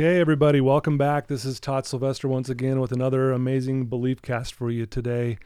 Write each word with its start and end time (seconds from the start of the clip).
Okay, 0.00 0.18
everybody, 0.18 0.62
welcome 0.62 0.96
back. 0.96 1.26
This 1.26 1.44
is 1.44 1.60
Todd 1.60 1.84
Sylvester 1.84 2.26
once 2.26 2.48
again 2.48 2.80
with 2.80 2.90
another 2.90 3.32
amazing 3.32 3.84
belief 3.84 4.22
cast 4.22 4.54
for 4.54 4.70
you 4.70 4.86
today. 4.86 5.36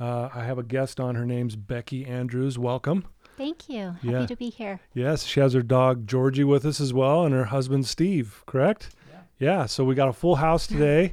Uh, 0.00 0.28
I 0.34 0.42
have 0.42 0.58
a 0.58 0.64
guest 0.64 0.98
on. 0.98 1.14
Her 1.14 1.24
name's 1.24 1.54
Becky 1.54 2.04
Andrews. 2.04 2.58
Welcome. 2.58 3.04
Thank 3.36 3.68
you. 3.68 3.92
Happy 3.92 4.08
Yeah. 4.08 4.26
to 4.26 4.34
be 4.34 4.50
here. 4.50 4.80
Yes, 4.94 5.22
she 5.22 5.38
has 5.38 5.52
her 5.52 5.62
dog 5.62 6.08
Georgie 6.08 6.42
with 6.42 6.66
us 6.66 6.80
as 6.80 6.92
well, 6.92 7.24
and 7.24 7.32
her 7.32 7.44
husband 7.44 7.86
Steve. 7.86 8.42
Correct? 8.46 8.90
Yeah. 9.12 9.20
Yeah. 9.38 9.66
So 9.66 9.84
we 9.84 9.94
got 9.94 10.08
a 10.08 10.12
full 10.12 10.34
house 10.34 10.66
today, 10.66 11.12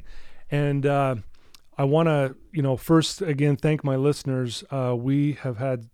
and 0.50 0.84
uh, 0.84 1.18
I 1.78 1.84
want 1.84 2.08
to, 2.08 2.36
you 2.52 2.64
know, 2.64 2.78
first 2.78 3.22
again 3.22 3.58
thank 3.58 3.84
my 3.84 3.96
listeners. 3.96 4.64
Uh, 4.72 4.96
we 4.98 5.34
have 5.34 5.58
had 5.58 5.88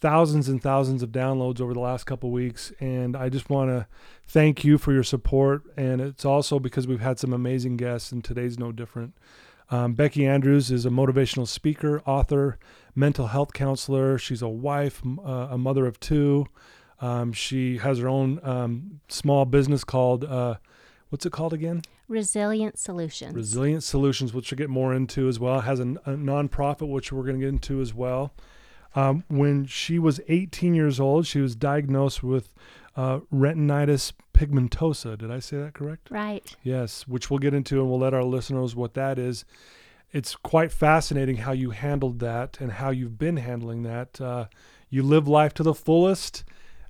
thousands 0.00 0.48
and 0.48 0.62
thousands 0.62 1.02
of 1.02 1.10
downloads 1.10 1.60
over 1.60 1.74
the 1.74 1.80
last 1.80 2.04
couple 2.04 2.30
weeks, 2.30 2.72
and 2.78 3.16
I 3.16 3.28
just 3.28 3.50
want 3.50 3.70
to 3.70 3.88
thank 4.28 4.62
you 4.62 4.78
for 4.78 4.92
your 4.92 5.02
support. 5.02 5.62
And 5.76 6.00
it's 6.00 6.24
also 6.24 6.58
because 6.58 6.86
we've 6.86 7.00
had 7.00 7.18
some 7.18 7.32
amazing 7.32 7.76
guests, 7.76 8.12
and 8.12 8.22
today's 8.22 8.58
no 8.58 8.70
different. 8.70 9.14
Um, 9.70 9.94
Becky 9.94 10.26
Andrews 10.26 10.70
is 10.70 10.86
a 10.86 10.90
motivational 10.90 11.46
speaker, 11.46 12.00
author, 12.06 12.58
mental 12.94 13.26
health 13.28 13.52
counselor. 13.52 14.16
She's 14.18 14.40
a 14.42 14.48
wife, 14.48 15.02
m- 15.04 15.18
uh, 15.20 15.48
a 15.48 15.58
mother 15.58 15.86
of 15.86 15.98
two. 16.00 16.46
Um, 17.00 17.32
she 17.32 17.78
has 17.78 17.98
her 17.98 18.08
own 18.08 18.40
um, 18.42 19.00
small 19.08 19.44
business 19.44 19.84
called, 19.84 20.24
uh, 20.24 20.56
what's 21.10 21.26
it 21.26 21.32
called 21.32 21.52
again? 21.52 21.82
Resilient 22.08 22.78
Solutions. 22.78 23.34
Resilient 23.34 23.82
Solutions, 23.84 24.32
which 24.32 24.50
we'll 24.50 24.56
get 24.56 24.70
more 24.70 24.94
into 24.94 25.28
as 25.28 25.38
well. 25.38 25.60
Has 25.60 25.80
a, 25.80 25.82
a 25.82 26.16
nonprofit, 26.16 26.88
which 26.88 27.12
we're 27.12 27.22
going 27.24 27.38
to 27.38 27.40
get 27.40 27.50
into 27.50 27.80
as 27.80 27.92
well. 27.92 28.32
Um, 28.94 29.24
when 29.28 29.66
she 29.66 29.98
was 29.98 30.18
18 30.28 30.74
years 30.74 30.98
old, 30.98 31.26
she 31.26 31.40
was 31.40 31.54
diagnosed 31.54 32.22
with 32.22 32.48
uh, 32.98 33.20
retinitis 33.32 34.12
pigmentosa. 34.34 35.16
Did 35.16 35.30
I 35.30 35.38
say 35.38 35.56
that 35.58 35.72
correct? 35.72 36.08
right. 36.10 36.56
Yes, 36.64 37.06
which 37.06 37.30
we'll 37.30 37.38
get 37.38 37.54
into 37.54 37.80
and 37.80 37.88
we'll 37.88 38.00
let 38.00 38.12
our 38.12 38.24
listeners 38.24 38.74
what 38.74 38.94
that 38.94 39.18
is. 39.20 39.44
It's 40.10 40.34
quite 40.34 40.72
fascinating 40.72 41.36
how 41.36 41.52
you 41.52 41.70
handled 41.70 42.18
that 42.18 42.58
and 42.60 42.72
how 42.72 42.90
you've 42.90 43.18
been 43.18 43.36
handling 43.36 43.84
that. 43.84 44.20
Uh, 44.20 44.46
you 44.90 45.02
live 45.04 45.28
life 45.28 45.54
to 45.54 45.62
the 45.62 45.74
fullest. 45.74 46.42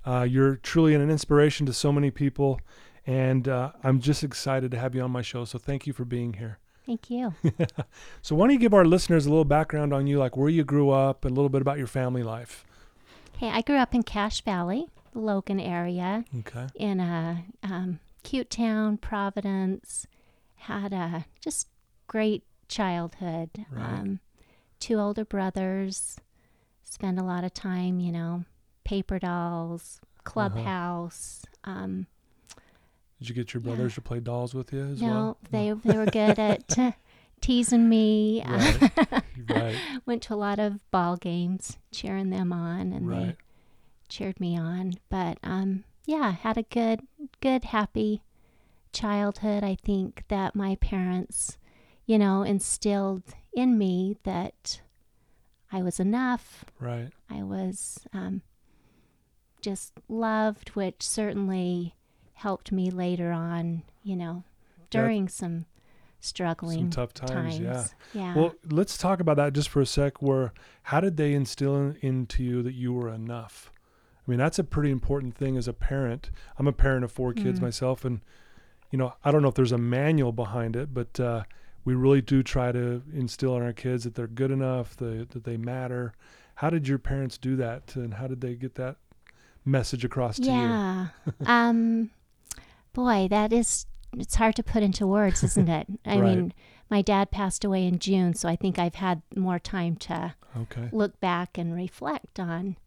Uh, 0.03 0.25
you're 0.27 0.55
truly 0.55 0.95
an 0.95 1.09
inspiration 1.11 1.65
to 1.67 1.73
so 1.73 1.91
many 1.91 2.09
people. 2.09 2.59
And 3.05 3.47
uh, 3.47 3.73
I'm 3.83 3.99
just 3.99 4.23
excited 4.23 4.71
to 4.71 4.79
have 4.79 4.95
you 4.95 5.01
on 5.01 5.11
my 5.11 5.21
show. 5.21 5.45
So 5.45 5.59
thank 5.59 5.85
you 5.85 5.93
for 5.93 6.05
being 6.05 6.33
here. 6.33 6.57
Thank 6.87 7.09
you. 7.11 7.35
So 8.21 8.35
why 8.35 8.47
don't 8.47 8.53
you 8.53 8.59
give 8.59 8.73
our 8.73 8.85
listeners 8.85 9.25
a 9.25 9.29
little 9.29 9.45
background 9.45 9.93
on 9.93 10.07
you, 10.07 10.17
like 10.17 10.35
where 10.35 10.49
you 10.49 10.63
grew 10.63 10.89
up 10.89 11.23
and 11.23 11.31
a 11.31 11.35
little 11.35 11.49
bit 11.49 11.61
about 11.61 11.77
your 11.77 11.87
family 11.87 12.23
life? 12.23 12.65
hey, 13.37 13.49
I 13.49 13.61
grew 13.61 13.77
up 13.77 13.95
in 13.95 14.03
Cache 14.03 14.41
Valley, 14.41 14.87
Logan 15.19 15.59
area, 15.59 16.25
Okay. 16.39 16.67
in 16.75 16.99
a 16.99 17.43
um, 17.63 17.99
cute 18.23 18.49
town, 18.49 18.97
Providence. 18.97 20.07
Had 20.55 20.91
a 20.93 21.25
just 21.41 21.67
great 22.07 22.43
childhood. 22.67 23.49
Right. 23.71 23.83
Um, 23.99 24.19
two 24.79 24.99
older 24.99 25.23
brothers. 25.25 26.17
Spent 26.83 27.19
a 27.19 27.23
lot 27.23 27.43
of 27.43 27.53
time, 27.53 27.99
you 27.99 28.11
know, 28.11 28.43
paper 28.83 29.19
dolls, 29.19 30.01
clubhouse. 30.23 31.43
Um, 31.63 32.07
Did 33.19 33.29
you 33.29 33.35
get 33.35 33.53
your 33.53 33.61
Yeah. 33.61 33.67
brothers 33.69 33.95
to 33.95 34.01
play 34.01 34.19
dolls 34.19 34.53
with 34.53 34.73
you 34.73 34.81
as 34.85 35.01
no, 35.01 35.07
well? 35.07 35.37
they 35.51 35.71
they 35.83 35.97
were 35.97 36.05
good 36.05 36.39
at 36.39 36.77
uh, 36.79 36.91
teasing 37.41 37.87
me. 37.89 38.43
Right. 38.45 38.91
right. 39.49 39.75
went 40.05 40.23
to 40.23 40.33
a 40.33 40.35
lot 40.35 40.57
of 40.59 40.79
ball 40.91 41.15
games, 41.17 41.77
cheering 41.91 42.29
them 42.31 42.51
on, 42.51 42.91
and 42.93 43.09
they 43.09 43.15
Right. 43.27 43.37
Cheered 44.09 44.39
me 44.39 44.57
on. 44.57 44.95
But 45.09 45.37
um, 45.43 45.83
yeah, 46.05 46.31
had 46.31 46.57
a 46.57 46.63
good, 46.63 47.01
good, 47.41 47.65
happy 47.65 48.21
childhood. 48.91 49.63
I 49.63 49.75
think 49.75 50.23
that 50.27 50.55
my 50.55 50.75
parents, 50.75 51.57
you 52.05 52.17
know, 52.17 52.43
instilled 52.43 53.23
in 53.53 53.77
me 53.77 54.17
that 54.23 54.81
I 55.71 55.81
was 55.81 55.99
enough. 55.99 56.65
Right. 56.79 57.09
I 57.29 57.43
was 57.43 57.99
um, 58.11 58.41
just 59.61 59.93
loved, 60.07 60.69
which 60.69 61.01
certainly 61.01 61.95
helped 62.33 62.71
me 62.71 62.89
later 62.89 63.31
on. 63.31 63.83
You 64.03 64.15
know, 64.15 64.43
during 64.89 65.27
some 65.27 65.65
struggling 66.19 66.79
Some 66.79 66.89
tough 66.89 67.13
times. 67.13 67.59
Yeah. 67.59 67.85
Yeah. 68.13 68.35
Well, 68.35 68.55
let's 68.69 68.97
talk 68.97 69.19
about 69.19 69.37
that 69.37 69.53
just 69.53 69.69
for 69.69 69.81
a 69.81 69.85
sec. 69.85 70.21
Where 70.21 70.53
how 70.83 70.99
did 70.99 71.17
they 71.17 71.33
instill 71.33 71.75
in, 71.75 71.97
into 72.01 72.43
you 72.43 72.61
that 72.63 72.73
you 72.73 72.93
were 72.93 73.09
enough? 73.09 73.71
I 74.29 74.31
mean, 74.31 74.37
that's 74.37 74.59
a 74.59 74.63
pretty 74.63 74.91
important 74.91 75.33
thing 75.35 75.57
as 75.57 75.67
a 75.67 75.73
parent. 75.73 76.29
I'm 76.59 76.67
a 76.67 76.71
parent 76.71 77.03
of 77.03 77.11
four 77.11 77.33
kids 77.33 77.57
Mm. 77.57 77.63
myself, 77.63 78.05
and 78.05 78.21
you 78.91 78.97
know, 78.99 79.13
I 79.25 79.31
don't 79.31 79.41
know 79.41 79.47
if 79.47 79.55
there's 79.55 79.71
a 79.71 79.77
manual 79.79 80.31
behind 80.31 80.75
it, 80.75 80.93
but 80.93 81.19
uh, 81.19 81.43
we 81.83 81.95
really 81.95 82.21
do 82.21 82.43
try 82.43 82.71
to 82.71 83.01
instill 83.11 83.55
in 83.57 83.63
our 83.63 83.73
kids 83.73 84.03
that 84.03 84.13
they're 84.13 84.27
good 84.27 84.51
enough, 84.51 84.95
the, 84.97 85.25
that 85.31 85.45
they 85.45 85.57
matter. 85.57 86.13
How 86.55 86.69
did 86.69 86.87
your 86.87 86.99
parents 86.99 87.39
do 87.39 87.55
that, 87.55 87.95
and 87.95 88.13
how 88.13 88.27
did 88.27 88.41
they 88.41 88.53
get 88.53 88.75
that 88.75 88.97
message 89.65 90.05
across 90.05 90.37
to 90.37 90.43
you? 90.51 90.51
Yeah. 90.51 91.07
um, 91.47 92.11
boy, 92.93 93.27
that 93.31 93.51
is, 93.51 93.87
it's 94.15 94.35
hard 94.35 94.55
to 94.57 94.63
put 94.63 94.83
into 94.83 95.07
words, 95.07 95.43
isn't 95.43 95.69
it? 95.69 95.87
I 96.05 96.19
Right. 96.19 96.35
mean, 96.37 96.53
my 96.87 97.01
dad 97.01 97.31
passed 97.31 97.65
away 97.65 97.87
in 97.87 97.97
June, 97.97 98.35
so 98.35 98.47
I 98.47 98.55
think 98.55 98.77
I've 98.77 98.95
had 98.95 99.23
more 99.35 99.57
time 99.57 99.95
to 99.97 100.35
Okay. 100.55 100.89
look 100.91 101.19
back 101.19 101.57
and 101.57 101.73
reflect 101.75 102.39
on 102.39 102.77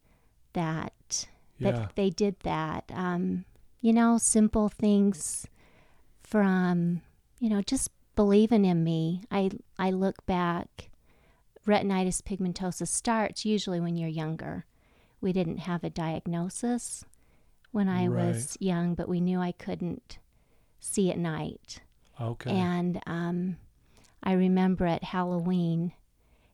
that. 0.52 1.26
Yeah. 1.62 1.70
That 1.72 1.96
they 1.96 2.10
did 2.10 2.36
that. 2.40 2.84
Um, 2.92 3.44
you 3.80 3.92
know, 3.92 4.18
simple 4.18 4.68
things 4.68 5.46
from, 6.22 7.02
you 7.40 7.48
know, 7.48 7.62
just 7.62 7.90
believing 8.14 8.64
in 8.64 8.84
me. 8.84 9.22
I 9.30 9.50
I 9.78 9.90
look 9.90 10.24
back 10.26 10.90
retinitis 11.66 12.22
pigmentosa 12.22 12.86
starts 12.86 13.44
usually 13.44 13.80
when 13.80 13.96
you're 13.96 14.08
younger. 14.08 14.66
We 15.20 15.32
didn't 15.32 15.58
have 15.58 15.84
a 15.84 15.90
diagnosis 15.90 17.04
when 17.70 17.88
I 17.88 18.08
was 18.08 18.56
young, 18.60 18.94
but 18.94 19.08
we 19.08 19.20
knew 19.20 19.40
I 19.40 19.52
couldn't 19.52 20.18
see 20.80 21.10
at 21.10 21.18
night. 21.18 21.80
Okay. 22.20 22.50
And 22.50 23.00
um, 23.06 23.56
I 24.22 24.32
remember 24.32 24.86
at 24.86 25.04
Halloween, 25.04 25.92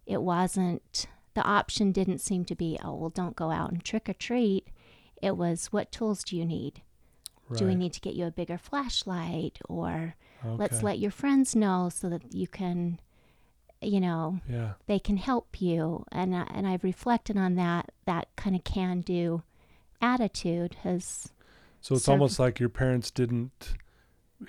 it 0.06 0.22
wasn't, 0.22 1.06
the 1.34 1.42
option 1.42 1.92
didn't 1.92 2.18
seem 2.18 2.44
to 2.44 2.54
be, 2.54 2.78
oh, 2.84 2.94
well, 2.94 3.10
don't 3.10 3.36
go 3.36 3.50
out 3.50 3.72
and 3.72 3.82
trick 3.82 4.08
or 4.08 4.14
treat. 4.14 4.68
It 5.22 5.36
was, 5.36 5.66
what 5.66 5.90
tools 5.92 6.22
do 6.24 6.36
you 6.36 6.44
need? 6.44 6.82
Do 7.56 7.66
we 7.66 7.74
need 7.74 7.94
to 7.94 8.00
get 8.00 8.14
you 8.14 8.26
a 8.26 8.30
bigger 8.30 8.58
flashlight? 8.58 9.58
Or 9.70 10.14
let's 10.44 10.82
let 10.82 10.98
your 10.98 11.10
friends 11.10 11.56
know 11.56 11.88
so 11.88 12.10
that 12.10 12.34
you 12.34 12.46
can, 12.46 13.00
you 13.80 14.00
know, 14.00 14.40
Yeah. 14.48 14.72
they 14.86 14.98
can 14.98 15.16
help 15.16 15.60
you. 15.62 16.04
And, 16.12 16.36
I 16.36 16.46
and 16.52 16.66
I've 16.66 16.84
reflected 16.84 17.38
on 17.38 17.54
that, 17.54 17.90
that 18.04 18.28
kind 18.36 18.54
of 18.54 18.64
can 18.64 19.00
do 19.00 19.42
attitude 20.02 20.74
has, 20.82 21.30
So 21.80 21.94
it's 21.94 22.04
serve- 22.04 22.12
almost 22.12 22.38
like 22.38 22.60
your 22.60 22.68
parents 22.68 23.10
didn't 23.10 23.74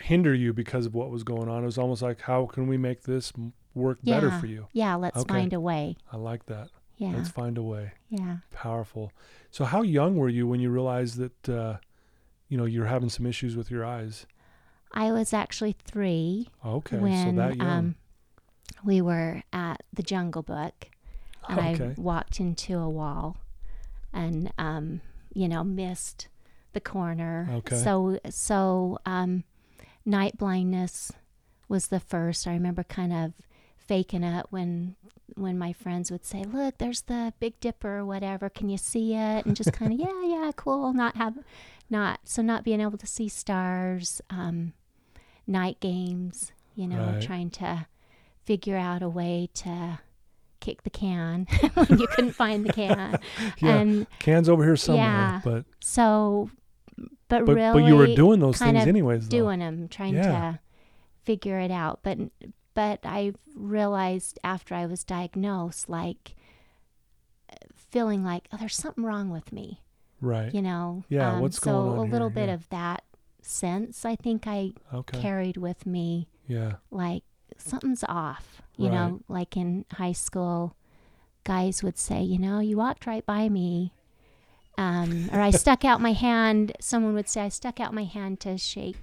hinder 0.01 0.33
you 0.33 0.53
because 0.53 0.85
of 0.85 0.93
what 0.93 1.09
was 1.09 1.23
going 1.23 1.47
on. 1.49 1.63
It 1.63 1.67
was 1.67 1.77
almost 1.77 2.01
like, 2.01 2.21
how 2.21 2.45
can 2.47 2.67
we 2.67 2.77
make 2.77 3.03
this 3.03 3.31
work 3.73 3.99
better 4.03 4.29
for 4.31 4.45
you? 4.45 4.67
yeah, 4.73 4.95
let's 4.95 5.17
Okay. 5.17 5.33
find 5.35 5.53
a 5.53 5.59
way. 5.59 5.95
I 6.11 6.17
like 6.17 6.45
that. 6.47 6.69
Yeah. 6.99 7.13
Let's 7.15 7.29
find 7.29 7.57
a 7.57 7.63
way. 7.63 7.93
yeah. 8.09 8.37
Powerful. 8.51 9.11
So 9.51 9.63
how 9.65 9.81
young 9.81 10.15
were 10.17 10.29
you 10.29 10.45
when 10.47 10.59
you 10.59 10.69
realized 10.69 11.17
that, 11.17 11.49
uh, 11.49 11.77
you 12.49 12.57
know, 12.57 12.65
you're 12.65 12.85
having 12.87 13.09
some 13.09 13.25
issues 13.25 13.55
with 13.55 13.71
your 13.71 13.83
eyes? 13.85 14.27
I 14.91 15.11
was 15.11 15.33
actually 15.33 15.75
three 15.85 16.49
Okay. 16.65 16.97
when 16.97 17.35
so 17.35 17.41
that 17.41 17.55
young. 17.57 17.67
um, 17.67 17.95
we 18.85 19.01
were 19.01 19.43
at 19.53 19.81
the 19.93 20.03
Jungle 20.03 20.43
Book, 20.43 20.89
and 21.47 21.59
okay. 21.81 21.93
I 21.97 22.01
walked 22.01 22.39
into 22.39 22.77
a 22.77 22.89
wall, 22.89 23.37
and 24.13 24.51
um, 24.57 25.01
you 25.33 25.47
know 25.47 25.63
missed 25.63 26.27
the 26.73 26.81
corner. 26.81 27.47
Okay. 27.49 27.77
So 27.77 28.19
so 28.29 28.99
um, 29.05 29.43
night 30.05 30.37
blindness 30.37 31.11
was 31.69 31.87
the 31.87 31.99
first. 31.99 32.45
I 32.47 32.51
remember 32.53 32.83
kind 32.83 33.13
of 33.13 33.33
faking 33.77 34.23
it 34.23 34.47
when 34.49 34.95
when 35.35 35.57
my 35.57 35.73
friends 35.73 36.11
would 36.11 36.25
say, 36.25 36.43
"Look, 36.43 36.77
there's 36.77 37.01
the 37.01 37.33
Big 37.39 37.59
Dipper 37.59 37.97
or 37.99 38.05
whatever. 38.05 38.49
Can 38.49 38.69
you 38.69 38.77
see 38.77 39.13
it?" 39.13 39.45
And 39.45 39.55
just 39.55 39.73
kind 39.73 39.93
of, 39.93 39.99
"Yeah, 40.07 40.23
yeah, 40.23 40.51
cool." 40.55 40.93
Not 40.93 41.15
have, 41.17 41.37
not 41.89 42.21
so 42.25 42.41
not 42.41 42.63
being 42.63 42.81
able 42.81 42.97
to 42.97 43.07
see 43.07 43.27
stars. 43.29 44.21
Um, 44.29 44.73
night 45.47 45.79
games, 45.79 46.51
you 46.75 46.87
know, 46.87 47.13
Right. 47.13 47.21
trying 47.21 47.49
to 47.51 47.87
figure 48.45 48.77
out 48.77 49.01
a 49.01 49.09
way 49.09 49.49
to 49.55 49.99
kick 50.59 50.83
the 50.83 50.89
can 50.91 51.47
when 51.73 51.97
you 51.99 52.05
couldn't 52.05 52.33
find 52.33 52.65
the 52.65 52.71
can. 52.73 53.17
Yeah. 53.57 53.77
And 53.77 54.07
Cans 54.19 54.47
over 54.47 54.63
here 54.63 54.75
somewhere. 54.75 55.03
Yeah. 55.05 55.41
But, 55.43 55.65
so, 55.79 56.51
but, 57.29 57.45
but, 57.45 57.55
really 57.55 57.81
but 57.81 57.87
you 57.87 57.95
were 57.95 58.07
doing 58.13 58.39
those 58.41 58.59
things 58.59 58.85
anyways. 58.85 59.27
though. 59.27 59.37
doing 59.37 59.59
them, 59.59 59.87
trying 59.87 60.13
Yeah. 60.13 60.23
to 60.53 60.59
figure 61.23 61.57
it 61.59 61.71
out. 61.71 62.01
But 62.03 62.19
but 62.79 62.99
I 63.03 63.33
realized 63.57 64.39
after 64.41 64.73
I 64.73 64.85
was 64.85 65.03
diagnosed, 65.03 65.89
like 65.89 66.33
feeling 67.75 68.23
like 68.23 68.47
oh, 68.53 68.57
there's 68.57 68.75
something 68.77 69.03
wrong 69.03 69.29
with 69.29 69.51
me. 69.51 69.81
Right. 70.21 70.53
You 70.53 70.61
know. 70.61 71.03
Yeah, 71.09 71.33
Um, 71.33 71.41
what's 71.41 71.59
so 71.59 71.65
going 71.71 71.75
on 71.75 71.95
So 71.97 72.01
a 72.01 72.05
here? 72.05 72.11
little 72.13 72.29
bit 72.29 72.47
Yeah. 72.47 72.53
of 72.55 72.69
that 72.69 73.03
sense 73.41 74.05
I 74.05 74.15
think 74.15 74.47
I 74.47 74.71
Okay. 74.93 75.19
carried 75.19 75.57
with 75.57 75.85
me 75.85 76.27
Yeah. 76.47 76.75
like 76.91 77.23
something's 77.57 78.03
off. 78.07 78.61
You 78.77 78.87
Right. 78.87 78.93
know, 78.95 79.21
like 79.27 79.57
in 79.57 79.83
high 79.93 80.13
school, 80.13 80.75
guys 81.43 81.83
would 81.83 81.97
say, 81.97 82.21
you 82.23 82.37
know, 82.39 82.59
you 82.59 82.77
walked 82.77 83.05
right 83.05 83.25
by 83.25 83.49
me. 83.49 83.91
Um, 84.77 85.29
or 85.33 85.41
I 85.41 85.49
stuck 85.63 85.83
out 85.83 85.99
my 85.99 86.13
hand. 86.13 86.71
Someone 86.79 87.13
would 87.15 87.27
say, 87.27 87.41
I 87.41 87.49
stuck 87.49 87.81
out 87.81 87.93
my 87.93 88.05
hand 88.05 88.39
to 88.41 88.57
shake, 88.57 88.95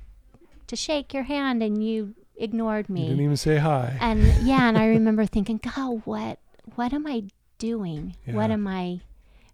to 0.67 0.77
shake 0.77 1.13
your 1.13 1.25
hand, 1.25 1.63
and 1.63 1.85
you 1.85 2.15
ignored 2.39 2.87
You 2.89 2.95
me. 2.95 3.09
didn't 3.09 3.21
even 3.25 3.37
say 3.37 3.59
hi. 3.59 3.97
and 4.01 4.23
yeah, 4.47 4.69
and 4.69 4.77
I 4.79 4.87
remember 4.99 5.27
thinking, 5.27 5.59
God, 5.59 6.03
what, 6.05 6.39
what 6.75 6.93
am 6.93 7.07
I 7.07 7.25
doing? 7.59 8.17
What 8.27 8.51
am 8.51 8.67
I 8.67 9.01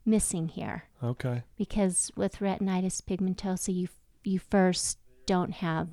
missing 0.04 0.48
here? 0.48 0.84
Okay. 1.02 1.42
Because 1.56 2.10
with 2.16 2.38
retinitis 2.40 3.00
pigmentosa, 3.02 3.74
you 3.74 3.88
you 4.24 4.38
first 4.38 4.98
don't 5.26 5.52
have 5.54 5.88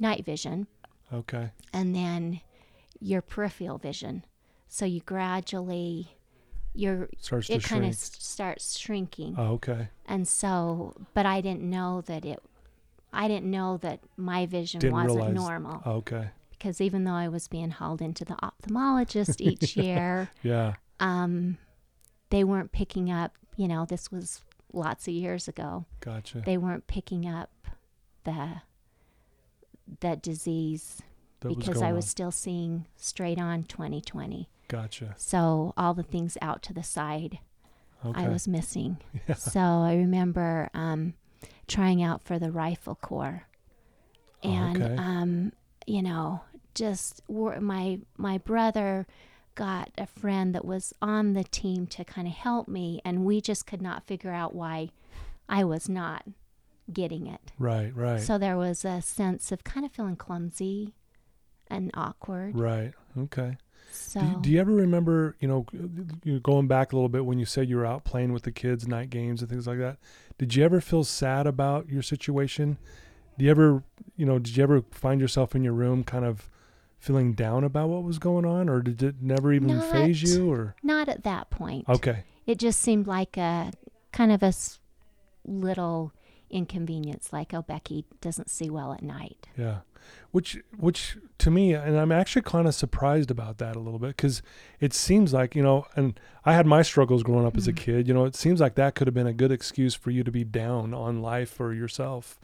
night 0.00 0.24
vision 0.24 0.66
Okay. 1.12 1.50
and 1.72 1.94
then 1.94 2.40
your 3.00 3.20
peripheral 3.22 3.78
vision. 3.78 4.24
So 4.68 4.84
you 4.84 5.00
gradually, 5.00 6.16
your 6.74 7.08
Starts 7.18 7.48
it 7.50 7.62
kind 7.62 7.84
of 7.86 7.94
starts 7.94 8.78
shrinking. 8.78 9.34
Oh, 9.38 9.52
okay. 9.54 9.88
And 10.06 10.26
so, 10.28 10.94
but 11.14 11.24
I 11.26 11.40
didn't 11.40 11.62
know 11.62 12.02
that 12.02 12.24
it. 12.24 12.42
I 13.12 13.28
didn't 13.28 13.50
know 13.50 13.76
that 13.78 14.00
my 14.16 14.46
vision 14.46 14.80
Didn't 14.80 14.94
wasn't 14.94 15.16
realize- 15.16 15.34
normal 15.34 15.82
Okay. 15.86 16.28
because 16.50 16.80
even 16.80 17.04
though 17.04 17.12
I 17.14 17.28
was 17.28 17.48
being 17.48 17.70
hauled 17.70 18.02
into 18.02 18.24
the 18.24 18.34
ophthalmologist 18.34 19.40
each 19.40 19.76
year, 19.84 20.30
Yeah. 20.42 20.74
um, 21.00 21.58
they 22.30 22.44
weren't 22.44 22.72
picking 22.72 23.10
up. 23.10 23.32
You 23.56 23.66
know, 23.68 23.84
this 23.86 24.10
was 24.12 24.42
lots 24.72 25.08
of 25.08 25.14
years 25.14 25.48
ago. 25.48 25.86
Gotcha. 26.00 26.42
They 26.44 26.58
weren't 26.58 26.86
picking 26.86 27.26
up 27.26 27.50
the 28.24 28.62
that 30.00 30.20
disease 30.22 31.00
That 31.40 31.48
was 31.48 31.56
because 31.56 31.74
going 31.76 31.86
I 31.86 31.92
was 31.92 32.04
on. 32.04 32.08
still 32.08 32.30
seeing 32.30 32.86
straight 32.96 33.38
on 33.38 33.64
2020. 33.64 34.48
Gotcha. 34.68 35.14
So 35.16 35.72
all 35.78 35.94
the 35.94 36.02
things 36.02 36.36
out 36.42 36.62
to 36.64 36.74
the 36.74 36.82
side 36.82 37.38
Okay. 38.04 38.26
I 38.26 38.28
was 38.28 38.46
missing. 38.46 38.98
So 39.36 39.58
I 39.60 39.94
remember 39.96 40.68
um, 40.74 41.14
trying 41.68 42.02
out 42.02 42.22
for 42.22 42.38
the 42.38 42.50
rifle 42.50 42.96
corps, 42.96 43.44
and 44.42 44.82
Okay. 44.82 44.96
um, 44.96 45.52
you 45.86 46.02
know, 46.02 46.42
just 46.74 47.22
my 47.28 48.00
my 48.16 48.38
brother 48.38 49.06
got 49.54 49.90
a 49.98 50.06
friend 50.06 50.54
that 50.54 50.64
was 50.64 50.92
on 51.02 51.32
the 51.32 51.44
team 51.44 51.86
to 51.88 52.04
kind 52.04 52.26
of 52.28 52.34
help 52.34 52.68
me, 52.68 53.00
and 53.04 53.24
we 53.24 53.40
just 53.40 53.66
could 53.66 53.82
not 53.82 54.06
figure 54.06 54.30
out 54.32 54.54
why 54.54 54.90
I 55.48 55.64
was 55.64 55.88
not 55.88 56.24
getting 56.92 57.26
it. 57.26 57.52
Right. 57.58 57.94
Right. 57.94 58.20
So 58.20 58.38
there 58.38 58.56
was 58.56 58.84
a 58.84 59.02
sense 59.02 59.50
of 59.52 59.64
kind 59.64 59.84
of 59.84 59.92
feeling 59.92 60.16
clumsy 60.16 60.94
and 61.68 61.90
awkward. 61.94 62.54
right. 62.58 62.92
Okay. 63.18 63.56
So 63.90 64.20
Do 64.20 64.26
you, 64.26 64.42
do 64.42 64.50
you 64.50 64.60
ever 64.60 64.72
remember, 64.72 65.36
you 65.40 65.48
know, 65.48 65.66
you 66.24 66.34
know, 66.34 66.38
going 66.40 66.66
back 66.68 66.92
a 66.92 66.96
little 66.96 67.08
bit 67.08 67.24
when 67.24 67.38
you 67.38 67.44
said 67.46 67.68
you 67.68 67.76
were 67.76 67.86
out 67.86 68.04
playing 68.04 68.32
with 68.32 68.42
the 68.44 68.52
kids, 68.52 68.86
night 68.86 69.10
games 69.10 69.40
and 69.40 69.50
things 69.50 69.66
like 69.66 69.78
that? 69.78 69.98
Did 70.38 70.54
you 70.54 70.64
ever 70.64 70.80
feel 70.80 71.04
sad 71.04 71.46
about 71.46 71.88
your 71.88 72.02
situation? 72.02 72.78
Do 73.38 73.44
you 73.44 73.50
ever, 73.50 73.82
you 74.16 74.24
know, 74.26 74.38
did 74.38 74.56
you 74.56 74.62
ever 74.62 74.82
find 74.90 75.20
yourself 75.20 75.54
in 75.54 75.62
your 75.64 75.72
room 75.72 76.04
kind 76.04 76.24
of 76.24 76.48
feeling 76.98 77.32
down 77.32 77.62
about 77.64 77.88
what 77.88 78.02
was 78.02 78.18
going 78.18 78.44
on, 78.44 78.68
or 78.68 78.80
did 78.82 79.02
it 79.02 79.16
never 79.20 79.52
even 79.52 79.68
Not- 79.68 79.90
faze 79.92 80.22
you? 80.22 80.50
Or 80.50 80.74
not 80.82 81.08
at 81.08 81.22
that 81.24 81.50
point. 81.50 81.88
okay, 81.88 82.24
It 82.46 82.58
just 82.58 82.80
seemed 82.80 83.06
like 83.06 83.36
a 83.36 83.72
kind 84.12 84.32
of 84.32 84.42
a 84.42 84.52
little 85.44 86.12
inconvenience, 86.50 87.32
like, 87.32 87.52
oh, 87.54 87.62
Becky 87.62 88.04
doesn't 88.20 88.48
see 88.50 88.68
well 88.70 88.92
at 88.92 89.02
night. 89.02 89.46
yeah, 89.56 89.78
which 90.30 90.58
which 90.76 91.16
to 91.38 91.50
me, 91.50 91.74
and 91.74 91.98
I'm 91.98 92.12
actually 92.12 92.42
kind 92.42 92.66
of 92.68 92.74
surprised 92.74 93.30
about 93.30 93.58
that 93.58 93.76
a 93.76 93.80
little 93.80 93.98
bit 93.98 94.16
because 94.16 94.42
it 94.80 94.94
seems 94.94 95.32
like 95.32 95.54
you 95.54 95.62
know, 95.62 95.86
and 95.96 96.18
I 96.44 96.54
had 96.54 96.66
my 96.66 96.82
struggles 96.82 97.22
growing 97.22 97.46
up 97.46 97.56
as 97.56 97.68
a 97.68 97.72
Mhm. 97.72 97.76
kid. 97.76 98.08
You 98.08 98.14
know, 98.14 98.24
it 98.24 98.34
seems 98.36 98.60
like 98.60 98.74
that 98.76 98.94
could 98.94 99.06
have 99.06 99.14
been 99.14 99.26
a 99.26 99.32
good 99.32 99.52
excuse 99.52 99.94
for 99.94 100.10
you 100.10 100.24
to 100.24 100.30
be 100.30 100.44
down 100.44 100.94
on 100.94 101.20
life 101.22 101.58
or 101.60 101.72
yourself, 101.74 102.38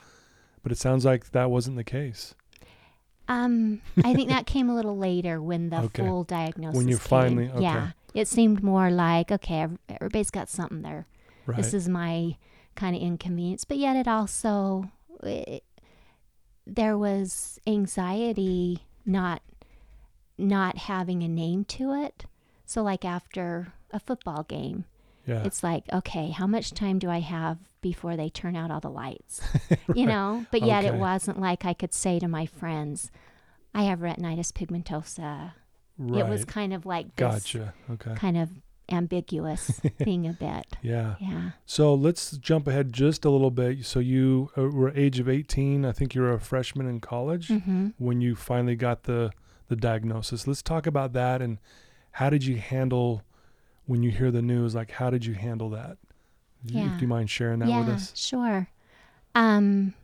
but 0.63 0.73
it 0.73 0.79
sounds 0.79 1.05
like 1.05 1.31
that 1.31 1.51
wasn't 1.51 1.77
the 1.77 1.85
case. 1.85 2.35
Um, 3.27 3.81
I 4.05 4.13
think 4.15 4.29
that 4.29 4.47
came 4.55 4.69
a 4.69 4.75
little 4.75 4.99
later 4.99 5.41
when 5.41 5.71
the 5.71 5.81
Okay. 5.83 6.03
full 6.07 6.25
diagnosis 6.25 6.77
When 6.77 6.89
you 6.89 6.99
finally- 6.99 7.49
okay. 7.51 7.63
yeah, 7.63 7.91
it 8.13 8.29
seemed 8.29 8.63
more 8.63 8.91
like 8.91 9.33
okay, 9.33 9.67
everybody's 9.89 10.31
got 10.31 10.49
something 10.49 10.83
there. 10.83 11.07
Right. 11.47 11.57
This 11.57 11.73
is 11.73 11.89
my 11.89 12.37
kind 12.75 12.95
of 12.97 13.03
inconvenience, 13.03 13.65
but 13.65 13.77
yet 13.79 13.97
it 13.97 14.09
also 14.09 14.91
it, 15.23 15.65
there 16.67 16.97
was 16.99 17.59
anxiety 17.67 18.81
not 19.07 19.43
not 20.39 20.77
having 20.79 21.23
a 21.23 21.29
name 21.29 21.65
to 21.65 21.93
it. 21.93 22.25
So 22.65 22.83
like 22.83 23.05
after 23.05 23.73
a 23.93 24.01
football 24.01 24.43
game, 24.43 24.85
yeah. 25.27 25.43
it's 25.45 25.63
like, 25.63 25.85
okay, 25.93 26.31
how 26.31 26.47
much 26.47 26.73
time 26.73 26.99
do 26.99 27.09
I 27.09 27.21
have 27.21 27.59
before 27.81 28.17
they 28.17 28.29
turn 28.31 28.57
out 28.57 28.71
all 28.71 28.81
the 28.81 28.91
lights? 28.91 29.41
You 29.95 30.07
know, 30.07 30.47
but 30.51 30.63
yet 30.63 30.85
Okay. 30.85 30.95
it 30.95 30.99
wasn't 30.99 31.41
like 31.41 31.65
I 31.65 31.75
could 31.75 31.93
say 31.95 32.19
to 32.19 32.27
my 32.27 32.47
friends, 32.47 33.11
I 33.75 33.85
have 33.85 34.01
retinitis 34.01 34.51
pigmentosa. 34.53 35.53
right. 35.99 36.21
It 36.21 36.29
was 36.29 36.45
kind 36.45 36.73
of 36.73 36.85
like 36.87 37.15
this 37.15 37.27
gotcha. 37.45 37.75
Okay. 37.91 38.15
kind 38.17 38.37
of 38.39 38.49
ambiguous 38.91 39.81
thing 39.99 40.27
a 40.27 40.33
bit. 40.33 40.67
Yeah. 40.83 41.15
Yeah. 41.21 41.51
So 41.67 41.95
let's 41.95 42.37
jump 42.39 42.67
ahead 42.69 42.93
just 42.93 43.25
a 43.25 43.31
little 43.31 43.51
bit. 43.51 43.85
So 43.87 43.99
you 44.01 44.51
uh, 44.59 44.63
were 44.69 44.91
age 44.95 45.19
of 45.21 45.29
18. 45.29 45.85
I 45.85 45.93
think 45.93 46.15
you 46.15 46.21
were 46.23 46.33
a 46.33 46.41
freshman 46.41 46.87
in 46.89 47.01
college 47.01 47.49
hmm 47.49 47.89
when 47.99 48.21
you 48.21 48.35
finally 48.35 48.77
got 48.77 49.05
the 49.05 49.31
the 49.69 49.77
diagnosis. 49.77 50.47
Let's 50.47 50.63
talk 50.63 50.87
about 50.87 51.13
that 51.15 51.41
and 51.41 51.59
how 52.13 52.29
did 52.31 52.45
you 52.45 52.57
handle 52.59 53.23
when 53.87 54.03
you 54.03 54.11
hear 54.11 54.31
the 54.31 54.43
news? 54.43 54.75
Like 54.75 54.91
how 54.93 55.09
did 55.11 55.25
you 55.25 55.35
handle 55.35 55.71
that? 55.71 55.97
Do 56.65 56.75
you- 56.75 56.81
Yeah. 56.85 56.95
Do 56.97 57.01
you 57.03 57.09
mind 57.09 57.31
sharing 57.31 57.59
that 57.61 57.69
yeah, 57.69 57.81
with 57.81 57.89
us? 57.97 58.13
sure. 58.15 58.69
Um, 59.35 59.95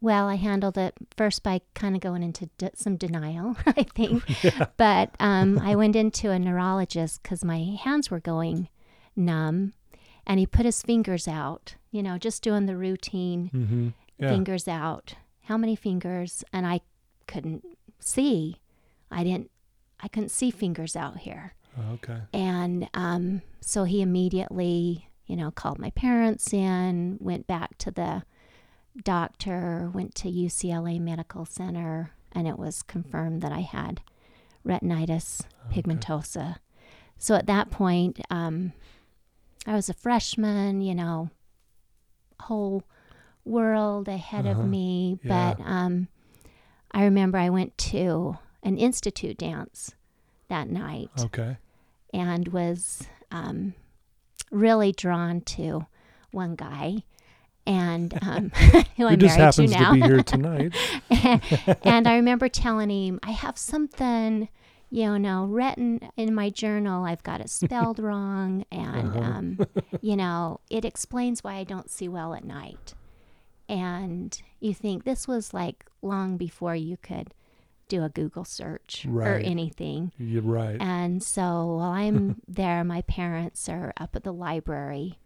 well, 0.00 0.26
I 0.28 0.36
handled 0.36 0.78
it 0.78 0.94
first 1.16 1.42
by 1.42 1.60
kind 1.74 1.94
of 1.94 2.00
going 2.00 2.22
into 2.22 2.46
de- 2.58 2.70
some 2.74 2.96
denial, 2.96 3.56
I 3.66 3.82
think. 3.84 4.22
But 4.76 5.14
um, 5.20 5.58
I 5.58 5.76
went 5.76 5.94
into 5.96 6.30
a 6.30 6.38
neurologist 6.38 7.22
because 7.22 7.44
my 7.44 7.76
hands 7.82 8.10
were 8.10 8.20
going 8.20 8.68
numb, 9.14 9.74
and 10.26 10.38
he 10.40 10.46
put 10.46 10.64
his 10.66 10.82
fingers 10.82 11.28
out. 11.28 11.74
You 11.90 12.02
know, 12.02 12.18
just 12.18 12.42
doing 12.42 12.66
the 12.66 12.76
routine 12.76 13.50
Mm-hmm. 13.52 13.88
Yeah. 14.18 14.28
fingers 14.30 14.68
out. 14.68 15.14
How 15.44 15.56
many 15.56 15.74
fingers? 15.76 16.44
And 16.52 16.66
I 16.66 16.80
couldn't 17.26 17.64
see. 17.98 18.56
I 19.10 19.24
didn't. 19.24 19.50
I 20.02 20.08
couldn't 20.08 20.30
see 20.30 20.50
fingers 20.50 20.94
out 20.96 21.18
here. 21.18 21.54
Oh, 21.78 21.92
okay. 21.94 22.18
And 22.32 22.88
um, 22.94 23.42
so 23.60 23.84
he 23.84 24.00
immediately, 24.02 25.08
you 25.26 25.36
know, 25.36 25.50
called 25.50 25.78
my 25.78 25.90
parents 25.90 26.52
in, 26.52 27.16
went 27.20 27.46
back 27.46 27.76
to 27.78 27.90
the 27.90 28.22
doctor, 29.04 29.90
went 29.92 30.14
to 30.16 30.30
UCLA 30.30 31.00
Medical 31.00 31.44
Center, 31.44 32.12
and 32.32 32.46
it 32.46 32.58
was 32.58 32.82
confirmed 32.82 33.42
that 33.42 33.52
I 33.52 33.60
had 33.60 34.00
retinitis 34.66 35.42
Okay. 35.70 35.82
pigmentosa. 35.82 36.56
So 37.18 37.34
at 37.34 37.46
that 37.46 37.70
point, 37.70 38.20
um, 38.30 38.72
I 39.66 39.74
was 39.74 39.88
a 39.88 39.94
freshman, 39.94 40.80
you 40.80 40.94
know, 40.94 41.30
whole 42.40 42.82
world 43.44 44.08
ahead 44.08 44.46
Uh-huh. 44.46 44.60
of 44.60 44.66
me. 44.66 45.18
Yeah. 45.22 45.54
But 45.56 45.64
um, 45.64 46.08
I 46.92 47.04
remember 47.04 47.38
I 47.38 47.50
went 47.50 47.76
to 47.78 48.38
an 48.62 48.78
institute 48.78 49.38
dance 49.38 49.94
that 50.48 50.68
night 50.68 51.10
Okay. 51.18 51.56
and 52.12 52.48
was 52.48 53.06
um, 53.30 53.74
really 54.50 54.92
drawn 54.92 55.40
to 55.42 55.86
one 56.32 56.54
guy 56.56 57.04
and 57.70 58.18
um, 58.22 58.50
who 58.50 58.82
Who 58.96 59.06
I'm 59.06 59.18
just 59.18 59.38
married 59.38 59.54
to 59.70 59.78
now. 59.78 59.92
to 59.92 60.00
be 60.00 60.06
here 60.06 60.22
tonight. 60.22 60.74
and 61.84 62.08
I 62.08 62.14
remember 62.16 62.48
telling 62.48 62.90
him, 62.90 63.20
I 63.22 63.30
have 63.30 63.56
something, 63.56 64.48
you 64.90 65.18
know, 65.18 65.44
written 65.44 66.00
in 66.16 66.34
my 66.34 66.50
journal. 66.50 67.04
I've 67.04 67.22
got 67.22 67.40
it 67.40 67.48
spelled 67.50 67.98
wrong. 68.00 68.64
And, 68.72 69.16
Uh-huh. 69.16 69.20
um, 69.20 69.58
you 70.00 70.16
know, 70.16 70.60
it 70.68 70.84
explains 70.84 71.44
why 71.44 71.54
I 71.54 71.64
don't 71.64 71.90
see 71.90 72.08
well 72.08 72.34
at 72.34 72.44
night. 72.44 72.94
And 73.68 74.40
you 74.58 74.74
think 74.74 75.04
this 75.04 75.28
was 75.28 75.54
like 75.54 75.86
long 76.02 76.36
before 76.36 76.74
you 76.74 76.96
could 76.96 77.32
do 77.86 78.02
a 78.04 78.08
Google 78.08 78.44
search 78.44 79.06
or 79.08 79.34
anything. 79.34 80.12
You're 80.18 80.42
right. 80.42 80.76
And 80.80 81.22
so 81.22 81.76
while 81.76 81.92
I'm 81.92 82.40
there, 82.48 82.82
my 82.84 83.02
parents 83.02 83.68
are 83.68 83.92
up 83.96 84.16
at 84.16 84.24
the 84.24 84.32
library 84.32 85.18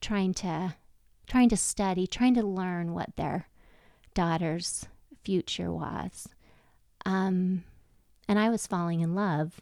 trying 0.00 0.34
to 0.34 0.74
trying 1.26 1.48
to 1.50 1.56
study, 1.56 2.06
trying 2.06 2.34
to 2.34 2.42
learn 2.42 2.92
what 2.94 3.16
their 3.16 3.48
daughter's 4.14 4.86
future 5.24 5.72
was. 5.72 6.28
Um, 7.06 7.64
and 8.28 8.38
I 8.38 8.48
was 8.50 8.66
falling 8.66 9.00
in 9.00 9.14
love. 9.14 9.60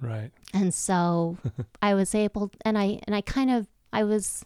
Right. 0.00 0.30
And 0.54 0.72
so 0.72 1.38
I 1.82 1.94
was 1.94 2.14
able 2.14 2.50
and 2.64 2.78
I 2.78 3.00
and 3.06 3.14
I 3.16 3.20
kind 3.20 3.50
of 3.50 3.66
I 3.92 4.04
was 4.04 4.44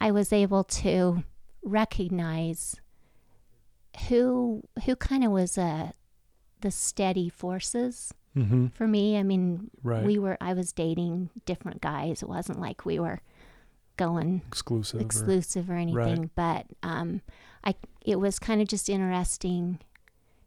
I 0.00 0.10
was 0.10 0.32
able 0.32 0.64
to 0.64 1.24
recognize 1.62 2.76
who 4.08 4.62
who 4.84 4.94
kind 4.96 5.24
of 5.24 5.30
was 5.32 5.58
a, 5.58 5.92
the 6.60 6.70
steady 6.70 7.28
forces 7.28 8.12
Mm-hmm. 8.36 8.66
for 8.68 8.86
me. 8.86 9.16
I 9.18 9.24
mean, 9.24 9.68
Right. 9.82 10.04
we 10.04 10.16
were 10.18 10.36
I 10.40 10.52
was 10.52 10.72
dating 10.72 11.30
different 11.44 11.80
guys. 11.80 12.22
It 12.22 12.28
wasn't 12.28 12.60
like 12.60 12.84
we 12.84 13.00
were 13.00 13.20
going 13.98 14.40
exclusive. 14.46 15.00
exclusive 15.02 15.68
or 15.68 15.74
anything, 15.74 16.30
but 16.34 16.64
um, 16.82 17.20
I 17.62 17.74
it 18.06 18.16
was 18.18 18.38
kind 18.38 18.62
of 18.62 18.68
just 18.68 18.88
interesting 18.88 19.80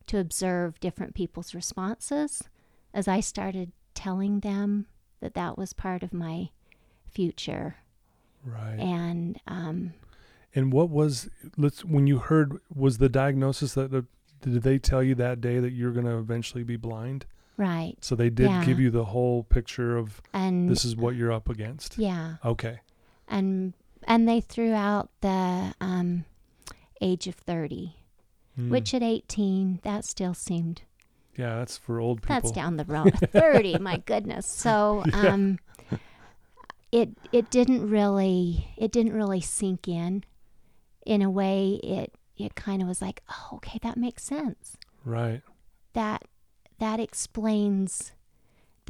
to 0.08 0.18
observe 0.18 0.80
different 0.80 1.14
people's 1.14 1.54
responses 1.54 2.42
as 2.94 3.08
I 3.08 3.20
started 3.20 3.72
telling 3.94 4.40
them 4.40 4.88
that 5.22 5.36
that 5.36 5.58
was 5.58 5.74
part 5.74 6.02
of 6.02 6.12
my 6.14 6.50
future, 7.08 7.76
right. 8.44 8.80
and 8.80 9.40
um, 9.48 9.94
And 10.56 10.74
what 10.74 10.90
was 10.90 11.30
let's 11.58 11.86
when 11.86 12.08
you 12.08 12.18
heard 12.20 12.58
was 12.74 12.98
the 12.98 13.10
diagnosis 13.10 13.74
that 13.76 13.92
the, 13.92 14.06
did 14.42 14.64
they 14.64 14.80
tell 14.80 15.04
you 15.04 15.14
that 15.16 15.40
day 15.42 15.60
that 15.60 15.72
you're 15.72 15.92
going 15.92 16.06
to 16.08 16.18
eventually 16.18 16.64
be 16.64 16.78
blind? 16.78 17.26
right, 17.58 17.94
So 18.02 18.16
they 18.16 18.32
did 18.32 18.50
Yeah. 18.50 18.66
give 18.66 18.80
you 18.80 18.90
the 18.90 19.06
whole 19.06 19.44
picture 19.44 19.96
of 19.96 20.20
and 20.34 20.68
this 20.68 20.84
is 20.84 20.96
what 20.96 21.16
you're 21.16 21.32
up 21.32 21.48
against. 21.48 21.98
yeah, 22.00 22.36
Okay. 22.44 22.80
And 23.32 23.74
and 24.04 24.28
they 24.28 24.42
threw 24.42 24.74
out 24.74 25.10
the 25.22 25.74
um, 25.82 26.26
age 27.02 27.26
of 27.28 27.36
thirty, 27.36 27.96
Mm. 28.60 28.70
which 28.70 28.94
at 28.94 29.02
eighteen 29.02 29.80
that 29.84 30.04
still 30.06 30.34
seemed 30.34 30.82
yeah, 31.38 31.60
that's 31.60 31.78
for 31.78 32.00
old 32.02 32.22
people. 32.22 32.36
That's 32.36 32.52
down 32.52 32.76
the 32.76 32.84
road. 32.84 33.14
30, 33.32 33.80
my 33.80 33.98
goodness. 34.06 34.46
So, 34.46 35.04
Yeah. 35.08 35.34
um 35.34 35.60
it 36.92 37.10
it 37.32 37.50
didn't 37.50 37.90
really 37.90 38.68
it 38.78 38.92
didn't 38.92 39.14
really 39.14 39.42
sink 39.42 39.88
in. 39.88 40.24
In 41.06 41.22
a 41.22 41.30
way 41.30 41.80
it 41.84 42.14
it 42.38 42.56
kind 42.56 42.82
of 42.82 42.88
was 42.88 43.02
like, 43.02 43.24
"Oh, 43.30 43.56
okay, 43.56 43.80
that 43.84 43.98
makes 43.98 44.24
sense." 44.24 44.76
Right. 45.06 45.42
That 45.94 46.24
that 46.80 47.00
explains 47.00 48.12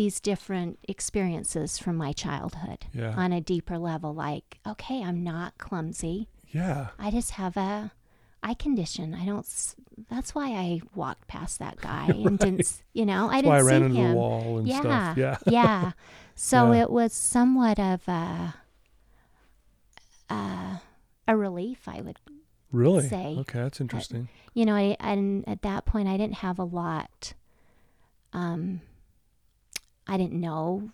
these 0.01 0.19
different 0.19 0.79
experiences 0.87 1.77
from 1.77 1.95
my 1.95 2.11
childhood 2.11 2.85
Yeah. 2.91 3.13
on 3.15 3.31
a 3.31 3.39
deeper 3.39 3.77
level 3.77 4.15
like, 4.15 4.59
"Okay, 4.65 5.03
I'm 5.03 5.23
not 5.23 5.59
clumsy. 5.59 6.27
yeah. 6.51 6.87
I 6.97 7.11
just 7.11 7.31
have 7.31 7.55
a 7.55 7.91
eye 8.41 8.55
condition. 8.55 9.13
I 9.13 9.25
don't 9.25 9.45
that's 10.09 10.33
why 10.33 10.47
I 10.53 10.81
walked 10.95 11.27
past 11.27 11.59
that 11.59 11.77
guy 11.79 12.07
and 12.25 12.39
didn't, 12.39 12.81
you 12.93 13.05
know, 13.05 13.27
I 13.29 13.41
That's 13.41 13.43
didn't 13.43 13.49
why 13.49 13.57
I 13.57 13.61
see 13.61 13.85
into 13.85 13.95
him 13.97 14.09
the 14.11 14.17
wall 14.17 14.57
and 14.57 14.67
yeah, 14.67 14.79
stuff. 14.81 15.17
Yeah. 15.23 15.37
yeah. 15.45 15.91
So 16.33 16.71
Yeah. 16.71 16.81
it 16.81 16.89
was 16.89 17.13
somewhat 17.13 17.77
of 17.79 18.07
a, 18.07 18.55
a 20.29 20.81
a 21.27 21.37
relief, 21.37 21.87
I 21.87 22.01
would. 22.01 22.17
Really? 22.71 23.07
say 23.07 23.35
Okay, 23.39 23.59
that's 23.59 23.79
interesting. 23.81 24.29
You 24.55 24.65
know, 24.65 24.75
I 24.75 24.95
and 24.99 25.47
at 25.47 25.61
that 25.61 25.85
point 25.85 26.07
I 26.07 26.17
didn't 26.17 26.37
have 26.37 26.57
a 26.57 26.63
lot. 26.63 27.33
Um, 28.33 28.81
I 30.07 30.17
didn't 30.17 30.39
know 30.39 30.91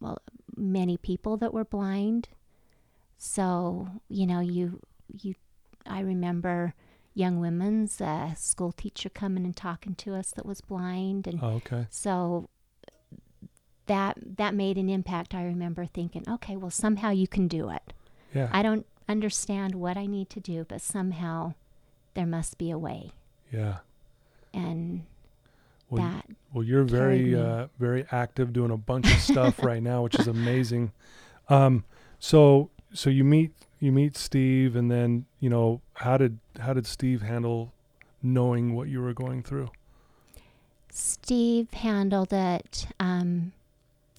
well 0.00 0.18
many 0.56 0.96
people 0.96 1.36
that 1.38 1.52
were 1.54 1.64
blind, 1.64 2.28
so 3.16 3.88
you 4.08 4.26
know 4.26 4.40
you 4.40 4.80
you. 5.22 5.34
I 5.86 6.00
remember 6.00 6.74
young 7.14 7.40
women's 7.40 8.00
uh, 8.00 8.34
school 8.34 8.72
teacher 8.72 9.08
coming 9.08 9.44
and 9.44 9.56
talking 9.56 9.94
to 9.96 10.14
us 10.14 10.30
that 10.32 10.44
was 10.46 10.60
blind 10.60 11.26
and 11.26 11.40
Oh, 11.42 11.54
okay. 11.56 11.86
so 11.90 12.48
that 13.86 14.18
that 14.36 14.54
made 14.54 14.76
an 14.78 14.88
impact. 14.88 15.34
I 15.34 15.44
remember 15.44 15.86
thinking, 15.86 16.24
okay, 16.28 16.56
well 16.56 16.70
somehow 16.70 17.10
you 17.10 17.26
can 17.26 17.48
do 17.48 17.70
it. 17.70 17.92
Yeah. 18.34 18.48
I 18.52 18.62
don't 18.62 18.86
understand 19.08 19.74
what 19.74 19.96
I 19.96 20.06
need 20.06 20.28
to 20.30 20.40
do, 20.40 20.64
but 20.68 20.80
somehow 20.82 21.54
there 22.14 22.26
must 22.26 22.58
be 22.58 22.70
a 22.70 22.78
way. 22.78 23.12
yeah. 23.52 23.78
And 24.52 25.04
Well, 25.90 26.02
that 26.02 26.26
Well, 26.52 26.64
you're 26.64 26.84
very 26.84 27.34
uh, 27.34 27.68
very 27.78 28.06
active 28.10 28.52
doing 28.52 28.70
a 28.70 28.76
bunch 28.76 29.10
of 29.12 29.20
stuff 29.20 29.58
right 29.62 29.82
now, 29.82 30.02
which 30.02 30.18
is 30.18 30.26
amazing. 30.28 30.92
Um, 31.48 31.84
so 32.18 32.70
so 32.92 33.10
you 33.10 33.24
meet 33.24 33.52
you 33.80 33.92
meet 33.92 34.16
Steve, 34.16 34.76
and 34.76 34.90
then 34.90 35.26
you 35.40 35.48
know 35.50 35.80
how 35.94 36.16
did 36.16 36.38
how 36.60 36.72
did 36.72 36.86
Steve 36.86 37.22
handle 37.22 37.72
knowing 38.22 38.74
what 38.74 38.88
you 38.88 39.00
were 39.00 39.14
going 39.14 39.42
through? 39.42 39.70
Steve 40.90 41.70
handled 41.72 42.32
it 42.32 42.86
um, 42.98 43.52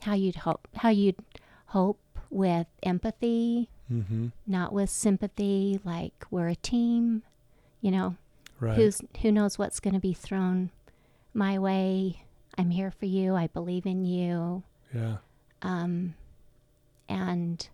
how 0.01 0.13
you'd 0.13 0.37
hope 0.37 0.67
how 0.75 0.89
you'd 0.89 1.17
hope 1.67 1.99
with 2.29 2.67
empathy, 2.83 3.69
Mm-hmm. 3.91 4.27
not 4.45 4.71
with 4.71 4.89
sympathy. 4.89 5.79
Like 5.83 6.13
we're 6.31 6.47
a 6.47 6.55
team, 6.55 7.23
you 7.81 7.91
know. 7.91 8.15
Right. 8.59 8.75
Who's 8.75 9.01
who 9.21 9.31
knows 9.31 9.57
what's 9.57 9.79
going 9.79 9.93
to 9.93 9.99
be 9.99 10.13
thrown 10.13 10.69
my 11.39 11.57
way? 11.57 12.21
I'm 12.57 12.69
here 12.69 12.91
for 12.91 13.05
you. 13.05 13.35
I 13.35 13.47
believe 13.47 13.85
in 13.87 14.05
you. 14.05 14.63
yeah. 14.93 15.17
Um, 15.61 16.13
and 17.07 17.67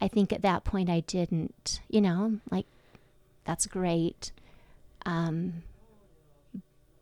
I 0.00 0.08
think 0.08 0.32
at 0.32 0.42
that 0.42 0.64
point 0.64 0.88
I 0.88 1.00
didn't, 1.00 1.80
you 1.88 2.00
know, 2.00 2.40
like 2.50 2.66
that's 3.44 3.66
great. 3.66 4.32
Um, 5.04 5.64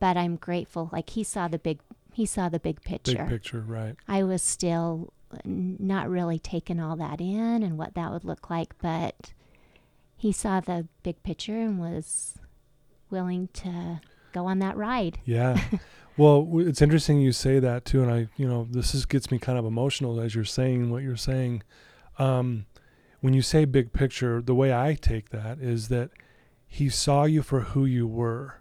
but 0.01 0.17
I'm 0.17 0.37
grateful. 0.37 0.89
Like 0.93 1.11
he 1.11 1.23
saw 1.23 1.47
the 1.47 1.59
big, 1.59 1.79
he 2.13 2.27
saw 2.27 2.49
the 2.49 2.59
big 2.59 2.83
picture. 2.83 3.19
Big 3.19 3.29
picture. 3.29 3.61
Right. 3.61 3.95
I 4.09 4.25
was 4.25 4.43
still 4.43 5.13
not 5.45 6.09
really 6.11 6.39
taking 6.39 6.81
all 6.81 6.97
that 6.97 7.21
in 7.21 7.63
and 7.63 7.79
what 7.79 7.95
that 7.95 8.11
would 8.11 8.25
look 8.25 8.51
like, 8.51 8.75
but 8.81 9.33
he 10.17 10.33
saw 10.33 10.61
the 10.61 10.89
big 11.03 11.23
picture 11.23 11.59
and 11.61 11.79
was 11.79 12.35
willing 13.11 13.49
to 13.55 14.01
go 14.33 14.47
on 14.47 14.59
that 14.61 14.77
ride. 14.77 15.19
Yeah. 15.25 15.61
well, 16.17 16.47
it's 16.61 16.83
interesting 16.83 17.21
you 17.21 17.33
say 17.33 17.59
that 17.59 17.85
too, 17.85 18.03
and 18.03 18.11
I, 18.13 18.29
you 18.37 18.47
know, 18.49 18.67
this 18.71 18.95
is 18.95 19.05
gets 19.07 19.31
me 19.31 19.39
kind 19.39 19.59
of 19.59 19.65
emotional 19.65 20.21
as 20.21 20.35
you're 20.35 20.45
saying 20.45 20.91
what 20.91 21.03
you're 21.03 21.17
saying. 21.17 21.63
Um, 22.19 22.67
when 23.21 23.35
you 23.35 23.43
say 23.43 23.65
big 23.65 23.93
picture, 23.93 24.43
the 24.43 24.55
way 24.55 24.73
I 24.75 24.95
take 24.95 25.31
that 25.31 25.59
is 25.61 25.89
that 25.89 26.11
he 26.67 26.89
saw 26.89 27.25
you 27.25 27.43
for 27.43 27.61
who 27.61 27.85
you 27.85 28.07
were, 28.07 28.59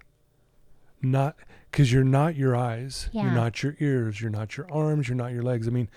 not 1.01 1.35
because 1.71 1.91
you're 1.91 2.03
not 2.03 2.35
your 2.35 2.55
eyes, 2.55 3.09
you're 3.11 3.31
not 3.31 3.63
your 3.63 3.75
ears, 3.79 4.21
you're 4.21 4.29
not 4.29 4.57
your 4.57 4.71
arms, 4.71 5.07
you're 5.07 5.15
not 5.17 5.31
your 5.31 5.41
legs. 5.43 5.67
I 5.67 5.71
mean, 5.71 5.89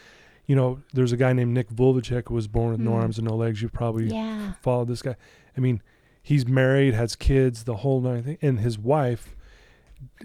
you 0.46 0.54
know, 0.56 0.80
there's 0.92 1.12
a 1.12 1.16
guy 1.16 1.32
named 1.32 1.52
Nick 1.52 1.68
Vujicic 1.70 2.28
who 2.28 2.34
was 2.34 2.46
born 2.48 2.70
with 2.72 2.80
no 2.80 2.90
Mm. 2.92 2.94
arms 3.02 3.18
and 3.18 3.26
no 3.28 3.34
legs. 3.34 3.60
You 3.60 3.68
probably 3.68 4.08
Yeah. 4.08 4.52
followed 4.62 4.88
this 4.88 5.02
guy. 5.02 5.16
I 5.56 5.60
mean, 5.60 5.82
he's 6.22 6.46
married, 6.46 6.94
has 6.94 7.16
kids, 7.16 7.64
the 7.64 7.76
whole 7.76 8.00
nine 8.00 8.22
thing, 8.22 8.38
and 8.40 8.60
his 8.60 8.78
wife 8.78 9.34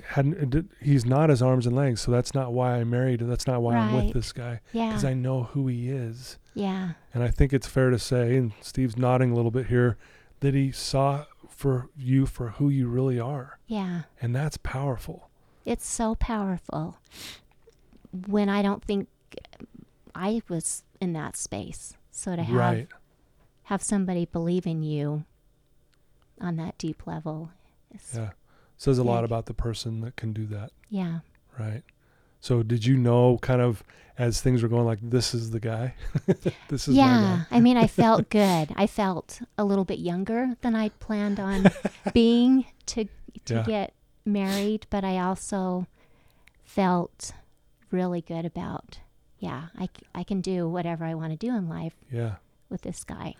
hadn't. 0.03 0.71
He's 0.81 1.05
not 1.05 1.29
his 1.29 1.41
arms 1.41 1.65
and 1.65 1.75
legs, 1.75 2.01
so 2.01 2.11
that's 2.11 2.33
not 2.33 2.53
why 2.53 2.75
I 2.79 2.83
married. 2.83 3.21
And 3.21 3.29
that's 3.31 3.47
not 3.47 3.61
why 3.61 3.75
I'm 3.75 3.95
with 4.05 4.13
this 4.13 4.31
guy 4.31 4.61
Yeah. 4.73 4.87
because 4.89 5.05
I 5.05 5.13
know 5.13 5.43
who 5.43 5.67
he 5.67 5.89
is, 5.89 6.37
yeah. 6.53 6.91
and 7.13 7.23
I 7.23 7.29
think 7.29 7.53
it's 7.53 7.67
fair 7.67 7.89
to 7.89 7.99
say, 7.99 8.35
and 8.37 8.53
Steve's 8.61 8.97
nodding 8.97 9.31
a 9.31 9.35
little 9.35 9.51
bit 9.51 9.67
here, 9.67 9.97
that 10.41 10.53
he 10.53 10.71
saw 10.71 11.25
for 11.49 11.89
you 11.97 12.25
for 12.25 12.49
who 12.51 12.69
you 12.69 12.87
really 12.87 13.19
are, 13.19 13.59
Yeah. 13.67 14.03
and 14.21 14.35
that's 14.35 14.57
powerful. 14.57 15.29
It's 15.65 15.85
so 15.85 16.15
powerful 16.15 16.97
when 18.27 18.49
I 18.49 18.61
don't 18.61 18.83
think 18.83 19.07
I 20.15 20.41
was 20.49 20.83
in 21.01 21.13
that 21.13 21.35
space. 21.37 21.93
So 22.11 22.35
to 22.35 22.43
have 22.43 22.55
right? 22.55 22.87
have 23.63 23.81
somebody 23.83 24.25
believe 24.25 24.65
in 24.65 24.81
you 24.83 25.25
on 26.41 26.55
that 26.55 26.77
deep 26.77 27.05
level 27.05 27.51
is 27.93 28.13
Yeah, 28.15 28.29
says 28.79 28.97
a 28.97 29.03
lot 29.03 29.23
about 29.23 29.45
the 29.45 29.53
person 29.53 29.99
that 30.01 30.15
can 30.15 30.33
do 30.33 30.45
that, 30.47 30.71
yeah. 30.89 31.19
right? 31.59 31.83
So, 32.39 32.63
did 32.63 32.85
you 32.85 32.95
know, 32.97 33.37
kind 33.41 33.61
of, 33.61 33.83
as 34.17 34.39
things 34.41 34.63
were 34.63 34.69
going, 34.69 34.85
like 34.85 34.99
this 35.03 35.33
is 35.33 35.51
the 35.51 35.59
guy, 35.59 35.93
this 36.69 36.87
is. 36.87 36.95
Yeah. 36.95 37.43
I 37.51 37.59
mean 37.59 37.75
I 37.77 37.85
felt 37.87 38.29
good. 38.29 38.69
I 38.75 38.87
felt 38.87 39.41
a 39.57 39.65
little 39.65 39.83
bit 39.85 39.99
younger 39.99 40.55
than 40.61 40.73
I'd 40.75 40.97
planned 40.99 41.39
on 41.39 41.67
being 42.13 42.65
to 42.87 43.05
to 43.45 43.53
Yeah. 43.55 43.63
get 43.63 43.93
married, 44.25 44.87
but 44.89 45.03
I 45.03 45.19
also 45.19 45.85
felt 46.63 47.33
really 47.91 48.21
good 48.21 48.45
about 48.45 48.99
yeah, 49.39 49.63
I 49.77 49.89
I 50.15 50.23
can 50.23 50.39
do 50.41 50.67
whatever 50.69 51.03
I 51.05 51.13
want 51.15 51.31
to 51.31 51.37
do 51.37 51.53
in 51.55 51.67
life 51.69 51.93
Yeah. 52.09 52.35
with 52.69 52.81
this 52.83 53.03
guy. 53.03 53.35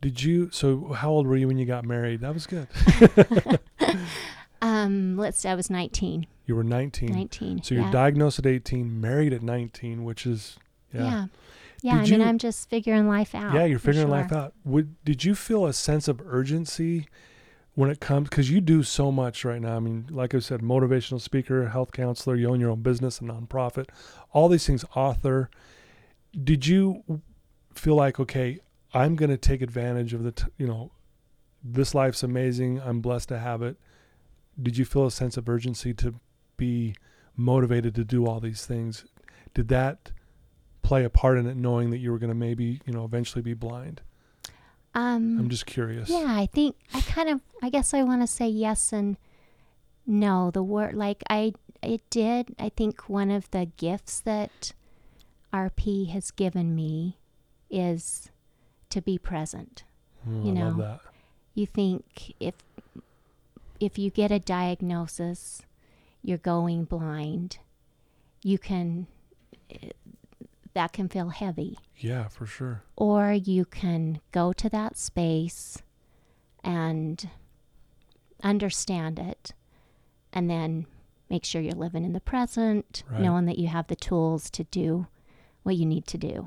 Did 0.00 0.22
you? 0.22 0.50
So, 0.52 0.92
how 0.92 1.10
old 1.10 1.26
were 1.26 1.36
you 1.36 1.48
when 1.48 1.58
you 1.58 1.66
got 1.66 1.84
married? 1.84 2.20
That 2.20 2.34
was 2.34 2.46
good. 2.46 2.68
Um, 4.62 5.16
let's 5.16 5.40
say 5.40 5.50
I 5.50 5.54
was 5.54 5.70
19. 5.70 6.26
You 6.46 6.54
were 6.56 6.64
19. 6.64 7.12
19. 7.12 7.62
So 7.62 7.74
you're 7.74 7.84
yeah. 7.84 7.90
diagnosed 7.90 8.38
at 8.38 8.46
18, 8.46 9.00
married 9.00 9.32
at 9.32 9.42
19, 9.42 10.04
which 10.04 10.26
is 10.26 10.58
yeah. 10.92 11.02
Yeah. 11.02 11.26
Yeah. 11.82 11.94
I 11.96 12.04
mean, 12.04 12.22
I'm 12.22 12.38
just 12.38 12.68
figuring 12.68 13.06
life 13.06 13.34
out. 13.34 13.54
Yeah, 13.54 13.64
you're 13.64 13.78
figuring 13.78 14.08
life 14.08 14.32
out. 14.32 14.54
Would 14.64 15.02
did 15.04 15.24
you 15.24 15.34
feel 15.34 15.66
a 15.66 15.72
sense 15.72 16.08
of 16.08 16.20
urgency 16.24 17.06
when 17.74 17.90
it 17.90 18.00
comes 18.00 18.28
because 18.28 18.50
you 18.50 18.60
do 18.60 18.82
so 18.82 19.12
much 19.12 19.44
right 19.44 19.60
now? 19.60 19.76
I 19.76 19.80
mean, 19.80 20.06
like 20.10 20.34
I 20.34 20.38
said, 20.38 20.62
motivational 20.62 21.20
speaker, 21.20 21.68
health 21.68 21.92
counselor, 21.92 22.34
you 22.34 22.48
own 22.48 22.60
your 22.60 22.70
own 22.70 22.82
business, 22.82 23.20
a 23.20 23.24
nonprofit, 23.24 23.88
all 24.32 24.48
these 24.48 24.66
things, 24.66 24.84
author. 24.94 25.50
Did 26.42 26.66
you 26.66 27.20
feel 27.74 27.94
like 27.94 28.18
okay, 28.18 28.58
I'm 28.94 29.14
going 29.14 29.30
to 29.30 29.36
take 29.36 29.62
advantage 29.62 30.14
of 30.14 30.24
the 30.24 30.32
t- 30.32 30.46
you 30.56 30.66
know, 30.66 30.92
this 31.62 31.94
life's 31.94 32.22
amazing. 32.22 32.80
I'm 32.80 33.00
blessed 33.00 33.28
to 33.28 33.38
have 33.38 33.62
it. 33.62 33.76
Did 34.60 34.76
you 34.78 34.84
feel 34.84 35.06
a 35.06 35.10
sense 35.10 35.36
of 35.36 35.48
urgency 35.48 35.92
to 35.94 36.14
be 36.56 36.94
motivated 37.36 37.94
to 37.96 38.04
do 38.04 38.26
all 38.26 38.40
these 38.40 38.64
things? 38.66 39.04
Did 39.54 39.68
that 39.68 40.12
play 40.82 41.04
a 41.04 41.10
part 41.10 41.38
in 41.38 41.46
it, 41.46 41.56
knowing 41.56 41.90
that 41.90 41.98
you 41.98 42.10
were 42.12 42.18
going 42.18 42.30
to 42.30 42.34
maybe, 42.34 42.80
you 42.86 42.92
know, 42.92 43.04
eventually 43.04 43.42
be 43.42 43.54
blind? 43.54 44.00
Um, 44.94 45.38
I'm 45.38 45.50
just 45.50 45.66
curious. 45.66 46.08
Yeah, 46.08 46.24
I 46.28 46.46
think 46.46 46.76
I 46.94 47.02
kind 47.02 47.28
of 47.28 47.42
I 47.62 47.68
guess 47.68 47.92
I 47.92 48.02
want 48.02 48.22
to 48.22 48.26
say 48.26 48.48
yes 48.48 48.92
and 48.94 49.18
no. 50.06 50.50
The 50.50 50.62
word 50.62 50.94
like 50.94 51.22
I 51.28 51.52
it 51.82 52.08
did. 52.08 52.54
I 52.58 52.70
think 52.70 53.08
one 53.08 53.30
of 53.30 53.50
the 53.50 53.66
gifts 53.76 54.20
that 54.20 54.72
RP 55.52 56.08
has 56.10 56.30
given 56.30 56.74
me 56.74 57.18
is 57.68 58.30
to 58.88 59.02
be 59.02 59.18
present. 59.18 59.84
Mm, 60.26 60.46
you 60.46 60.52
I 60.52 60.64
love 60.64 60.76
know. 60.78 60.82
that. 60.84 61.00
You 61.54 61.66
think 61.66 62.34
if 62.40 62.54
if 63.80 63.98
you 63.98 64.10
get 64.10 64.30
a 64.30 64.38
diagnosis, 64.38 65.62
you're 66.22 66.38
going 66.38 66.84
blind, 66.84 67.58
you 68.42 68.58
can 68.58 69.06
eh, 69.70 69.90
that 70.74 70.92
can 70.92 71.08
feel 71.08 71.30
heavy 71.30 71.78
Yeah, 71.96 72.28
for 72.28 72.44
sure. 72.46 72.82
or 72.96 73.32
you 73.32 73.64
can 73.64 74.20
go 74.30 74.52
to 74.52 74.68
that 74.68 74.96
space 74.98 75.82
and 76.62 77.30
understand 78.42 79.18
it 79.18 79.52
and 80.32 80.50
then 80.50 80.86
make 81.30 81.44
sure 81.44 81.60
you're 81.62 81.72
living 81.72 82.04
in 82.04 82.12
the 82.12 82.20
present 82.20 83.02
Right. 83.10 83.20
knowing 83.22 83.46
that 83.46 83.58
you 83.58 83.68
have 83.68 83.86
the 83.86 83.96
tools 83.96 84.50
to 84.50 84.64
do 84.64 85.06
what 85.62 85.76
you 85.76 85.86
need 85.86 86.06
to 86.08 86.18
do 86.18 86.46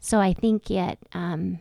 so 0.00 0.20
i 0.20 0.32
think 0.32 0.70
it 0.70 0.98
um, 1.12 1.58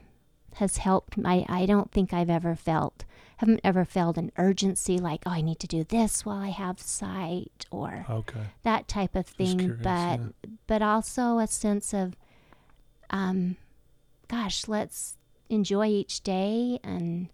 has 0.56 0.78
helped 0.78 1.16
I, 1.26 1.46
I 1.50 1.66
don't 1.66 1.92
think 1.92 2.14
i've 2.14 2.30
ever 2.30 2.56
felt 2.56 3.06
haven't 3.38 3.60
ever 3.64 3.84
felt 3.86 4.18
an 4.18 4.32
urgency 4.38 4.98
like 4.98 5.22
oh 5.26 5.32
i 5.32 5.42
need 5.42 5.60
to 5.60 5.68
do 5.68 5.84
this 5.84 6.26
while 6.26 6.38
i 6.42 6.50
have 6.50 6.80
sight 6.80 7.66
or 7.72 8.06
Okay. 8.10 8.40
that 8.64 8.88
type 8.88 9.16
of 9.16 9.26
thing 9.26 9.58
curious, 9.60 9.82
but 9.84 10.20
yeah. 10.20 10.28
but 10.68 10.82
also 10.82 11.40
a 11.40 11.48
sense 11.48 11.94
of 11.94 12.16
um 13.10 13.56
gosh 14.28 14.68
let's 14.68 15.18
enjoy 15.50 15.88
each 15.88 16.22
day 16.22 16.80
and 16.84 17.30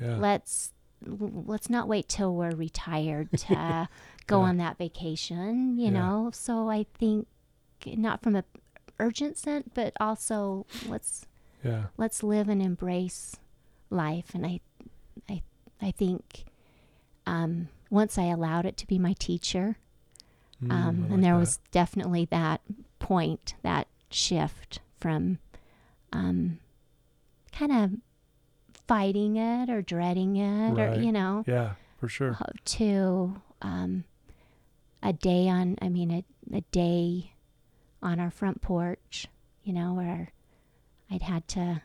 Yeah. 0.00 0.16
let's 0.16 0.72
let's 1.06 1.68
not 1.70 1.88
wait 1.88 2.08
till 2.08 2.34
we're 2.34 2.50
retired 2.54 3.30
to 3.48 3.88
go 4.26 4.40
Yeah. 4.40 4.48
on 4.48 4.56
that 4.58 4.78
vacation 4.78 5.78
you 5.78 5.90
know 5.90 6.30
so 6.32 6.68
i 6.70 6.86
think 6.98 7.26
not 7.86 8.22
from 8.22 8.36
a 8.36 8.44
urgent 9.00 9.36
sense 9.36 9.68
but 9.74 9.92
also 9.98 10.66
let's 10.86 11.26
yeah. 11.64 11.84
let's 11.96 12.22
live 12.22 12.48
and 12.48 12.62
embrace 12.62 13.36
life 13.90 14.30
and 14.34 14.46
i 14.46 14.60
i 15.82 15.90
think 15.90 16.44
um 17.26 17.68
once 17.90 18.16
i 18.18 18.24
allowed 18.24 18.64
it 18.66 18.76
to 18.76 18.86
be 18.86 18.98
my 18.98 19.12
teacher 19.14 19.76
Mm, 20.62 20.70
um, 20.72 21.06
I 21.10 21.14
and 21.14 21.24
there 21.24 21.32
that. 21.32 21.40
was 21.40 21.58
definitely 21.72 22.24
that 22.26 22.60
point, 23.00 23.54
that 23.62 23.88
shift 24.10 24.78
from 25.00 25.38
um, 26.12 26.60
kind 27.50 27.72
of 27.72 27.90
fighting 28.86 29.34
it 29.34 29.68
or 29.70 29.82
dreading 29.82 30.36
it, 30.36 30.70
Right. 30.70 30.98
or 30.98 31.02
you 31.02 31.10
know, 31.10 31.42
Yeah, 31.48 31.72
for 31.98 32.06
sure. 32.06 32.36
uh, 32.40 32.44
to 32.64 33.42
um, 33.60 34.04
a 35.02 35.12
day 35.12 35.48
on. 35.48 35.78
I 35.82 35.88
mean, 35.88 36.12
a, 36.12 36.56
a 36.56 36.60
day 36.70 37.32
on 38.00 38.20
our 38.20 38.30
front 38.30 38.60
porch, 38.62 39.26
you 39.64 39.72
know, 39.72 39.94
where 39.94 40.30
I'd 41.10 41.22
had 41.22 41.48
to. 41.48 41.82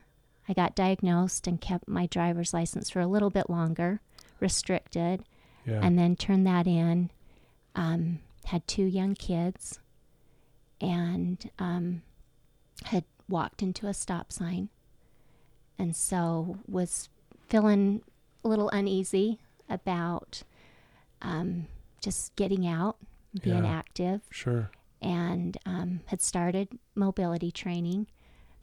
I 0.50 0.54
got 0.54 0.76
diagnosed 0.76 1.48
and 1.48 1.60
kept 1.60 1.88
my 1.88 2.06
driver's 2.08 2.54
license 2.54 2.90
for 2.90 3.00
a 3.02 3.08
little 3.08 3.30
bit 3.30 3.50
longer, 3.50 4.00
restricted 4.40 5.24
Yeah. 5.66 5.80
and 5.84 5.98
then 6.00 6.16
turned 6.16 6.48
that 6.48 6.68
in. 6.68 7.12
Um, 7.76 8.20
had 8.46 8.66
two 8.68 8.86
young 8.86 9.14
kids, 9.14 9.80
and 10.82 11.50
um, 11.60 12.02
had 12.86 13.04
walked 13.28 13.62
into 13.62 13.88
a 13.88 13.94
stop 13.94 14.32
sign, 14.32 14.70
and 15.78 15.96
so 15.96 16.58
was 16.68 17.10
feeling 17.50 18.02
a 18.44 18.48
little 18.48 18.70
uneasy 18.70 19.40
about 19.70 20.44
um, 21.22 21.68
just 22.02 22.36
getting 22.36 22.66
out, 22.66 22.98
being 23.42 23.64
Yeah. 23.66 23.70
active, 23.78 24.22
sure. 24.32 24.72
and 25.02 25.58
um, 25.66 26.00
had 26.08 26.22
started 26.22 26.70
mobility 26.96 27.52
training. 27.52 28.08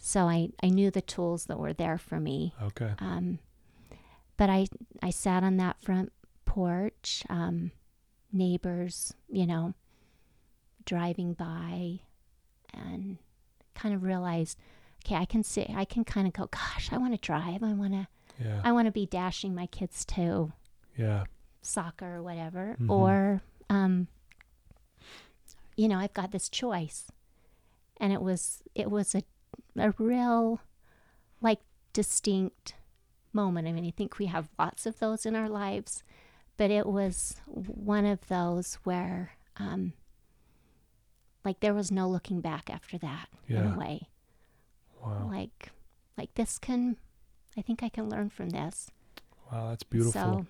So 0.07 0.29
I, 0.29 0.51
I 0.63 0.69
knew 0.69 0.91
the 0.91 1.01
tools 1.01 1.47
that 1.47 1.59
were 1.59 1.73
there 1.73 1.97
for 1.97 2.21
me. 2.21 2.53
Okay. 2.63 2.93
Um, 2.99 3.39
but 4.37 4.51
I 4.51 4.67
I 5.03 5.09
sat 5.09 5.43
on 5.43 5.57
that 5.57 5.81
front 5.81 6.13
porch, 6.45 7.25
um, 7.31 7.71
neighbors, 8.31 9.15
you 9.31 9.47
know, 9.47 9.73
driving 10.85 11.33
by, 11.33 12.01
and 12.75 13.17
kind 13.75 13.95
of 13.95 14.03
realized, 14.03 14.59
okay, 15.07 15.15
I 15.15 15.25
can 15.25 15.43
see, 15.43 15.73
I 15.75 15.87
can 15.87 16.05
kind 16.05 16.27
of 16.27 16.35
go, 16.35 16.49
gosh, 16.49 16.91
I 16.93 16.99
want 16.99 17.15
to 17.15 17.19
drive. 17.27 17.63
I 17.63 17.73
want 17.73 17.95
to, 17.95 18.07
Yeah. 18.39 18.61
I 18.63 18.73
want 18.73 18.85
to 18.87 18.93
be 18.93 19.07
dashing 19.07 19.55
my 19.55 19.67
kids 19.67 20.05
to 20.05 20.53
yeah. 20.99 21.25
soccer 21.63 22.17
or 22.17 22.23
whatever, 22.23 22.77
Mhm. 22.79 22.91
or, 22.91 23.41
um, 23.71 24.09
you 25.79 25.89
know, 25.89 25.99
I've 25.99 26.13
got 26.13 26.31
this 26.31 26.51
choice, 26.51 27.11
and 27.97 28.13
it 28.13 28.21
was 28.21 28.63
it 28.75 28.91
was 28.91 29.15
a 29.15 29.23
a 29.77 29.93
real, 29.99 30.61
like, 31.41 31.61
distinct 31.93 32.75
moment. 33.33 33.67
I 33.69 33.73
mean, 33.73 33.87
I 33.87 33.91
think 33.91 34.19
we 34.19 34.27
have 34.27 34.49
lots 34.59 34.87
of 34.87 34.99
those 34.99 35.27
in 35.27 35.35
our 35.35 35.49
lives, 35.49 36.03
but 36.57 36.71
it 36.71 36.87
was 36.87 37.37
one 37.47 38.07
of 38.07 38.29
those 38.29 38.75
where, 38.85 39.33
um, 39.57 39.93
like, 41.45 41.61
there 41.61 41.75
was 41.75 41.91
no 41.91 42.09
looking 42.09 42.41
back 42.41 42.71
after 42.71 42.97
that 42.99 43.29
in 43.49 43.57
Yeah. 43.57 43.75
a 43.75 43.79
way. 43.79 44.09
Wow. 45.03 45.29
Like, 45.31 45.73
like 46.17 46.33
this 46.35 46.59
can, 46.59 46.97
I 47.57 47.63
think 47.63 47.83
I 47.83 47.89
can 47.89 48.09
learn 48.09 48.31
from 48.31 48.51
this. 48.51 48.91
Wow, 49.51 49.69
that's 49.71 49.83
beautiful. 49.83 50.13
So 50.13 50.47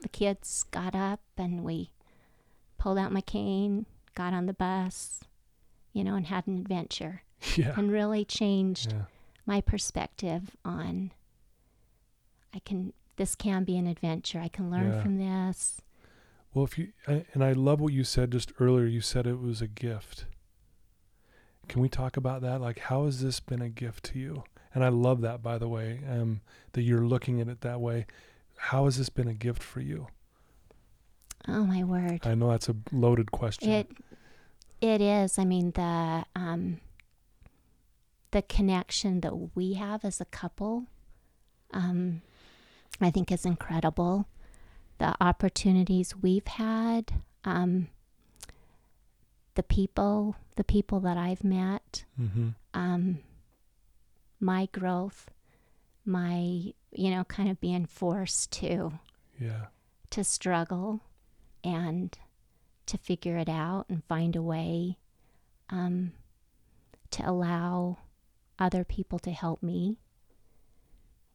the 0.00 0.08
kids 0.08 0.62
got 0.70 0.94
up 0.94 1.20
and 1.36 1.62
we 1.64 1.90
pulled 2.78 2.98
out 2.98 3.12
my 3.12 3.20
cane, 3.20 3.86
got 4.14 4.32
on 4.32 4.46
the 4.46 4.54
bus, 4.54 5.20
you 5.92 6.04
know, 6.04 6.14
and 6.14 6.26
had 6.26 6.46
an 6.46 6.56
adventure 6.58 7.22
yeah. 7.56 7.74
and 7.76 7.90
really 7.92 8.24
changed 8.24 8.92
Yeah. 8.92 9.02
my 9.46 9.60
perspective 9.60 10.56
on 10.64 11.12
I 12.54 12.58
can 12.60 12.92
this 13.16 13.34
can 13.34 13.64
be 13.64 13.76
an 13.76 13.86
adventure. 13.86 14.38
I 14.40 14.48
can 14.48 14.70
learn 14.70 14.92
Yeah. 14.92 15.02
from 15.02 15.18
this. 15.18 15.80
Well, 16.54 16.64
if 16.64 16.78
you 16.78 16.92
I- 17.06 17.26
and 17.34 17.42
I 17.44 17.52
love 17.52 17.80
what 17.80 17.92
you 17.92 18.04
said 18.04 18.30
just 18.32 18.52
earlier. 18.60 18.86
You 18.86 19.00
said 19.00 19.26
it 19.26 19.40
was 19.40 19.60
a 19.60 19.66
gift. 19.68 20.24
Can 21.68 21.82
we 21.82 21.88
talk 21.88 22.16
about 22.16 22.40
that? 22.42 22.60
Like, 22.62 22.78
how 22.78 23.04
has 23.04 23.20
this 23.20 23.40
been 23.40 23.60
a 23.60 23.68
gift 23.68 24.04
to 24.06 24.18
you? 24.18 24.44
And 24.74 24.82
I 24.84 24.88
love 24.88 25.20
that, 25.20 25.42
by 25.42 25.58
the 25.58 25.68
way, 25.68 26.00
um, 26.08 26.40
that 26.72 26.82
you're 26.82 27.06
looking 27.06 27.40
at 27.40 27.48
it 27.48 27.60
that 27.60 27.80
way. 27.80 28.06
How 28.56 28.86
has 28.86 28.96
this 28.96 29.08
been 29.10 29.28
a 29.28 29.34
gift 29.34 29.62
for 29.62 29.80
you? 29.80 30.06
Oh 31.46 31.64
my 31.64 31.84
word. 31.84 32.20
I 32.26 32.34
know 32.34 32.50
that's 32.50 32.68
a 32.68 32.76
loaded 32.92 33.30
question. 33.32 33.70
It 33.70 33.90
it 34.80 35.00
is. 35.00 35.38
I 35.38 35.44
mean 35.44 35.72
the 35.72 36.24
um 36.36 36.80
the 38.30 38.42
connection 38.42 39.20
that 39.20 39.54
we 39.56 39.74
have 39.74 40.04
as 40.04 40.20
a 40.20 40.24
couple 40.26 40.86
um 41.72 42.22
I 43.00 43.10
think 43.10 43.30
is 43.30 43.44
incredible. 43.46 44.26
The 44.98 45.14
opportunities 45.20 46.16
we've 46.16 46.46
had, 46.46 47.12
um 47.44 47.88
the 49.54 49.62
people, 49.62 50.36
the 50.56 50.64
people 50.64 51.00
that 51.00 51.16
I've 51.16 51.44
met, 51.44 52.04
mm-hmm. 52.20 52.48
um 52.74 53.18
my 54.40 54.66
growth, 54.72 55.30
my 56.04 56.72
you 56.92 57.10
know 57.10 57.24
kind 57.24 57.48
of 57.50 57.60
being 57.60 57.86
forced 57.86 58.50
to 58.52 58.92
Yeah. 59.40 59.66
to 60.10 60.24
struggle 60.24 61.00
and 61.64 62.16
to 62.86 62.96
figure 62.98 63.36
it 63.36 63.48
out 63.48 63.86
and 63.90 64.02
find 64.04 64.34
a 64.34 64.42
way 64.42 64.96
um, 65.70 66.12
to 67.10 67.28
allow 67.28 67.98
other 68.58 68.84
people 68.84 69.18
to 69.20 69.30
help 69.30 69.62
me. 69.62 69.98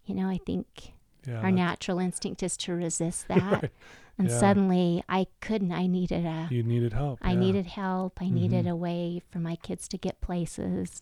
You 0.05 0.15
know, 0.15 0.27
I 0.29 0.37
think 0.37 0.93
Yeah. 1.25 1.39
our 1.41 1.51
natural 1.51 1.99
instinct 1.99 2.43
is 2.43 2.57
to 2.57 2.73
resist 2.73 3.27
that. 3.29 3.61
Right. 3.63 3.71
And 4.17 4.29
Yeah. 4.29 4.37
suddenly 4.39 5.03
I 5.09 5.27
couldn't, 5.41 5.71
I 5.71 5.87
needed 5.87 6.25
a, 6.25 6.47
You 6.51 6.63
needed 6.63 6.93
help. 6.93 7.19
I 7.21 7.31
yeah. 7.31 7.39
needed 7.39 7.65
help. 7.67 8.21
I 8.21 8.29
needed 8.29 8.65
Mhm. 8.65 8.71
a 8.71 8.75
way 8.75 9.21
for 9.29 9.39
my 9.39 9.55
kids 9.55 9.87
to 9.89 9.97
get 9.97 10.21
places. 10.21 10.99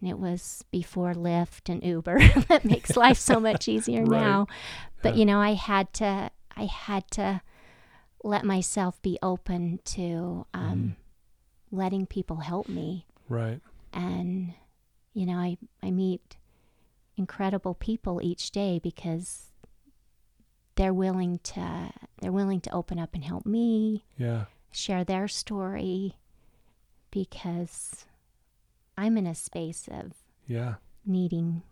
And 0.00 0.10
it 0.10 0.18
was 0.18 0.64
before 0.70 1.14
Lyft 1.14 1.70
and 1.72 1.82
Uber 1.82 2.18
that 2.48 2.64
makes 2.74 2.96
life 2.96 3.18
so 3.18 3.38
much 3.40 3.68
easier 3.68 4.04
Right. 4.04 4.20
now. 4.20 4.46
But 5.02 5.16
you 5.16 5.24
know, 5.24 5.40
I 5.40 5.54
had 5.54 5.92
to 5.94 6.30
I 6.56 6.64
had 6.66 7.10
to 7.12 7.40
let 8.22 8.44
myself 8.44 9.00
be 9.02 9.18
open 9.22 9.80
to 9.84 10.46
um, 10.54 10.96
letting 11.70 12.06
people 12.06 12.36
help 12.38 12.68
me. 12.68 13.06
Right. 13.28 13.60
And 13.92 14.54
you 15.14 15.24
know, 15.26 15.38
I 15.38 15.56
I 15.82 15.90
meet 15.90 16.36
incredible 17.16 17.74
people 17.74 18.20
each 18.22 18.50
day 18.50 18.78
because 18.82 19.52
they're 20.74 20.92
willing 20.94 21.38
to 21.44 21.90
they're 22.20 22.32
willing 22.32 22.60
to 22.62 22.70
open 22.72 22.98
up 22.98 23.14
and 23.14 23.24
help 23.24 23.46
me 23.46 24.04
Yeah. 24.18 24.46
share 24.72 25.04
their 25.04 25.28
story 25.28 26.16
because 27.10 28.06
I'm 28.96 29.16
in 29.16 29.26
a 29.26 29.34
space 29.34 29.88
of 29.90 30.12
Yeah. 30.46 30.74
needing 31.06 31.62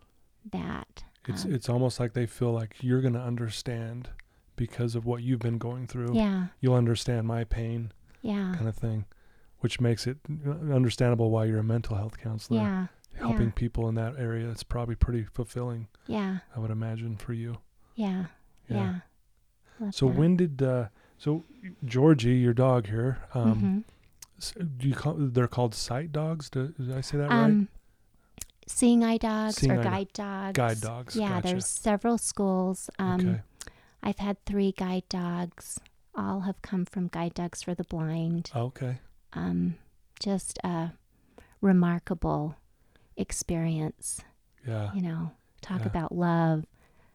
that. 0.51 1.03
It's 1.27 1.45
Um, 1.45 1.53
it's 1.53 1.69
almost 1.69 1.99
like 1.99 2.13
they 2.13 2.25
feel 2.25 2.51
like 2.51 2.75
you're 2.81 3.01
going 3.01 3.13
to 3.13 3.21
understand 3.21 4.09
because 4.55 4.95
of 4.95 5.05
what 5.05 5.23
you've 5.23 5.39
been 5.39 5.57
going 5.57 5.87
through. 5.87 6.15
yeah, 6.15 6.47
You'll 6.59 6.75
understand 6.75 7.27
my 7.27 7.43
pain 7.43 7.91
yeah, 8.21 8.53
kind 8.55 8.67
of 8.67 8.75
thing, 8.75 9.05
which 9.59 9.81
makes 9.81 10.05
it 10.05 10.17
uh, 10.45 10.49
understandable 10.73 11.31
why 11.31 11.45
you're 11.45 11.59
a 11.59 11.63
mental 11.63 11.95
health 11.97 12.17
counselor. 12.17 12.59
yeah, 12.61 12.87
Helping 13.19 13.47
yeah. 13.47 13.51
people 13.55 13.87
in 13.89 13.95
that 13.95 14.15
area, 14.17 14.49
it's 14.49 14.63
probably 14.63 14.95
pretty 14.95 15.23
fulfilling, 15.23 15.87
yeah, 16.07 16.39
I 16.55 16.59
would 16.59 16.71
imagine 16.71 17.15
for 17.17 17.33
you. 17.33 17.57
yeah, 17.95 18.25
yeah. 18.69 18.99
Love 19.79 19.93
So 19.95 20.07
that. 20.07 20.17
when 20.17 20.37
did 20.37 20.61
uh 20.61 20.87
so 21.17 21.43
Georgie, 21.85 22.35
your 22.37 22.53
dog 22.53 22.87
here, 22.87 23.19
um 23.33 23.85
Mhm. 24.41 24.77
do 24.79 24.87
you 24.89 24.95
call 24.95 25.13
they're 25.17 25.47
called 25.47 25.73
sight 25.75 26.11
dogs? 26.11 26.49
Do, 26.49 26.69
did 26.69 26.91
I 26.91 27.01
say 27.01 27.17
that 27.17 27.29
right? 27.29 27.43
um, 27.45 27.69
seeing 28.67 29.03
eye 29.03 29.17
dogs 29.17 29.55
Seeing 29.57 29.71
or 29.71 29.79
eye 29.79 29.83
do- 29.83 29.89
guide 29.89 30.13
dogs. 30.13 30.57
Guide 30.57 30.81
dogs. 30.81 31.15
Yeah, 31.15 31.29
gotcha. 31.29 31.47
there's 31.47 31.67
several 31.67 32.17
schools. 32.17 32.89
Um, 32.99 33.19
okay. 33.19 33.41
I've 34.01 34.19
had 34.19 34.43
three 34.45 34.71
guide 34.71 35.07
dogs. 35.09 35.79
All 36.15 36.41
have 36.41 36.61
come 36.61 36.85
from 36.85 37.07
Guide 37.07 37.33
Dogs 37.33 37.63
for 37.63 37.73
the 37.73 37.83
Blind. 37.85 38.51
Okay. 38.55 38.99
Um, 39.33 39.75
just 40.19 40.59
a 40.63 40.91
remarkable 41.61 42.55
experience. 43.17 44.21
Yeah. 44.67 44.93
You 44.93 45.01
know, 45.01 45.31
talk 45.61 45.81
Yeah. 45.81 45.87
about 45.87 46.11
love, 46.15 46.65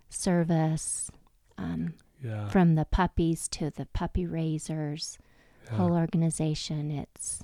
service, 0.09 1.11
um, 1.57 1.95
Yeah. 2.23 2.49
from 2.49 2.75
the 2.75 2.85
puppies 2.85 3.49
to 3.49 3.71
the 3.71 3.87
puppy 3.87 4.27
raisers, 4.27 5.19
yeah. 5.67 5.77
whole 5.77 5.93
organization. 5.93 6.91
It's 6.91 7.43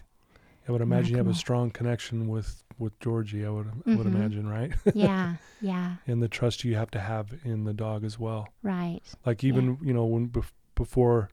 I 0.67 0.73
would 0.73 0.81
imagine 0.81 1.13
you 1.13 1.19
have 1.19 1.29
a 1.29 1.35
strong 1.35 1.71
connection 1.71 2.29
with 2.29 2.63
with 2.79 2.99
Georgie. 2.99 3.45
I 3.47 3.51
would 3.51 3.71
I 3.87 3.95
would 3.95 4.07
imagine, 4.07 4.49
right? 4.49 4.73
yeah, 4.95 5.37
yeah, 5.61 5.97
and 6.07 6.23
the 6.23 6.29
trust 6.29 6.65
you 6.65 6.75
have 6.75 6.91
to 6.93 7.01
have 7.01 7.35
in 7.45 7.65
the 7.65 7.73
dog 7.75 8.03
as 8.05 8.19
well. 8.19 8.49
right. 8.63 9.01
Like 9.27 9.45
even 9.45 9.79
you 9.83 9.93
know 9.93 10.07
when 10.07 10.29
bef- 10.29 10.53
before, 10.75 11.29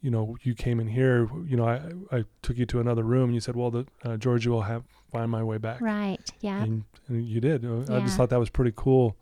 you 0.00 0.10
know 0.10 0.36
you 0.42 0.54
came 0.54 0.80
in 0.80 0.88
here, 0.88 1.28
you 1.46 1.56
know 1.56 1.66
I 1.66 2.16
I 2.16 2.24
took 2.42 2.56
you 2.56 2.66
to 2.66 2.80
another 2.80 3.02
room. 3.02 3.24
and 3.24 3.34
You 3.34 3.40
said, 3.40 3.56
well, 3.56 3.70
the 3.70 3.86
uh, 4.04 4.16
Georgie 4.16 4.48
will 4.48 4.62
have 4.62 4.84
find 5.10 5.30
my 5.30 5.42
way 5.42 5.58
back. 5.58 5.80
Right. 5.80 6.20
Yeah. 6.40 6.62
And, 6.62 6.84
and 7.08 7.26
you 7.26 7.40
did. 7.40 7.64
Uh, 7.64 7.96
I 7.96 8.00
just 8.00 8.16
thought 8.16 8.30
that 8.30 8.38
was 8.38 8.50
pretty 8.50 8.72
cool. 8.76 9.16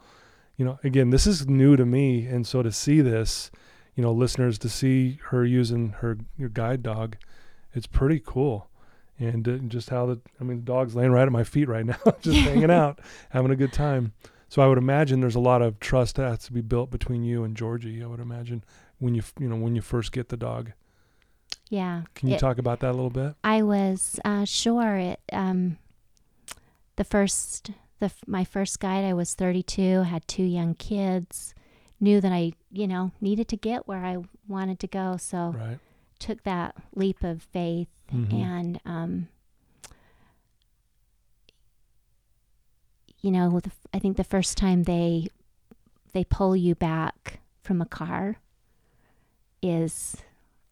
You 0.56 0.64
know, 0.64 0.78
again, 0.84 1.10
this 1.10 1.26
is 1.26 1.46
new 1.46 1.76
to 1.76 1.84
me, 1.86 2.26
and 2.26 2.46
so 2.46 2.62
to 2.62 2.72
see 2.72 3.00
this, 3.02 3.50
you 3.94 4.02
know, 4.02 4.12
listeners 4.12 4.58
to 4.60 4.68
see 4.68 5.18
her 5.28 5.44
using 5.44 5.90
her 6.00 6.18
your 6.36 6.48
guide 6.48 6.82
dog, 6.82 7.16
it's 7.74 7.86
pretty 7.86 8.20
cool. 8.24 8.68
And 9.18 9.48
uh, 9.48 9.56
just 9.68 9.88
how 9.90 10.06
the, 10.06 10.20
I 10.40 10.44
mean, 10.44 10.58
the 10.58 10.64
dog's 10.64 10.94
laying 10.94 11.10
right 11.12 11.24
at 11.26 11.32
my 11.32 11.44
feet 11.44 11.68
right 11.68 11.86
now, 11.92 11.96
just 12.20 12.38
hanging 12.48 12.70
out, 12.70 13.00
having 13.30 13.50
a 13.50 13.56
good 13.56 13.72
time. 13.72 14.12
So 14.48 14.62
I 14.62 14.66
would 14.66 14.78
imagine 14.78 15.20
there's 15.20 15.34
a 15.34 15.40
lot 15.40 15.60
of 15.60 15.80
trust 15.80 16.16
that 16.16 16.28
has 16.28 16.38
to 16.44 16.52
be 16.52 16.60
built 16.60 16.90
between 16.90 17.22
you 17.24 17.42
and 17.44 17.56
Georgie. 17.56 18.02
I 18.02 18.06
would 18.06 18.20
imagine 18.20 18.62
when 18.98 19.14
you, 19.14 19.22
you 19.38 19.48
know, 19.48 19.56
when 19.56 19.74
you 19.74 19.82
first 19.82 20.12
get 20.12 20.28
the 20.28 20.36
dog. 20.36 20.72
Yeah. 21.68 22.02
Can 22.14 22.28
you 22.28 22.36
It- 22.36 22.40
talk 22.40 22.58
about 22.58 22.80
that 22.80 22.90
a 22.90 22.92
little 22.92 23.10
bit? 23.10 23.34
I 23.44 23.62
was 23.62 24.18
uh, 24.24 24.44
sure 24.44 24.96
it. 24.96 25.20
Um, 25.32 25.78
the 26.96 27.04
first, 27.04 27.70
the 27.98 28.10
my 28.26 28.44
first 28.44 28.78
guide, 28.80 29.04
I 29.04 29.12
was 29.14 29.34
32, 29.34 30.02
had 30.02 30.26
two 30.28 30.44
young 30.44 30.74
kids, 30.74 31.54
knew 32.00 32.20
that 32.20 32.32
I, 32.32 32.52
you 32.70 32.86
know, 32.86 33.10
needed 33.20 33.48
to 33.48 33.56
get 33.56 33.88
where 33.88 34.04
I 34.04 34.18
wanted 34.46 34.78
to 34.80 34.86
go, 34.86 35.16
so 35.18 35.54
Right. 35.58 35.78
took 36.18 36.42
that 36.44 36.76
leap 36.94 37.22
of 37.24 37.42
faith, 37.42 37.88
Mhm. 38.12 38.32
and 38.32 38.80
um, 38.84 39.28
you 43.20 43.30
know, 43.30 43.48
with 43.48 43.64
the, 43.64 43.72
I 43.92 43.98
think 43.98 44.16
the 44.16 44.24
first 44.24 44.56
time 44.56 44.84
they 44.84 45.28
they 46.12 46.24
pull 46.24 46.56
you 46.56 46.74
back 46.74 47.40
from 47.60 47.80
a 47.82 47.86
car 47.86 48.36
is 49.62 50.16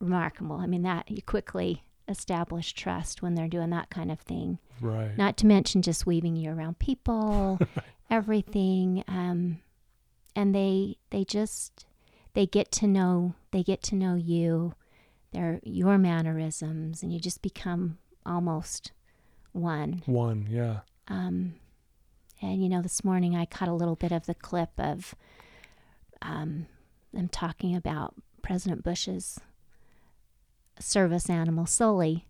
remarkable. 0.01 0.57
I 0.57 0.67
mean, 0.67 0.83
that 0.83 1.11
you 1.11 1.23
quickly 1.23 1.83
establish 2.09 2.73
trust 2.73 3.23
when 3.23 3.35
they're 3.35 3.49
doing 3.49 3.71
that 3.71 3.91
kind 3.91 4.11
of 4.11 4.21
thing. 4.21 4.59
Right. 4.81 5.17
Not 5.17 5.37
to 5.39 5.47
mention 5.47 5.83
just 5.83 6.07
weaving 6.07 6.37
you 6.37 6.51
around 6.51 6.79
people, 6.79 7.59
everything. 8.11 9.05
Um, 9.09 9.59
and 10.37 10.55
they 10.55 10.99
they 11.11 11.25
just 11.25 11.87
they 12.35 12.47
get 12.47 12.71
to 12.73 12.87
know 12.87 13.35
they 13.53 13.63
get 13.63 13.83
to 13.85 13.95
know 13.95 14.15
you, 14.15 14.75
their 15.33 15.61
your 15.63 15.99
mannerisms, 15.99 17.03
and 17.03 17.13
you 17.13 17.21
just 17.21 17.43
become 17.43 17.99
almost 18.27 18.93
one. 19.53 20.03
One. 20.07 20.47
Yeah. 20.51 20.81
Um, 21.09 21.55
and 22.43 22.63
you 22.63 22.69
know, 22.69 22.83
this 22.83 23.05
morning 23.05 23.37
I 23.37 23.47
caught 23.47 23.69
a 23.69 23.75
little 23.75 23.97
bit 23.97 24.13
of 24.13 24.27
the 24.27 24.35
clip 24.35 24.71
of 24.79 25.15
um, 26.21 26.67
them 27.13 27.29
talking 27.29 27.77
about 27.77 28.15
President 28.45 28.85
Bush's 28.85 29.41
service 30.79 31.31
animal, 31.31 31.67
Sully, 31.67 32.27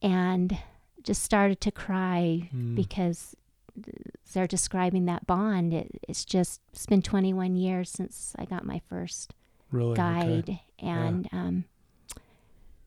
and 0.00 0.58
just 1.02 1.22
started 1.22 1.60
to 1.62 1.70
cry 1.70 2.48
Mm. 2.54 2.74
because 2.76 3.34
they're 4.32 4.46
describing 4.46 5.06
that 5.06 5.26
bond. 5.26 5.72
It, 5.72 5.90
it's 6.08 6.24
just 6.24 6.60
it's 6.72 6.86
been 6.86 7.02
21 7.02 7.56
years 7.56 7.90
since 7.90 8.34
I 8.38 8.44
got 8.44 8.64
my 8.64 8.80
first 8.88 9.32
really. 9.70 9.92
Okay. 9.92 9.96
guide, 10.46 10.60
and 10.78 11.28
um, 11.32 11.64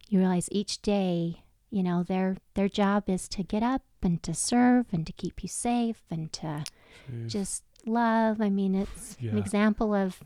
you 0.08 0.20
realize 0.20 0.48
each 0.52 0.82
day, 0.82 1.42
you 1.72 1.82
know, 1.84 2.04
their 2.04 2.38
their 2.54 2.70
job 2.70 3.10
is 3.10 3.28
to 3.30 3.44
get 3.44 3.64
up 3.64 3.82
and 4.04 4.22
to 4.24 4.34
serve 4.34 4.86
and 4.94 5.06
to 5.08 5.14
keep 5.14 5.42
you 5.44 5.50
safe 5.50 6.04
and 6.12 6.32
to 6.34 6.64
Jeez. 7.12 7.28
just 7.28 7.64
love. 7.86 8.40
I 8.40 8.50
mean, 8.50 8.76
it's 8.76 9.18
an 9.20 9.38
example 9.40 9.94
of 9.96 10.24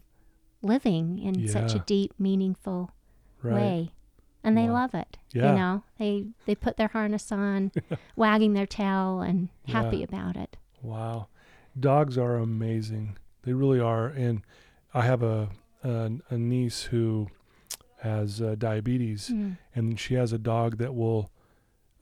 living 0.61 1.19
in 1.19 1.47
such 1.47 1.73
a 1.75 1.79
deep, 1.79 2.13
meaningful 2.19 2.91
right. 3.41 3.53
way, 3.55 3.91
and 4.43 4.57
they 4.57 4.67
Wow. 4.67 4.73
love 4.73 4.93
it. 4.93 5.17
Yeah. 5.33 5.51
You 5.51 5.57
know, 5.57 5.83
they 5.97 6.25
they 6.45 6.55
put 6.55 6.77
their 6.77 6.87
harness 6.89 7.31
on, 7.31 7.71
wagging 8.15 8.53
their 8.53 8.65
tail, 8.67 9.21
and 9.21 9.49
happy 9.67 9.97
Yeah. 9.97 10.05
about 10.05 10.35
it. 10.35 10.57
Wow. 10.81 11.27
Dogs 11.79 12.17
are 12.17 12.35
amazing. 12.35 13.17
They 13.43 13.53
really 13.53 13.79
are. 13.79 14.07
And 14.07 14.41
I 14.93 15.01
have 15.01 15.23
a 15.23 15.49
a, 15.83 16.11
a 16.29 16.37
niece 16.37 16.83
who 16.83 17.27
has 18.01 18.41
uh, 18.41 18.55
diabetes, 18.57 19.29
Mm. 19.29 19.57
and 19.75 19.99
she 19.99 20.15
has 20.15 20.33
a 20.33 20.37
dog 20.37 20.77
that 20.77 20.93
will 20.95 21.29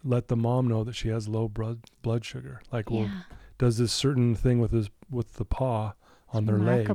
let 0.03 0.27
the 0.29 0.35
mom 0.35 0.67
know 0.67 0.83
that 0.83 0.95
she 0.95 1.09
has 1.09 1.27
low 1.27 1.47
blood 1.47 1.79
blood 2.01 2.23
sugar. 2.25 2.61
Like, 2.71 2.89
will 2.89 3.03
Yeah, 3.03 3.21
does 3.59 3.77
this 3.77 3.91
certain 3.93 4.33
thing 4.35 4.59
with 4.59 4.71
his 4.71 4.89
with 5.11 5.33
the 5.35 5.45
paw 5.45 5.93
on 6.33 6.45
their 6.45 6.57
leg. 6.59 6.87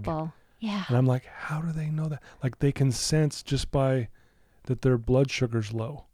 Yeah, 0.62 0.84
And 0.86 0.96
I'm 0.96 1.06
like, 1.06 1.24
how 1.26 1.60
do 1.60 1.72
they 1.72 1.90
know 1.90 2.06
that? 2.08 2.22
Like, 2.40 2.60
they 2.60 2.70
can 2.70 2.92
sense 2.92 3.42
just 3.42 3.72
by 3.72 4.08
that 4.66 4.82
their 4.82 4.96
blood 4.96 5.28
sugar's 5.28 5.72
low. 5.72 6.04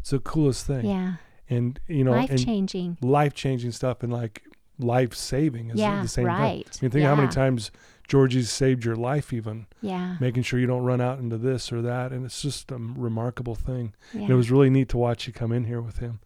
It's 0.00 0.10
the 0.10 0.18
coolest 0.18 0.66
thing. 0.66 0.84
yeah, 0.84 1.14
And 1.48 1.80
you 1.88 2.04
know, 2.04 2.12
life 2.12 2.36
changing, 2.44 2.98
life 3.00 3.32
changing 3.32 3.72
stuff, 3.72 4.02
and 4.02 4.12
like 4.12 4.42
life 4.78 5.14
saving 5.14 5.70
is 5.70 5.78
Yeah, 5.80 6.02
the 6.02 6.08
same 6.08 6.26
thing. 6.26 6.34
right. 6.34 6.68
I 6.70 6.84
mean, 6.84 6.90
think 6.90 7.06
how 7.06 7.14
many 7.14 7.28
times 7.28 7.70
Georgie's 8.06 8.50
saved 8.50 8.84
your 8.84 8.96
life, 8.96 9.32
even 9.32 9.66
Yeah, 9.80 10.16
making 10.20 10.42
sure 10.42 10.60
you 10.60 10.66
don't 10.66 10.82
run 10.84 11.00
out 11.00 11.18
into 11.18 11.38
this 11.38 11.72
or 11.72 11.80
that, 11.80 12.12
and 12.12 12.26
it's 12.26 12.42
just 12.42 12.70
a 12.70 12.76
remarkable 12.76 13.54
thing. 13.54 13.94
yeah. 14.12 14.20
And 14.24 14.30
it 14.30 14.34
was 14.34 14.50
really 14.50 14.68
neat 14.68 14.90
to 14.90 14.98
watch 14.98 15.26
you 15.26 15.32
come 15.32 15.52
in 15.52 15.64
here 15.64 15.80
with 15.80 15.98
him. 16.00 16.20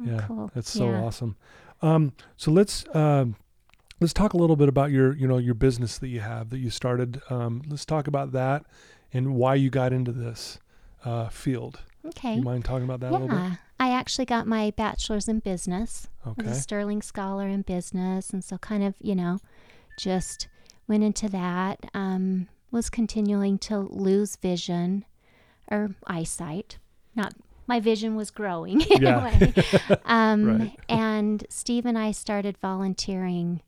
Oh, 0.00 0.04
yeah, 0.06 0.24
cool. 0.28 0.50
That's 0.54 0.70
so 0.70 0.86
Yeah. 0.90 1.00
awesome. 1.02 1.36
Um, 1.82 2.12
so 2.36 2.52
let's 2.52 2.84
um, 2.94 3.34
let's 4.00 4.12
talk 4.12 4.32
a 4.32 4.36
little 4.36 4.56
bit 4.56 4.68
about 4.68 4.90
your 4.90 5.14
you 5.16 5.26
know 5.26 5.38
your 5.38 5.54
business 5.54 5.98
that 5.98 6.08
you 6.08 6.20
have 6.20 6.50
that 6.50 6.58
you 6.58 6.70
started. 6.70 7.20
Um, 7.30 7.62
let's 7.68 7.84
talk 7.84 8.06
about 8.06 8.32
that 8.32 8.64
and 9.12 9.34
why 9.34 9.54
you 9.54 9.70
got 9.70 9.92
into 9.92 10.12
this 10.12 10.58
uh, 11.04 11.28
field. 11.28 11.80
Okay. 12.06 12.34
You 12.36 12.42
mind 12.42 12.64
talking 12.64 12.84
about 12.84 13.00
that 13.00 13.10
a 13.10 13.12
little 13.12 13.28
bit? 13.28 13.36
Yeah, 13.36 13.54
I 13.80 13.90
actually 13.92 14.24
got 14.24 14.46
my 14.46 14.70
bachelor's 14.76 15.28
in 15.28 15.40
business. 15.40 16.08
I 16.24 16.32
was 16.36 16.46
a 16.46 16.54
Sterling 16.60 17.02
Scholar 17.02 17.48
in 17.48 17.62
business, 17.62 18.30
and 18.30 18.42
so 18.44 18.56
kind 18.58 18.82
of, 18.82 18.94
you 19.00 19.14
know, 19.14 19.38
just 19.96 20.48
went 20.86 21.04
into 21.04 21.28
that. 21.30 21.90
Um, 21.94 22.48
was 22.70 22.88
continuing 22.90 23.58
to 23.58 23.78
lose 23.78 24.36
vision 24.36 25.04
or 25.70 25.90
eyesight. 26.06 26.78
Not 27.14 27.32
my 27.66 27.80
vision 27.80 28.14
was 28.14 28.30
growing 28.30 28.80
in 28.90 29.02
Yeah. 29.02 29.20
a 29.20 29.24
way. 29.24 29.54
Um, 30.04 30.44
Right. 30.58 30.76
and 30.88 31.44
Steve 31.50 31.84
and 31.86 31.98
I 31.98 32.12
started 32.12 32.56
volunteering, 32.58 33.60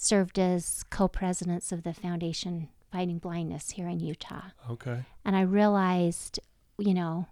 served 0.00 0.38
as 0.38 0.84
co-presidents 0.90 1.72
of 1.72 1.82
the 1.82 1.92
Foundation 1.92 2.68
Fighting 2.90 3.18
Blindness 3.18 3.70
here 3.72 3.86
in 3.88 4.00
Utah 4.00 4.48
Okay. 4.68 5.04
and 5.24 5.36
I 5.36 5.42
realized, 5.42 6.40
you 6.78 6.94
know, 6.94 7.26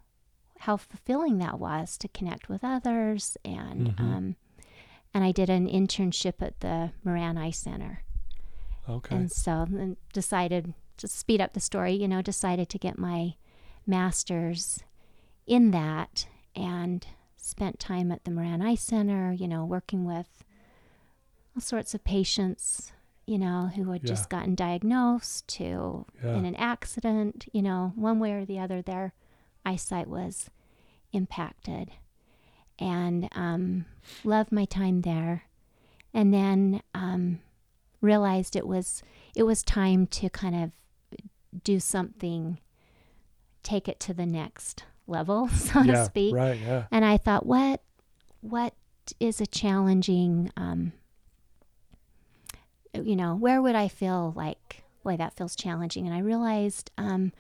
how 0.61 0.77
fulfilling 0.77 1.39
that 1.39 1.59
was 1.59 1.97
to 1.99 2.09
connect 2.09 2.49
with 2.49 2.63
others, 2.65 3.37
and 3.45 3.97
Mhm. 3.97 4.01
um, 4.01 4.37
and 5.15 5.25
I 5.25 5.33
did 5.33 5.49
an 5.51 5.67
internship 5.67 6.43
at 6.43 6.61
the 6.61 6.93
Moran 7.05 7.39
Eye 7.39 7.51
Center, 7.53 8.03
Okay. 8.89 9.17
and 9.17 9.33
so 9.33 9.67
then 9.71 9.97
decided 10.13 10.75
to 10.99 11.09
speed 11.09 11.41
up 11.41 11.53
the 11.55 11.61
story. 11.61 11.93
You 11.95 12.09
know, 12.09 12.23
decided 12.23 12.69
to 12.71 12.79
get 12.79 12.99
my 12.99 13.37
master's 13.87 14.83
in 15.47 15.71
that 15.71 16.27
and 16.55 17.07
spent 17.37 17.79
time 17.79 18.13
at 18.13 18.25
the 18.25 18.31
Moran 18.31 18.61
Eye 18.63 18.75
Center, 18.75 19.33
you 19.33 19.49
know, 19.49 19.65
working 19.65 20.05
with 20.05 20.45
all 21.59 21.61
sorts 21.61 21.93
of 21.93 22.05
patients, 22.05 22.93
you 23.27 23.37
know, 23.37 23.67
who 23.75 23.91
had 23.91 24.05
Yeah. 24.05 24.09
just 24.15 24.31
gotten 24.31 24.55
diagnosed 24.55 25.49
to 25.49 26.07
Yeah. 26.23 26.35
in 26.37 26.45
an 26.45 26.55
accident, 26.55 27.49
you 27.53 27.63
know, 27.63 27.93
one 27.97 28.21
way 28.21 28.31
or 28.33 28.45
the 28.45 28.61
other, 28.61 28.81
their 28.81 29.13
eyesight 29.67 30.07
was 30.07 30.51
impacted. 31.13 31.91
And 32.79 33.29
um, 33.33 33.87
loved 34.23 34.53
my 34.53 34.67
time 34.67 35.01
there. 35.01 35.43
And 36.15 36.33
then 36.33 36.81
um, 36.95 37.41
realized 38.01 38.55
it 38.55 38.67
was 38.69 39.03
it 39.35 39.43
was 39.43 39.65
time 39.65 40.07
to 40.07 40.31
kind 40.31 40.55
of 40.55 40.71
do 41.65 41.81
something, 41.81 42.61
take 43.65 43.89
it 43.89 43.99
to 43.99 44.15
the 44.15 44.27
next 44.27 44.85
level, 45.09 45.49
so 45.67 45.83
to 45.83 46.05
speak. 46.05 46.37
Right. 46.37 46.57
Yeah. 46.61 46.85
And 46.93 47.05
I 47.05 47.17
thought, 47.17 47.47
what 47.47 47.83
what 48.43 48.75
is 49.19 49.41
a 49.41 49.47
challenging 49.47 50.53
um 50.57 50.93
you 53.05 53.17
know, 53.17 53.35
where 53.35 53.61
would 53.63 53.75
I 53.75 53.89
feel 53.89 54.33
like 54.37 54.83
boy 55.05 55.17
that 55.17 55.35
feels 55.37 55.57
challenging? 55.57 56.07
And 56.07 56.15
I 56.15 56.19
realized 56.21 56.91
um 56.99 57.33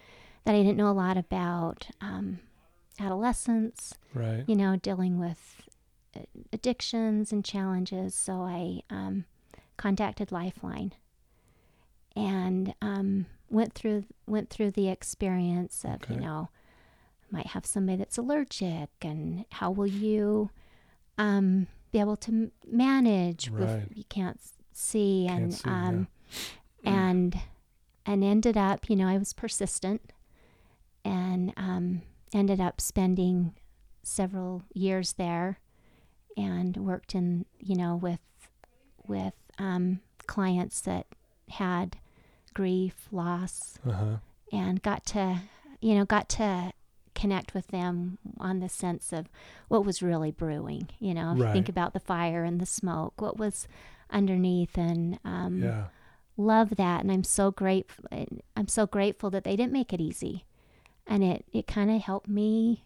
that 0.44 0.54
I 0.54 0.58
didn't 0.62 0.76
know 0.78 0.90
a 0.90 0.92
lot 0.92 1.16
about 1.16 1.88
um 2.00 2.40
adolescence, 3.00 3.94
Right. 4.14 4.44
you 4.46 4.56
know, 4.56 4.76
dealing 4.76 5.18
with 5.18 5.62
uh, 6.16 6.20
addictions 6.52 7.32
and 7.32 7.44
challenges. 7.44 8.14
So 8.14 8.34
I 8.42 8.80
um, 8.90 9.24
contacted 9.76 10.32
Lifeline 10.32 10.92
and 12.16 12.74
um, 12.82 13.26
went 13.50 13.72
through 13.74 14.04
went 14.26 14.50
through 14.50 14.70
the 14.72 14.88
experience 14.88 15.84
of 15.84 16.02
Okay. 16.02 16.14
you 16.14 16.20
know 16.20 16.48
might 17.30 17.48
have 17.48 17.66
somebody 17.66 17.98
that's 17.98 18.16
allergic 18.18 18.88
and 19.02 19.44
how 19.52 19.70
will 19.70 19.86
you 19.86 20.48
um, 21.18 21.66
be 21.92 22.00
able 22.00 22.16
to 22.16 22.50
manage 22.66 23.50
Right. 23.50 23.68
if 23.90 23.96
you 23.96 24.04
can't 24.08 24.40
see 24.78 25.26
and 25.26 25.52
see, 25.54 25.62
yeah. 25.68 25.88
um, 25.88 26.08
and 26.84 27.38
and 28.06 28.22
ended 28.24 28.56
up 28.56 28.88
you 28.88 28.96
know 28.96 29.06
I 29.08 29.18
was 29.18 29.32
persistent 29.32 30.12
and 31.04 31.52
um, 31.56 32.02
ended 32.32 32.60
up 32.60 32.80
spending 32.80 33.54
several 34.02 34.62
years 34.74 35.14
there 35.14 35.58
and 36.36 36.76
worked 36.76 37.14
in 37.14 37.44
you 37.58 37.74
know 37.76 37.96
with 37.96 38.20
with 39.06 39.34
um, 39.58 40.00
clients 40.26 40.80
that 40.82 41.06
had 41.50 41.96
grief 42.54 43.08
loss 43.10 43.78
Uh 43.86 43.92
huh. 43.92 44.16
and 44.52 44.82
got 44.82 45.04
to 45.06 45.40
you 45.80 45.94
know 45.94 46.04
got 46.04 46.28
to 46.30 46.72
connect 47.14 47.52
with 47.52 47.66
them 47.68 48.18
on 48.38 48.60
the 48.60 48.68
sense 48.68 49.12
of 49.12 49.28
what 49.68 49.84
was 49.84 50.02
really 50.02 50.30
brewing 50.30 50.88
you 51.00 51.12
know 51.12 51.32
if 51.32 51.38
you 51.38 51.44
think 51.52 51.68
about 51.68 51.92
the 51.92 51.98
fire 52.00 52.44
and 52.44 52.60
the 52.60 52.66
smoke 52.66 53.20
what 53.20 53.36
was 53.36 53.66
underneath 54.10 54.76
and 54.78 55.18
um, 55.24 55.62
Yeah. 55.62 55.84
love 56.36 56.70
that 56.76 57.02
and 57.02 57.10
i'm 57.12 57.24
so 57.24 57.50
grateful 57.50 58.04
i'm 58.56 58.68
so 58.68 58.86
grateful 58.86 59.28
that 59.30 59.44
they 59.44 59.56
didn't 59.56 59.72
make 59.72 59.92
it 59.92 60.00
easy 60.00 60.44
and 61.06 61.22
it 61.24 61.44
it 61.52 61.66
kind 61.66 61.90
of 61.90 62.00
helped 62.02 62.28
me 62.28 62.84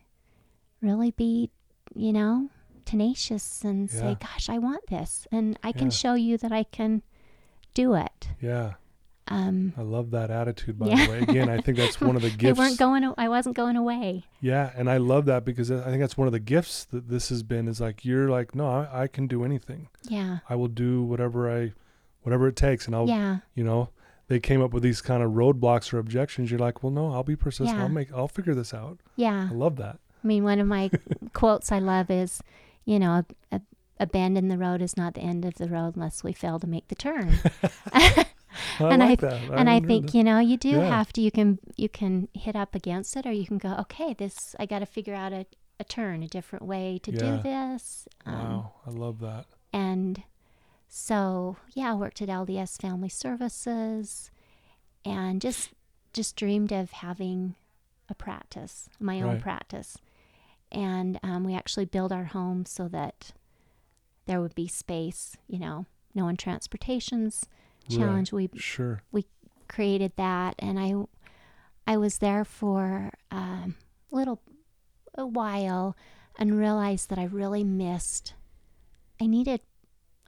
really 0.80 1.10
be 1.10 1.50
you 1.94 2.12
know 2.12 2.48
tenacious 2.84 3.62
and 3.62 3.90
Yeah. 3.92 4.00
say 4.00 4.16
gosh 4.20 4.48
i 4.48 4.58
want 4.58 4.86
this 4.88 5.26
and 5.30 5.58
i 5.62 5.70
can 5.72 5.86
Yeah. 5.88 5.90
show 6.02 6.14
you 6.14 6.36
that 6.38 6.52
i 6.52 6.64
can 6.64 7.02
do 7.74 7.94
it 7.94 8.28
Yeah. 8.40 8.74
Um 9.32 9.72
I 9.76 9.82
love 9.82 10.10
that 10.12 10.30
attitude. 10.30 10.78
By 10.78 10.88
Yeah. 10.88 11.06
the 11.06 11.10
way, 11.12 11.18
again, 11.20 11.48
I 11.48 11.60
think 11.60 11.76
that's 11.78 12.00
one 12.00 12.16
of 12.16 12.22
the 12.22 12.28
they 12.30 12.36
gifts. 12.36 12.58
weren't 12.58 12.78
going 12.78 13.04
i 13.18 13.28
wasn't 13.28 13.56
going 13.56 13.76
away 13.76 14.24
Yeah, 14.40 14.70
and 14.76 14.88
I 14.90 14.96
love 14.98 15.24
that 15.26 15.44
because 15.44 15.70
I 15.70 15.84
think 15.84 16.00
that's 16.00 16.16
one 16.16 16.26
of 16.28 16.32
the 16.32 16.40
gifts 16.40 16.84
that 16.86 17.08
this 17.08 17.28
has 17.30 17.42
been. 17.42 17.68
Is 17.68 17.80
like 17.80 18.04
you're 18.04 18.28
like, 18.28 18.54
no, 18.54 18.66
I, 18.68 19.02
I 19.02 19.06
can 19.06 19.26
do 19.26 19.44
anything. 19.44 19.88
yeah 20.08 20.38
I 20.48 20.54
will 20.56 20.68
do 20.68 21.02
whatever 21.02 21.50
I, 21.50 21.72
whatever 22.22 22.46
it 22.48 22.56
takes, 22.56 22.86
and 22.86 22.94
I'll, 22.94 23.08
yeah 23.08 23.38
you 23.54 23.64
know, 23.64 23.88
they 24.28 24.38
came 24.40 24.62
up 24.62 24.72
with 24.72 24.82
these 24.82 25.00
kind 25.02 25.22
of 25.22 25.32
roadblocks 25.32 25.92
or 25.92 25.98
objections. 25.98 26.50
You're 26.50 26.60
like, 26.60 26.82
well, 26.82 26.92
no, 26.92 27.12
I'll 27.12 27.22
be 27.24 27.36
persistent. 27.36 27.76
Yeah. 27.78 27.82
I'll 27.84 27.88
make, 27.90 28.12
I'll 28.12 28.28
figure 28.28 28.54
this 28.54 28.72
out. 28.72 28.98
yeah 29.16 29.48
I 29.50 29.54
love 29.54 29.76
that. 29.76 29.98
i 30.22 30.26
mean 30.26 30.44
one 30.44 30.60
of 30.60 30.66
my 30.66 30.90
quotes 31.32 31.72
i 31.72 31.78
love 31.78 32.10
is 32.10 32.42
you 32.84 32.98
know 32.98 33.12
a, 33.52 33.56
a, 33.56 33.60
a 34.00 34.06
bend 34.06 34.36
in 34.38 34.48
the 34.48 34.58
road 34.58 34.80
is 34.82 34.96
not 34.96 35.14
the 35.14 35.20
end 35.20 35.44
of 35.44 35.54
the 35.54 35.68
road 35.68 35.94
unless 35.96 36.22
we 36.24 36.32
fail 36.32 36.58
to 36.60 36.66
make 36.66 36.86
the 36.88 36.94
turn 36.94 37.38
I 38.80 38.84
And 38.90 39.02
I 39.02 39.08
like 39.10 39.20
that. 39.20 39.40
and 39.58 39.68
I 39.68 39.74
hadn't 39.74 39.88
think 39.88 40.06
that. 40.06 40.14
you 40.14 40.24
know 40.24 40.38
you 40.38 40.56
do 40.56 40.80
Yeah. 40.80 40.88
have 40.88 41.12
to. 41.14 41.20
You 41.20 41.30
can 41.30 41.58
you 41.76 41.88
can 41.88 42.28
hit 42.34 42.54
up 42.56 42.74
against 42.74 43.16
it, 43.16 43.26
or 43.26 43.32
you 43.32 43.46
can 43.46 43.58
go, 43.58 43.74
okay, 43.80 44.14
this 44.14 44.54
I 44.58 44.66
got 44.66 44.80
to 44.80 44.86
figure 44.86 45.14
out 45.14 45.32
a, 45.32 45.46
a 45.80 45.84
turn, 45.84 46.22
a 46.22 46.28
different 46.28 46.64
way 46.64 46.98
to 47.02 47.10
Yeah. 47.12 47.36
do 47.36 47.42
this. 47.42 48.08
Um, 48.26 48.34
Wow, 48.34 48.72
I 48.86 48.90
love 48.90 49.18
that. 49.20 49.46
And 49.72 50.22
so 50.88 51.56
yeah, 51.74 51.92
I 51.92 51.94
worked 51.94 52.20
at 52.22 52.28
LDS 52.28 52.80
Family 52.80 53.08
Services, 53.08 54.30
and 55.04 55.40
just 55.40 55.70
just 56.12 56.36
dreamed 56.36 56.72
of 56.72 56.90
having 56.90 57.54
a 58.08 58.14
practice, 58.14 58.88
my 59.00 59.20
own 59.22 59.28
Right. 59.34 59.40
practice. 59.40 59.96
And 60.70 61.18
um, 61.22 61.44
we 61.44 61.54
actually 61.54 61.84
built 61.86 62.12
our 62.12 62.24
home 62.24 62.64
so 62.66 62.88
that 62.88 63.32
there 64.26 64.40
would 64.40 64.54
be 64.54 64.68
space. 64.68 65.36
You 65.48 65.58
know, 65.58 65.86
no 66.14 66.24
one 66.24 66.36
transportations 66.36 67.46
Right. 67.90 67.98
challenge. 67.98 68.32
We 68.32 68.50
Sure. 68.56 69.02
created 69.68 70.12
that 70.16 70.54
and 70.58 70.78
I 70.78 70.92
I 71.86 71.96
was 71.96 72.18
there 72.18 72.44
for 72.44 73.10
um, 73.30 73.74
a 74.12 74.14
little 74.16 74.42
a 75.14 75.26
while 75.26 75.96
and 76.38 76.58
realized 76.58 77.08
that 77.08 77.18
I 77.18 77.24
really 77.24 77.64
missed 77.64 78.34
I 79.20 79.26
needed 79.26 79.60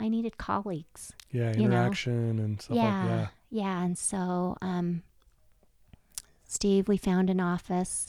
I 0.00 0.08
needed 0.08 0.38
colleagues. 0.38 1.12
Yeah, 1.30 1.52
You 1.56 1.68
know. 1.68 1.76
interaction 1.76 2.38
and 2.38 2.60
stuff 2.60 2.76
yeah. 2.76 2.84
like 2.84 3.08
that. 3.08 3.32
Yeah, 3.50 3.84
and 3.84 3.98
so 3.98 4.56
um 4.62 5.02
Steve, 6.46 6.88
we 6.88 6.96
found 6.96 7.30
an 7.30 7.40
office 7.40 8.08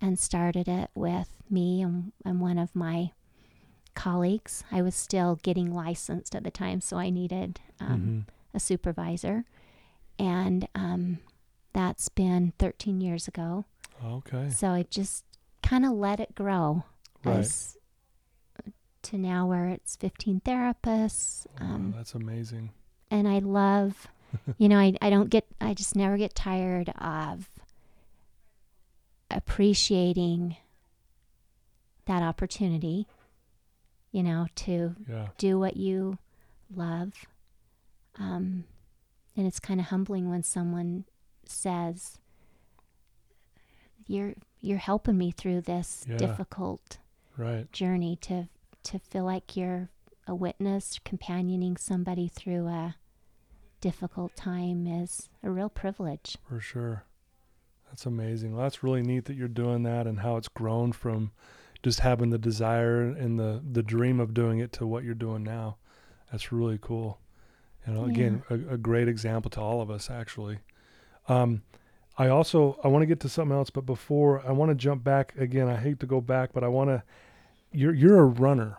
and 0.00 0.18
started 0.18 0.68
it 0.68 0.90
with 0.94 1.28
me 1.50 1.80
and, 1.82 2.12
and 2.24 2.40
one 2.40 2.58
of 2.58 2.74
my 2.74 3.12
colleagues. 3.94 4.64
I 4.70 4.82
was 4.82 4.94
still 4.94 5.36
getting 5.42 5.72
licensed 5.72 6.34
at 6.34 6.44
the 6.44 6.50
time, 6.50 6.80
so 6.80 6.96
I 6.98 7.10
needed 7.10 7.60
um, 7.80 8.26
Mhm. 8.26 8.32
A 8.58 8.60
supervisor. 8.60 9.44
And 10.18 10.68
um, 10.74 11.20
that's 11.72 12.08
been 12.08 12.52
13 12.58 13.00
years 13.00 13.28
ago. 13.28 13.64
Okay. 14.04 14.50
So 14.50 14.68
I 14.70 14.82
just 14.90 15.24
kind 15.62 15.84
of 15.86 15.92
let 15.92 16.18
it 16.20 16.34
grow 16.34 16.82
Right. 17.24 17.38
as 17.38 17.76
to 19.02 19.16
now 19.16 19.46
where 19.46 19.68
it's 19.68 19.94
15 19.96 20.40
therapists. 20.44 21.46
Um, 21.60 21.94
that's 21.96 22.14
amazing. 22.14 22.70
and 23.12 23.26
I 23.28 23.38
love, 23.38 24.08
you 24.58 24.68
know, 24.68 24.76
I, 24.78 24.94
I 25.00 25.08
don't 25.08 25.30
get, 25.30 25.46
I 25.60 25.72
just 25.74 25.94
never 25.96 26.16
get 26.18 26.34
tired 26.34 26.90
of 26.98 27.48
appreciating 29.30 30.56
that 32.06 32.22
opportunity, 32.22 33.06
you 34.10 34.22
know, 34.22 34.46
to 34.56 34.94
Yeah. 35.08 35.28
do 35.38 35.58
what 35.58 35.76
you 35.76 36.18
love. 36.74 37.12
Um, 38.18 38.64
and 39.36 39.46
it's 39.46 39.60
kind 39.60 39.78
of 39.80 39.86
humbling 39.86 40.28
when 40.28 40.42
someone 40.42 41.04
says, 41.46 42.18
"You're 44.06 44.34
you're 44.60 44.78
helping 44.78 45.16
me 45.18 45.30
through 45.30 45.60
this 45.62 46.04
Yeah. 46.08 46.16
difficult 46.16 46.98
Right. 47.36 47.70
journey." 47.72 48.16
To 48.22 48.48
to 48.84 48.98
feel 48.98 49.24
like 49.24 49.56
you're 49.56 49.90
a 50.26 50.34
witness, 50.34 50.98
companioning 51.04 51.76
somebody 51.76 52.28
through 52.28 52.66
a 52.68 52.96
difficult 53.80 54.34
time 54.34 54.86
is 54.86 55.28
a 55.42 55.50
real 55.50 55.68
privilege. 55.68 56.36
For 56.48 56.60
sure. 56.60 57.04
That's 57.88 58.04
amazing. 58.06 58.52
Well, 58.54 58.62
that's 58.64 58.82
really 58.82 59.02
neat 59.02 59.24
that 59.26 59.36
you're 59.36 59.48
doing 59.48 59.82
that 59.84 60.06
and 60.06 60.20
how 60.20 60.36
it's 60.36 60.48
grown 60.48 60.92
from 60.92 61.32
just 61.82 62.00
having 62.00 62.30
the 62.30 62.38
desire 62.38 63.02
and 63.02 63.38
the, 63.38 63.62
the 63.72 63.82
dream 63.82 64.20
of 64.20 64.34
doing 64.34 64.58
it 64.58 64.72
to 64.72 64.86
what 64.86 65.04
you're 65.04 65.14
doing 65.14 65.42
now. 65.44 65.76
That's 66.30 66.52
really 66.52 66.78
cool. 66.80 67.20
You 67.86 67.94
know, 67.94 68.04
again, 68.04 68.42
a, 68.50 68.54
a 68.54 68.76
great 68.76 69.08
example 69.08 69.50
to 69.52 69.60
all 69.60 69.80
of 69.80 69.90
us, 69.90 70.10
actually. 70.10 70.58
Um, 71.28 71.62
I 72.18 72.28
also 72.28 72.78
I 72.82 72.88
want 72.88 73.02
to 73.02 73.06
get 73.06 73.20
to 73.20 73.28
something 73.28 73.56
else, 73.56 73.70
but 73.70 73.86
before 73.86 74.42
I 74.46 74.52
want 74.52 74.70
to 74.70 74.74
jump 74.74 75.04
back 75.04 75.34
again. 75.36 75.68
I 75.68 75.76
hate 75.76 76.00
to 76.00 76.06
go 76.06 76.20
back, 76.20 76.50
but 76.52 76.64
I 76.64 76.68
want 76.68 76.90
to. 76.90 77.02
You're 77.72 77.94
you're 77.94 78.18
a 78.18 78.24
runner, 78.24 78.78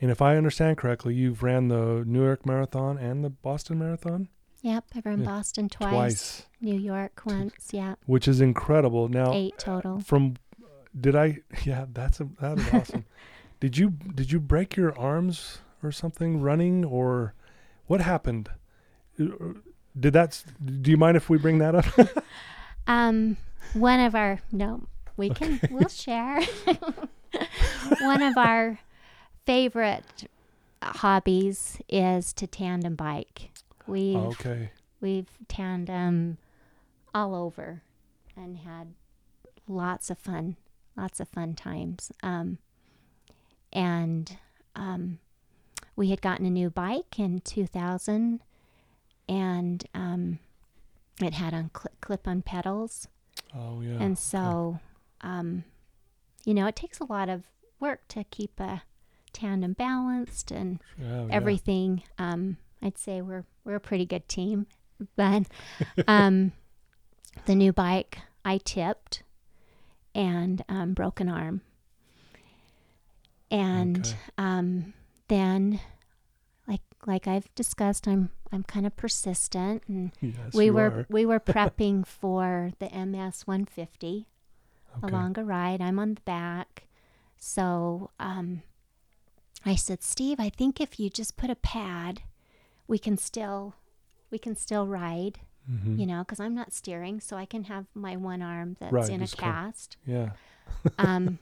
and 0.00 0.10
if 0.10 0.22
I 0.22 0.36
understand 0.36 0.78
correctly, 0.78 1.14
you've 1.14 1.42
ran 1.42 1.68
the 1.68 2.04
New 2.06 2.24
York 2.24 2.46
Marathon 2.46 2.96
and 2.98 3.24
the 3.24 3.30
Boston 3.30 3.78
Marathon 3.78 4.28
Yep, 4.62 4.84
I've 4.94 5.06
run 5.06 5.20
Yeah. 5.20 5.26
Boston 5.26 5.68
twice, 5.68 5.90
twice, 5.90 6.46
New 6.60 6.74
York 6.78 7.22
once. 7.24 7.68
Yeah, 7.72 7.94
which 8.06 8.26
is 8.26 8.40
incredible. 8.40 9.08
Now, 9.08 9.32
eight 9.32 9.56
total. 9.58 10.00
from 10.00 10.34
did 10.98 11.14
I? 11.14 11.38
Yeah, 11.64 11.86
that's 11.92 12.20
a, 12.20 12.28
that 12.40 12.58
is 12.58 12.74
awesome. 12.74 13.04
did 13.60 13.78
you 13.78 13.90
did 13.90 14.32
you 14.32 14.40
break 14.40 14.76
your 14.76 14.98
arms 14.98 15.58
or 15.82 15.92
something 15.92 16.40
running 16.40 16.84
or 16.84 17.34
what 17.88 18.00
happened? 18.00 18.48
Did 19.18 20.12
that? 20.12 20.44
Do 20.64 20.90
you 20.92 20.96
mind 20.96 21.16
if 21.16 21.28
we 21.28 21.36
bring 21.38 21.58
that 21.58 21.74
up? 21.74 21.86
Um, 22.86 23.36
one 23.74 24.00
of 24.00 24.14
our 24.14 24.40
no, 24.50 24.86
we 25.18 25.28
can 25.28 25.60
we'll 25.70 25.88
share. 25.90 26.40
one 28.00 28.22
of 28.22 28.38
our 28.38 28.78
favorite 29.44 30.24
hobbies 30.82 31.78
is 31.86 32.32
to 32.32 32.46
tandem 32.46 32.94
bike. 32.94 33.50
We've 33.86 34.16
Okay. 34.16 34.70
we've 35.02 35.28
tandem 35.48 36.38
all 37.14 37.34
over 37.34 37.82
and 38.34 38.56
had 38.56 38.94
lots 39.66 40.08
of 40.08 40.18
fun, 40.18 40.56
lots 40.96 41.20
of 41.20 41.28
fun 41.28 41.54
times. 41.54 42.10
Um, 42.22 42.56
and 43.70 44.38
um, 44.74 45.18
we 45.98 46.10
had 46.10 46.22
gotten 46.22 46.46
a 46.46 46.50
new 46.50 46.70
bike 46.70 47.18
in 47.18 47.40
2000, 47.40 48.40
and 49.28 49.84
um, 49.94 50.38
it 51.20 51.34
had 51.34 51.52
on 51.52 51.70
cl- 51.76 51.92
clip-on 52.00 52.42
pedals. 52.42 53.08
Oh 53.54 53.80
yeah. 53.80 53.96
And 54.00 54.16
so, 54.16 54.78
um, 55.22 55.64
you 56.44 56.54
know, 56.54 56.66
it 56.68 56.76
takes 56.76 57.00
a 57.00 57.04
lot 57.04 57.28
of 57.28 57.42
work 57.80 58.06
to 58.08 58.22
keep 58.24 58.60
a 58.60 58.82
tandem 59.32 59.72
balanced 59.72 60.50
and 60.52 60.78
Yeah, 60.96 61.26
yeah. 61.26 61.32
everything. 61.32 62.02
Um, 62.18 62.58
I'd 62.80 62.96
say 62.96 63.20
we're 63.20 63.44
we're 63.64 63.74
a 63.74 63.80
pretty 63.80 64.06
good 64.06 64.28
team, 64.28 64.66
but 65.16 65.42
um, 66.06 66.52
the 67.46 67.56
new 67.56 67.72
bike 67.72 68.18
I 68.44 68.58
tipped 68.58 69.24
and 70.14 70.64
um, 70.68 70.94
broke 70.94 71.18
an 71.20 71.28
arm, 71.28 71.60
and 73.50 73.98
Okay. 74.06 74.16
um, 74.38 74.94
then 75.28 75.80
like 76.66 76.80
like 77.06 77.26
I've 77.26 77.52
discussed, 77.54 78.06
I'm 78.08 78.30
I'm 78.52 78.62
kind 78.64 78.86
of 78.86 78.96
persistent, 78.96 79.82
and 79.88 80.12
Yes, 80.20 80.54
we 80.54 80.70
were 80.70 80.90
are. 81.00 81.06
we 81.08 81.24
were 81.26 81.40
prepping 81.52 82.06
for 82.06 82.72
the 82.78 82.88
MS 82.94 83.46
150 83.46 84.26
a 85.02 85.06
Okay. 85.06 85.12
longer 85.14 85.44
ride. 85.44 85.80
I'm 85.80 85.98
on 85.98 86.14
the 86.14 86.20
back. 86.22 86.88
So 87.36 88.10
um, 88.18 88.62
I 89.64 89.76
said, 89.76 90.02
Steve, 90.02 90.40
I 90.40 90.48
think 90.48 90.80
if 90.80 90.98
you 90.98 91.08
just 91.08 91.36
put 91.36 91.50
a 91.50 91.54
pad, 91.54 92.22
we 92.88 92.98
can 92.98 93.16
still 93.16 93.74
we 94.30 94.38
can 94.38 94.56
still 94.56 94.86
ride, 94.86 95.38
Mhm. 95.70 95.98
you 95.98 96.04
know, 96.06 96.20
because 96.20 96.40
I'm 96.40 96.54
not 96.54 96.72
steering, 96.72 97.20
so 97.20 97.36
I 97.36 97.46
can 97.46 97.64
have 97.64 97.86
my 97.94 98.16
one 98.16 98.42
arm 98.42 98.76
that's 98.80 98.92
Right, 98.92 99.10
in 99.10 99.22
a 99.22 99.28
cast. 99.28 99.96
Yeah. 100.04 100.30
Um, 100.98 101.38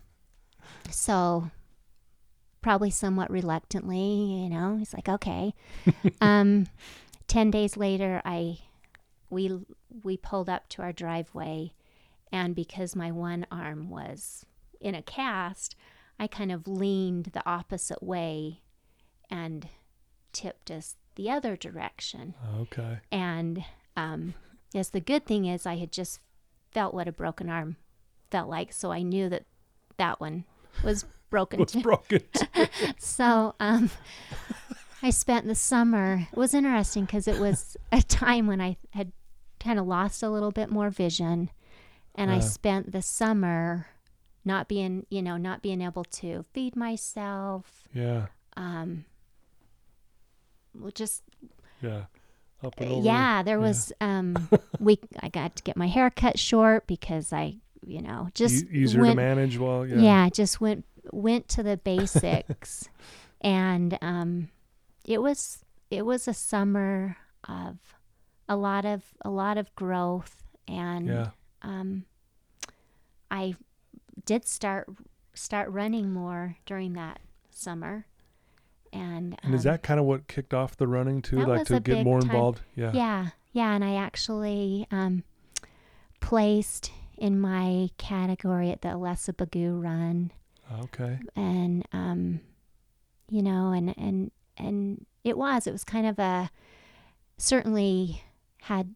so 0.91 1.51
probably 2.67 2.91
somewhat 2.91 3.31
reluctantly, 3.31 4.43
you 4.43 4.51
know, 4.51 4.75
he's 4.77 4.93
like, 4.93 5.09
okay. 5.09 5.55
um, 6.21 6.67
ten 7.29 7.49
days 7.49 7.77
later, 7.77 8.21
I 8.25 8.59
we 9.31 9.57
we 10.03 10.17
pulled 10.17 10.49
up 10.49 10.69
to 10.71 10.83
our 10.83 10.93
driveway, 10.93 11.71
and 12.33 12.57
because 12.57 12.97
my 12.97 13.13
one 13.13 13.47
arm 13.53 13.89
was 13.89 14.45
in 14.81 14.97
a 14.97 15.03
cast, 15.03 15.77
I 16.19 16.27
kind 16.27 16.51
of 16.51 16.67
leaned 16.67 17.27
the 17.27 17.49
opposite 17.49 18.03
way, 18.03 18.63
and 19.31 19.69
tipped 20.33 20.69
us 20.69 20.97
the 21.15 21.31
other 21.31 21.55
direction. 21.55 22.35
Okay. 22.63 22.99
And 23.13 23.65
um, 23.97 24.35
yes, 24.73 24.89
the 24.89 25.01
good 25.01 25.25
thing 25.25 25.45
is 25.45 25.67
I 25.67 25.77
had 25.77 25.93
just 25.93 26.19
felt 26.73 26.95
what 26.95 27.07
a 27.07 27.13
broken 27.13 27.49
arm 27.49 27.77
felt 28.33 28.49
like, 28.49 28.73
so 28.73 28.91
I 28.91 29.03
knew 29.03 29.29
that 29.29 29.45
that 29.99 30.21
one 30.21 30.47
was 30.83 31.05
broken 31.31 31.65
too. 31.67 31.81
broken? 31.83 32.21
So 32.99 33.55
um, 33.61 33.91
I 35.03 35.11
spent 35.11 35.47
the 35.47 35.55
summer. 35.55 36.27
It 36.33 36.37
was 36.39 36.55
interesting 36.55 37.05
because 37.05 37.29
it 37.29 37.39
was 37.41 37.77
a 37.93 38.03
time 38.03 38.47
when 38.47 38.61
I 38.61 38.77
had 38.91 39.13
kind 39.61 39.79
of 39.79 39.87
lost 39.87 40.23
a 40.23 40.29
little 40.31 40.51
bit 40.53 40.71
more 40.71 40.91
vision, 40.91 41.51
and 42.15 42.31
I 42.31 42.39
Uh. 42.39 42.41
spent 42.41 42.93
the 42.93 43.03
summer 43.03 43.87
not 44.45 44.69
being, 44.69 45.07
you 45.11 45.23
know, 45.23 45.37
not 45.37 45.63
being 45.63 45.81
able 45.83 46.05
to 46.05 46.45
feed 46.53 46.77
myself. 46.77 47.89
yeah. 47.95 48.27
Um, 48.57 49.05
well, 50.75 50.91
just 50.93 51.23
Yeah. 51.83 52.05
Up 52.65 52.75
and 52.81 52.91
over. 52.91 53.03
yeah, 53.05 53.43
there 53.43 53.59
yeah. 53.59 53.67
was 53.67 53.93
um 54.01 54.49
we 54.81 54.99
I 55.21 55.29
got 55.29 55.57
to 55.57 55.63
get 55.63 55.77
my 55.77 55.89
hair 55.89 56.11
cut 56.11 56.39
short 56.39 56.87
because 56.87 57.33
I, 57.33 57.57
you 57.85 58.01
know, 58.01 58.29
just 58.35 58.65
E- 58.65 58.69
easier 58.73 59.03
went, 59.03 59.13
to 59.13 59.17
manage. 59.17 59.59
Well, 59.59 59.87
yeah. 59.87 59.97
yeah. 59.99 60.29
just 60.31 60.61
went 60.61 60.85
went 61.13 61.49
to 61.49 61.63
the 61.63 61.77
basics 61.77 62.89
and 63.41 63.99
um 64.03 64.49
it 65.05 65.21
was 65.23 65.65
it 65.91 66.05
was 66.05 66.27
a 66.29 66.35
summer 66.35 67.17
of 67.49 67.77
a 68.49 68.57
lot 68.57 68.85
of 68.85 69.03
a 69.23 69.31
lot 69.31 69.57
of 69.59 69.75
growth 69.75 70.43
and 70.69 71.07
Yeah. 71.07 71.29
um 71.63 72.05
I 73.31 73.55
did 74.25 74.47
start 74.47 74.89
start 75.35 75.71
running 75.71 76.13
more 76.13 76.57
during 76.67 76.95
that 76.95 77.21
summer 77.51 78.07
and 78.93 79.37
And 79.43 79.55
is 79.55 79.67
um, 79.67 79.73
that 79.73 79.83
kind 79.83 80.01
of 80.01 80.07
what 80.07 80.27
kicked 80.29 80.55
off 80.55 80.77
the 80.77 80.87
running 80.87 81.21
too? 81.23 81.45
like 81.45 81.67
to 81.67 81.81
get 81.81 82.05
more 82.05 82.21
time- 82.21 82.31
involved? 82.31 82.63
Yeah. 82.75 82.93
Yeah, 82.95 83.27
yeah, 83.53 83.75
and 83.75 83.85
I 83.85 83.97
actually 83.97 84.87
um, 84.91 85.23
placed 86.21 86.91
in 87.19 87.39
my 87.41 87.91
category 87.99 88.71
at 88.71 88.81
the 88.83 88.89
Alessa 88.89 89.35
Bagoo 89.35 89.83
Run, 89.83 90.31
Okay. 90.83 91.19
and 91.35 91.87
um, 91.93 92.41
you 93.29 93.43
know, 93.43 93.73
and 93.73 93.95
and 93.99 94.31
and 94.57 95.07
it 95.25 95.37
was 95.39 95.67
it 95.67 95.73
was 95.73 95.85
kind 95.85 96.07
of 96.07 96.19
a 96.19 96.51
certainly 97.39 98.23
had 98.63 98.95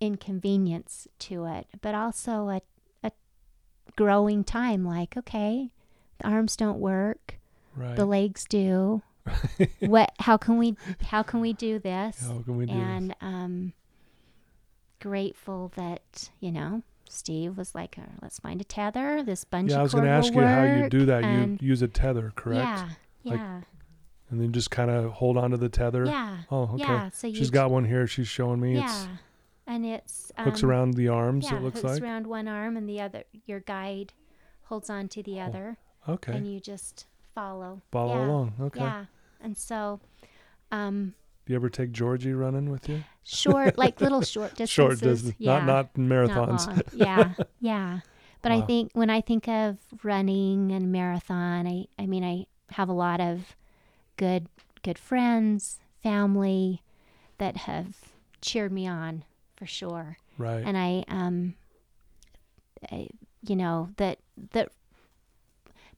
inconvenience 0.00 1.06
to 1.20 1.44
it, 1.46 1.66
but 1.80 1.94
also 1.94 2.48
a 2.48 2.60
a 3.02 3.12
growing 3.96 4.44
time. 4.44 4.84
Like, 4.84 5.16
okay, 5.16 5.70
the 6.18 6.26
arms 6.28 6.56
don't 6.56 6.78
work, 6.80 7.38
Right. 7.76 7.96
the 7.96 8.06
legs 8.06 8.44
do. 8.48 9.02
what? 9.80 10.12
How 10.20 10.36
can 10.36 10.58
we? 10.58 10.76
How 11.06 11.22
can 11.22 11.40
we 11.40 11.52
do 11.52 11.78
this? 11.78 12.20
How 12.26 12.42
can 12.42 12.56
we 12.56 12.66
do 12.66 12.72
this? 12.74 12.82
and 12.82 13.16
um 13.20 13.72
grateful 15.00 15.70
that 15.76 16.30
you 16.40 16.50
know 16.50 16.82
steve 17.08 17.56
was 17.56 17.74
like 17.74 17.96
uh, 17.98 18.02
let's 18.22 18.38
find 18.38 18.60
a 18.60 18.64
tether 18.64 19.22
this 19.22 19.44
bungee 19.44 19.70
Yeah, 19.70 19.80
I 19.80 19.82
was 19.82 19.92
going 19.92 20.04
to 20.04 20.10
ask 20.10 20.32
you 20.34 20.40
how 20.42 20.64
you 20.64 20.88
do 20.88 21.06
that. 21.06 21.24
You 21.24 21.58
use 21.60 21.82
a 21.82 21.88
tether, 21.88 22.32
correct? 22.36 22.64
yeah 22.64 22.88
Like, 23.24 23.38
yeah 23.40 23.60
And 24.30 24.40
then 24.40 24.52
just 24.52 24.70
kind 24.70 24.90
of 24.90 25.12
hold 25.12 25.36
on 25.36 25.50
to 25.52 25.56
the 25.56 25.68
tether. 25.68 26.04
yeah 26.06 26.38
Oh, 26.50 26.62
okay. 26.74 26.82
yeah 26.82 27.10
so 27.10 27.32
She's 27.32 27.50
got 27.50 27.70
one 27.70 27.84
here. 27.84 28.06
She's 28.06 28.28
showing 28.28 28.60
me. 28.60 28.74
yeah 28.74 28.84
It's 28.86 29.08
and 29.66 29.86
it's 29.86 30.32
um, 30.36 30.44
hooks 30.46 30.62
around 30.62 30.94
the 30.94 31.08
arms. 31.08 31.46
yeah 31.50 31.56
it 31.58 31.62
looks 31.62 31.80
hooks 31.80 31.94
like. 31.94 32.02
around 32.02 32.26
one 32.26 32.48
arm 32.48 32.76
and 32.76 32.88
the 32.88 33.00
other 33.00 33.24
your 33.46 33.60
guide 33.60 34.12
holds 34.64 34.88
on 34.90 35.08
to 35.08 35.22
the 35.22 35.40
Oh, 35.40 35.44
other 35.44 35.76
Okay. 36.08 36.32
and 36.32 36.46
you 36.52 36.60
just 36.60 37.06
follow 37.34 37.80
Follow 37.92 38.14
yeah, 38.16 38.26
along. 38.26 38.52
Okay. 38.60 38.80
yeah 38.80 39.04
and 39.42 39.56
so 39.56 40.00
um 40.72 41.14
Do 41.46 41.52
you 41.52 41.56
ever 41.56 41.68
take 41.68 41.92
Georgie 41.92 42.32
running 42.32 42.70
with 42.70 42.88
you? 42.88 43.04
short 43.26 43.78
like 43.84 44.00
little 44.02 44.20
short 44.20 44.50
distances 44.50 44.70
Short 44.70 45.00
distance, 45.00 45.34
yeah 45.38 45.64
not 45.64 45.96
not 45.96 45.98
Not 45.98 46.28
marathons. 46.28 46.66
long. 46.66 46.80
yeah, 46.94 47.32
yeah. 47.60 48.00
But 48.42 48.52
I 48.52 48.60
think 48.60 48.90
when 48.92 49.08
I 49.08 49.22
think 49.22 49.48
of 49.48 49.78
running 50.02 50.70
and 50.70 50.92
marathon, 50.92 51.66
I 51.66 51.86
I 51.98 52.06
mean 52.06 52.22
I 52.24 52.46
have 52.74 52.88
a 52.90 52.92
lot 52.92 53.20
of 53.20 53.56
good 54.18 54.48
good 54.82 54.98
friends, 54.98 55.80
family 56.02 56.82
that 57.38 57.56
have 57.56 57.96
cheered 58.42 58.70
me 58.72 58.86
on 58.86 59.24
for 59.56 59.64
sure. 59.66 60.18
right. 60.36 60.62
And 60.64 60.76
I 60.76 61.04
um 61.08 61.54
I, 62.92 63.08
you 63.46 63.56
know 63.56 63.88
that 63.96 64.18
that 64.52 64.68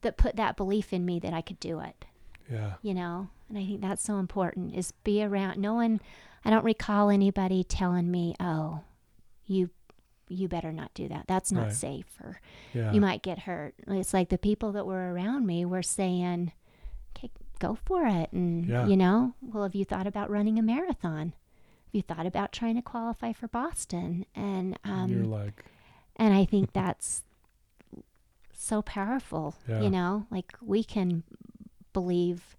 that 0.01 0.15
put 0.15 0.37
that 0.37 0.55
belief 0.55 0.93
in 0.93 1.03
me 1.05 1.19
that 1.19 1.33
I 1.33 1.41
could 1.41 1.59
do 1.59 1.79
it 1.79 2.05
yeah. 2.49 2.73
you 2.81 2.93
know 2.93 3.27
and 3.49 3.57
i 3.57 3.65
think 3.65 3.81
that's 3.81 4.03
so 4.03 4.17
important 4.17 4.75
is 4.75 4.91
be 5.03 5.23
around 5.23 5.57
no 5.57 5.73
one 5.75 5.99
i 6.45 6.49
don't 6.49 6.65
recall 6.65 7.09
anybody 7.09 7.63
telling 7.63 8.09
me 8.11 8.35
oh 8.39 8.81
you 9.45 9.69
you 10.29 10.47
better 10.47 10.71
not 10.73 10.93
do 10.93 11.07
that 11.07 11.25
that's 11.27 11.51
not 11.51 11.67
Right. 11.67 11.73
safe 11.73 12.05
or 12.21 12.41
Yeah. 12.73 12.91
you 12.91 12.99
might 12.99 13.21
get 13.21 13.39
hurt 13.39 13.75
it's 13.87 14.13
like 14.13 14.29
the 14.29 14.37
people 14.37 14.71
that 14.73 14.85
were 14.85 15.13
around 15.13 15.45
me 15.45 15.63
were 15.65 15.81
saying 15.83 16.51
okay 17.17 17.31
go 17.59 17.75
for 17.85 18.05
it 18.05 18.31
and 18.33 18.65
Yeah. 18.65 18.85
you 18.87 18.97
know 18.97 19.33
well 19.41 19.63
have 19.63 19.75
you 19.75 19.85
thought 19.85 20.05
about 20.07 20.29
running 20.29 20.59
a 20.59 20.61
marathon 20.61 21.27
have 21.85 21.93
you 21.93 22.01
thought 22.01 22.25
about 22.25 22.51
trying 22.51 22.75
to 22.75 22.81
qualify 22.81 23.31
for 23.31 23.47
boston 23.47 24.25
and 24.35 24.77
And 24.83 25.09
you're 25.11 25.23
um 25.23 25.31
like, 25.31 25.63
and 26.17 26.33
i 26.33 26.43
think 26.43 26.73
that's 26.73 27.23
so 28.53 28.81
powerful 28.81 29.55
Yeah. 29.67 29.81
you 29.81 29.89
know 29.89 30.25
like 30.29 30.57
we 30.61 30.83
can 30.83 31.23
believe 31.93 32.56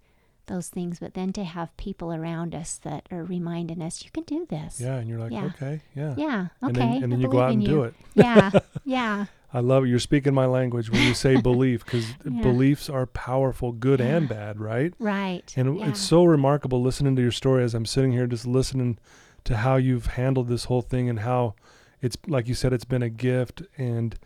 those 0.49 0.69
things 0.69 0.99
but 0.99 1.15
then 1.15 1.33
to 1.33 1.45
have 1.45 1.75
people 1.77 2.13
around 2.13 2.55
us 2.55 2.77
that 2.83 3.07
are 3.11 3.23
reminding 3.25 3.81
us 3.81 4.05
you 4.05 4.11
can 4.11 4.25
do 4.25 4.45
this 4.51 4.81
yeah, 4.81 4.97
and 4.97 5.09
you're 5.09 5.19
like, 5.21 5.33
Yeah. 5.33 5.45
okay, 5.55 5.81
yeah. 5.95 6.15
yeah 6.19 6.47
And 6.61 6.77
okay 6.77 6.95
then, 6.95 7.03
and 7.05 7.13
then 7.13 7.21
you 7.21 7.29
go 7.29 7.41
out 7.41 7.53
and 7.53 7.63
you. 7.63 7.69
do 7.69 7.83
it. 7.85 7.95
yeah 8.15 8.51
yeah 8.85 9.27
I 9.51 9.61
love 9.61 9.85
it. 9.85 9.89
You're 9.89 9.99
speaking 9.99 10.35
my 10.35 10.45
language 10.45 10.91
when 10.91 11.01
you 11.07 11.15
say 11.15 11.41
belief, 11.41 11.83
because 11.83 12.07
Yeah. 12.23 12.43
beliefs 12.43 12.91
are 12.91 13.07
powerful, 13.07 13.73
good 13.73 13.99
and 13.99 14.29
bad, 14.29 14.61
right? 14.61 14.93
right 14.99 15.51
And 15.57 15.79
yeah. 15.79 15.89
it's 15.89 16.01
so 16.01 16.25
remarkable 16.25 16.83
listening 16.83 17.17
to 17.17 17.23
your 17.23 17.31
story 17.33 17.65
as 17.65 17.73
I'm 17.75 17.87
sitting 17.87 18.13
here 18.13 18.27
just 18.27 18.47
listening 18.47 18.99
to 19.45 19.57
how 19.57 19.77
you've 19.77 20.05
handled 20.07 20.49
this 20.49 20.65
whole 20.65 20.83
thing 20.83 21.09
and 21.09 21.21
how 21.21 21.55
it's 22.03 22.19
like 22.27 22.47
you 22.47 22.53
said, 22.55 22.75
it's 22.75 22.85
been 22.85 23.03
a 23.03 23.09
gift, 23.09 23.63
and 23.79 24.17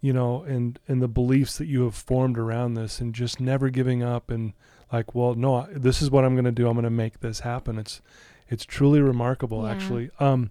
you 0.00 0.12
know, 0.12 0.42
and 0.44 0.78
and 0.86 1.02
the 1.02 1.08
beliefs 1.08 1.58
that 1.58 1.66
you 1.66 1.82
have 1.82 1.96
formed 1.96 2.38
around 2.38 2.74
this, 2.74 3.00
and 3.00 3.12
just 3.12 3.40
never 3.40 3.70
giving 3.70 4.02
up, 4.04 4.30
and 4.30 4.52
like, 4.92 5.14
well, 5.14 5.34
no, 5.34 5.66
this 5.70 6.02
is 6.02 6.10
what 6.10 6.24
I'm 6.24 6.34
going 6.34 6.44
to 6.44 6.52
do. 6.52 6.66
I'm 6.66 6.74
going 6.74 6.84
to 6.84 6.90
make 6.90 7.20
this 7.20 7.40
happen. 7.40 7.78
It's 7.78 8.00
it's 8.48 8.64
truly 8.64 9.00
remarkable, 9.00 9.62
Yeah. 9.64 9.70
actually. 9.72 10.10
Um, 10.18 10.50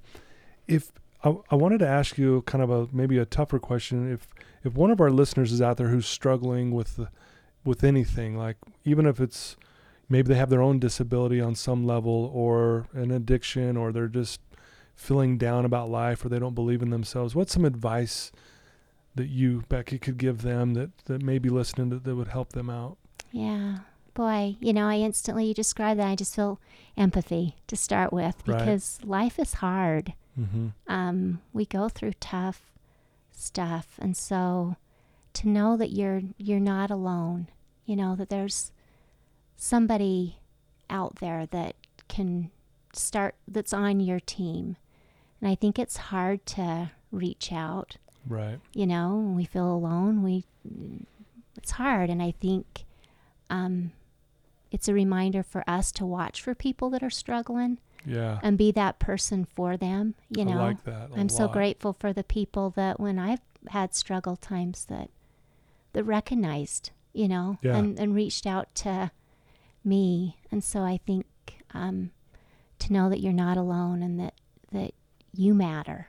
if 0.68 0.92
I, 1.24 1.36
I 1.52 1.56
wanted 1.56 1.80
to 1.80 1.88
ask 1.88 2.18
you 2.18 2.44
kind 2.44 2.64
of 2.64 2.70
a 2.70 2.88
maybe 2.94 3.18
a 3.18 3.26
tougher 3.26 3.60
question, 3.60 4.12
if 4.12 4.28
if 4.64 4.74
one 4.76 4.92
of 4.92 5.02
our 5.02 5.10
listeners 5.12 5.52
is 5.52 5.62
out 5.62 5.78
there 5.78 5.90
who's 5.90 6.06
struggling 6.08 6.72
with 6.72 6.96
the, 6.96 7.10
with 7.66 7.84
anything, 7.84 8.38
like 8.38 8.58
even 8.86 9.06
if 9.06 9.20
it's 9.20 9.58
maybe 10.08 10.28
they 10.30 10.36
have 10.36 10.50
their 10.50 10.62
own 10.62 10.80
disability 10.80 11.40
on 11.42 11.56
some 11.56 11.86
level 11.86 12.32
or 12.34 12.88
an 12.94 13.12
addiction 13.12 13.78
or 13.78 13.92
they're 13.92 14.08
just 14.08 14.40
feeling 14.96 15.38
down 15.38 15.66
about 15.66 15.90
life 15.90 16.26
or 16.26 16.30
they 16.30 16.40
don't 16.40 16.56
believe 16.56 16.82
in 16.82 16.90
themselves 16.90 17.34
what's 17.34 17.54
some 17.54 17.64
advice 17.64 18.34
that 19.16 19.28
you 19.30 19.64
becky 19.70 19.98
could 19.98 20.18
give 20.18 20.42
them 20.42 20.74
that 20.74 20.90
that 21.06 21.22
may 21.22 21.38
be 21.40 21.48
listening 21.48 21.90
that, 21.90 22.04
that 22.04 22.16
would 22.16 22.28
help 22.28 22.52
them 22.52 22.70
out 22.70 22.98
Yeah. 23.32 23.78
Boy, 24.20 24.58
you 24.60 24.74
know, 24.74 24.86
I 24.90 24.96
instantly 24.98 25.46
you 25.46 25.54
describe 25.54 25.96
that. 25.96 26.10
I 26.10 26.16
just 26.18 26.36
feel 26.36 26.60
empathy 26.98 27.56
to 27.68 27.78
start 27.78 28.12
with 28.12 28.36
Right. 28.46 28.58
because 28.60 29.00
life 29.02 29.40
is 29.40 29.54
hard. 29.56 30.14
mm-hmm. 30.38 30.68
Um, 30.92 31.42
we 31.54 31.66
go 31.66 31.88
through 31.88 32.12
tough 32.20 32.70
stuff, 33.32 33.96
and 33.98 34.18
so 34.18 34.76
to 35.36 35.48
know 35.48 35.78
that 35.78 35.92
you're 35.92 36.22
you're 36.38 36.60
not 36.60 36.92
alone, 36.92 37.48
you 37.86 37.96
know 37.96 38.14
that 38.18 38.28
there's 38.28 38.74
somebody 39.56 40.40
out 40.90 41.16
there 41.22 41.46
that 41.46 41.76
can 42.10 42.52
start 42.92 43.36
that's 43.48 43.72
on 43.72 44.02
your 44.02 44.20
team, 44.20 44.76
and 45.40 45.50
I 45.50 45.56
think 45.56 45.80
it's 45.80 45.96
hard 46.12 46.46
to 46.58 46.92
reach 47.10 47.54
out 47.54 47.96
right 48.28 48.60
you 48.74 48.86
know 48.86 49.34
we 49.36 49.46
feel 49.46 49.72
alone 49.72 50.22
we 50.22 50.44
it's 51.58 51.72
hard 51.72 52.10
and 52.10 52.22
i 52.22 52.30
think 52.32 52.84
um 53.50 53.92
it's 54.72 54.88
a 54.88 54.94
reminder 54.94 55.44
for 55.44 55.64
us 55.68 55.92
to 55.92 56.06
watch 56.06 56.42
for 56.42 56.54
people 56.56 56.90
that 56.90 57.04
are 57.04 57.10
struggling 57.10 57.80
yeah. 58.06 58.40
and 58.44 58.58
be 58.58 58.72
that 58.72 59.00
person 59.00 59.46
for 59.46 59.76
them 59.78 60.16
you 60.30 60.46
know? 60.46 60.60
i 60.60 60.68
like 60.68 60.84
that 60.84 61.10
i'm 61.16 61.30
so 61.30 61.48
grateful 61.48 61.94
for 61.94 62.14
the 62.14 62.24
people 62.24 62.70
that 62.72 63.00
when 63.00 63.20
i've 63.20 63.42
had 63.70 63.94
struggle 63.94 64.36
times 64.36 64.86
that 64.86 65.10
that 65.94 66.04
recognized 66.04 66.92
you 67.14 67.28
know 67.28 67.58
Yeah. 67.62 67.78
and 67.78 68.00
and 68.00 68.16
reached 68.16 68.46
out 68.46 68.74
to 68.76 69.12
me. 69.84 70.38
And 70.52 70.64
so 70.64 70.82
i 70.82 70.98
think 71.06 71.26
um 71.74 72.12
to 72.80 72.94
know 72.94 73.10
that 73.10 73.20
you're 73.20 73.34
not 73.34 73.58
alone 73.58 74.02
and 74.04 74.20
that 74.20 74.34
that 74.72 74.94
you 75.34 75.54
matter 75.54 76.08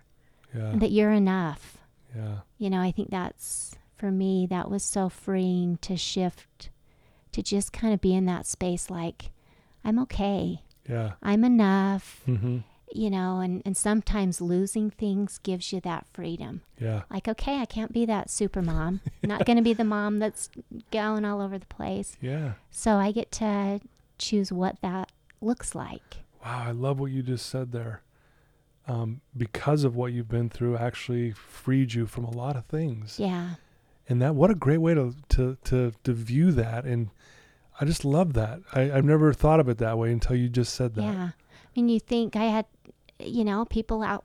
yeah. 0.54 0.72
that 0.76 0.90
you're 0.90 1.12
enough. 1.12 1.78
Yeah. 2.14 2.38
You 2.58 2.70
know, 2.70 2.80
I 2.80 2.90
think 2.90 3.10
that's 3.10 3.76
for 3.96 4.10
me, 4.10 4.46
that 4.50 4.70
was 4.70 4.82
so 4.82 5.08
freeing 5.08 5.76
to 5.82 5.96
shift 5.96 6.70
to 7.32 7.42
just 7.42 7.72
kind 7.72 7.92
of 7.94 8.00
be 8.00 8.14
in 8.14 8.26
that 8.26 8.46
space 8.46 8.90
like, 8.90 9.30
I'm 9.84 9.98
okay. 10.00 10.62
yeah 10.88 11.12
I'm 11.22 11.44
enough, 11.44 12.20
mm-hmm. 12.28 12.58
you 12.92 13.10
know, 13.10 13.40
and, 13.40 13.62
and 13.64 13.76
sometimes 13.76 14.40
losing 14.40 14.90
things 14.90 15.38
gives 15.42 15.72
you 15.72 15.80
that 15.82 16.06
freedom. 16.12 16.62
yeah 16.78 17.02
Like, 17.10 17.28
okay, 17.28 17.58
I 17.58 17.64
can't 17.66 17.92
be 17.92 18.04
that 18.06 18.30
super 18.30 18.62
mom. 18.62 19.00
I'm 19.22 19.28
not 19.28 19.44
going 19.46 19.56
to 19.56 19.62
be 19.62 19.72
the 19.74 19.84
mom 19.84 20.18
that's 20.18 20.50
going 20.90 21.24
all 21.24 21.40
over 21.40 21.58
the 21.58 21.66
place. 21.66 22.16
yeah 22.20 22.52
So 22.70 22.96
I 22.96 23.12
get 23.12 23.30
to 23.32 23.80
choose 24.18 24.52
what 24.52 24.76
that 24.82 25.10
looks 25.40 25.74
like. 25.74 26.18
wow 26.44 26.64
i 26.66 26.70
love 26.70 27.00
what 27.00 27.10
you 27.10 27.22
just 27.22 27.46
said 27.46 27.72
there 27.72 28.02
um, 28.86 29.20
because 29.36 29.84
of 29.84 29.94
what 29.96 30.12
you've 30.12 30.28
been 30.28 30.50
through 30.50 30.76
actually 30.76 31.30
freed 31.32 31.94
you 31.94 32.06
from 32.06 32.24
a 32.24 32.30
lot 32.30 32.56
of 32.56 32.64
things 32.66 33.18
Yeah. 33.18 33.54
And 34.10 34.20
that 34.20 34.34
what 34.34 34.50
a 34.50 34.54
great 34.54 34.78
way 34.78 34.92
to 34.92 35.14
to 35.30 35.56
to, 35.64 35.92
to 36.04 36.12
view 36.12 36.52
that 36.52 36.84
and 36.84 37.08
i 37.80 37.84
just 37.86 38.04
love 38.04 38.34
that 38.34 38.60
I, 38.74 38.92
i've 38.92 39.04
never 39.04 39.32
thought 39.32 39.60
of 39.60 39.68
it 39.70 39.78
that 39.78 39.96
way 39.96 40.12
until 40.12 40.36
you 40.36 40.48
just 40.50 40.74
said 40.74 40.94
that 40.96 41.02
Yeah. 41.02 41.30
I 41.76 41.80
mean, 41.80 41.88
you 41.88 42.00
think 42.00 42.34
I 42.34 42.46
had, 42.46 42.66
you 43.20 43.44
know, 43.44 43.64
people 43.64 44.02
out 44.02 44.24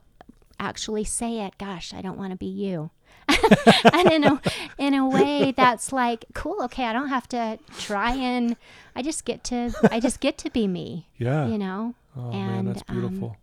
actually 0.58 1.04
say 1.04 1.40
it, 1.46 1.56
gosh, 1.58 1.94
I 1.94 2.02
don't 2.02 2.18
want 2.18 2.32
to 2.32 2.36
be 2.36 2.46
you. 2.46 2.90
and 3.28 4.10
in 4.10 4.24
a, 4.24 4.42
in 4.76 4.92
a 4.94 5.08
way 5.08 5.52
that's 5.56 5.92
like, 5.92 6.24
cool, 6.34 6.60
okay, 6.64 6.84
I 6.86 6.92
don't 6.92 7.08
have 7.08 7.28
to 7.28 7.60
try 7.78 8.16
and 8.16 8.56
I 8.96 9.02
just 9.02 9.24
get 9.24 9.44
to, 9.44 9.72
I 9.92 10.00
just 10.00 10.18
get 10.18 10.38
to 10.38 10.50
be 10.50 10.66
me, 10.66 11.06
yeah 11.18 11.46
you 11.46 11.56
know? 11.56 11.94
oh 12.16 12.32
man 12.32 12.58
and, 12.58 12.68
that's 12.68 12.82
um, 12.88 13.00
beautiful 13.00 13.36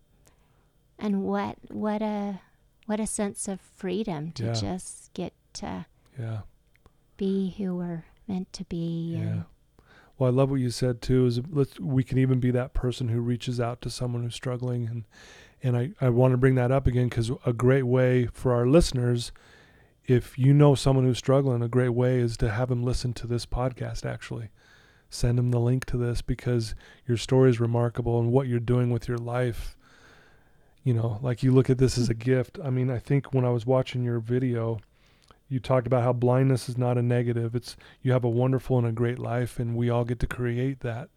And 1.00 1.24
what, 1.24 1.56
what 1.70 2.02
a, 2.02 2.42
what 2.88 3.00
a 3.00 3.08
sense 3.08 3.48
of 3.48 3.62
freedom 3.62 4.34
to 4.34 4.46
Yeah. 4.48 4.54
just 4.54 5.14
get 5.14 5.32
to 5.54 5.86
yeah. 6.20 6.40
Be 7.18 7.54
who 7.58 7.76
we're 7.76 8.06
meant 8.28 8.52
to 8.54 8.64
be. 8.66 9.18
yeah. 9.20 9.44
well 10.18 10.30
i 10.30 10.34
love 10.34 10.50
what 10.50 10.60
you 10.62 10.70
said 10.70 11.02
too 11.02 11.26
is 11.26 11.42
let's 11.52 11.78
we 11.80 12.04
can 12.04 12.18
even 12.18 12.40
be 12.40 12.52
that 12.52 12.74
person 12.74 13.10
who 13.10 13.20
reaches 13.20 13.60
out 13.60 13.82
to 13.82 13.90
someone 13.90 14.24
who's 14.24 14.34
struggling 14.34 14.88
and 14.88 15.04
and 15.62 15.76
i 15.76 15.90
i 16.00 16.08
want 16.08 16.32
to 16.32 16.38
bring 16.38 16.56
that 16.56 16.72
up 16.72 16.88
again 16.88 17.10
because 17.10 17.30
a 17.46 17.52
great 17.52 17.84
way 17.84 18.28
for 18.28 18.54
our 18.54 18.66
listeners 18.66 19.34
if 20.06 20.38
you 20.38 20.54
know 20.54 20.76
someone 20.76 21.06
who's 21.06 21.18
struggling 21.18 21.62
a 21.62 21.68
great 21.68 21.90
way 21.90 22.20
is 22.20 22.38
to 22.38 22.50
have 22.50 22.70
them 22.70 22.84
listen 22.84 23.14
to 23.14 23.28
this 23.28 23.46
podcast 23.46 24.06
actually. 24.06 24.50
Send 25.10 25.38
them 25.38 25.52
the 25.52 25.60
link 25.60 25.86
to 25.86 25.98
this 25.98 26.22
because 26.22 26.74
your 27.08 27.18
story 27.18 27.50
is 27.52 27.60
remarkable 27.60 28.20
and 28.20 28.32
what 28.32 28.48
you're 28.48 28.60
doing 28.60 28.90
with 28.90 29.08
your 29.08 29.18
life 29.20 29.78
you 30.84 30.94
know 30.94 31.20
like 31.22 31.44
you 31.44 31.52
look 31.52 31.70
at 31.70 31.78
this 31.78 31.98
as 31.98 32.10
a 32.10 32.14
gift. 32.14 32.58
I 32.64 32.70
mean 32.70 32.90
i 32.90 33.00
think 33.00 33.34
when 33.34 33.46
i 33.46 33.50
was 33.50 33.66
watching 33.66 34.04
your 34.04 34.20
video 34.20 34.80
you 35.54 35.60
talked 35.60 35.86
about 35.86 36.04
how 36.04 36.12
blindness 36.12 36.68
is 36.68 36.78
not 36.78 36.98
a 36.98 37.02
negative 37.02 37.56
it's 37.56 37.78
you 38.02 38.12
have 38.12 38.24
a 38.24 38.30
wonderful 38.30 38.78
and 38.78 38.88
a 38.88 38.92
great 38.92 39.20
life 39.20 39.60
and 39.60 39.76
we 39.76 39.90
all 39.90 40.04
get 40.04 40.20
to 40.20 40.28
create 40.28 40.80
that 40.80 41.10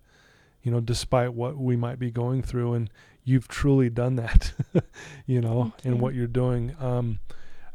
you 0.63 0.71
know 0.71 0.81
despite 0.81 1.33
what 1.33 1.57
we 1.57 1.75
might 1.75 1.99
be 1.99 2.11
going 2.11 2.43
through 2.43 2.75
and 2.75 2.91
you've 3.25 3.49
truly 3.49 3.89
done 3.89 4.17
that 4.17 4.53
you 5.27 5.41
know 5.41 5.73
in 5.85 5.99
what 5.99 6.15
you're 6.15 6.27
doing 6.27 6.77
um 6.81 7.19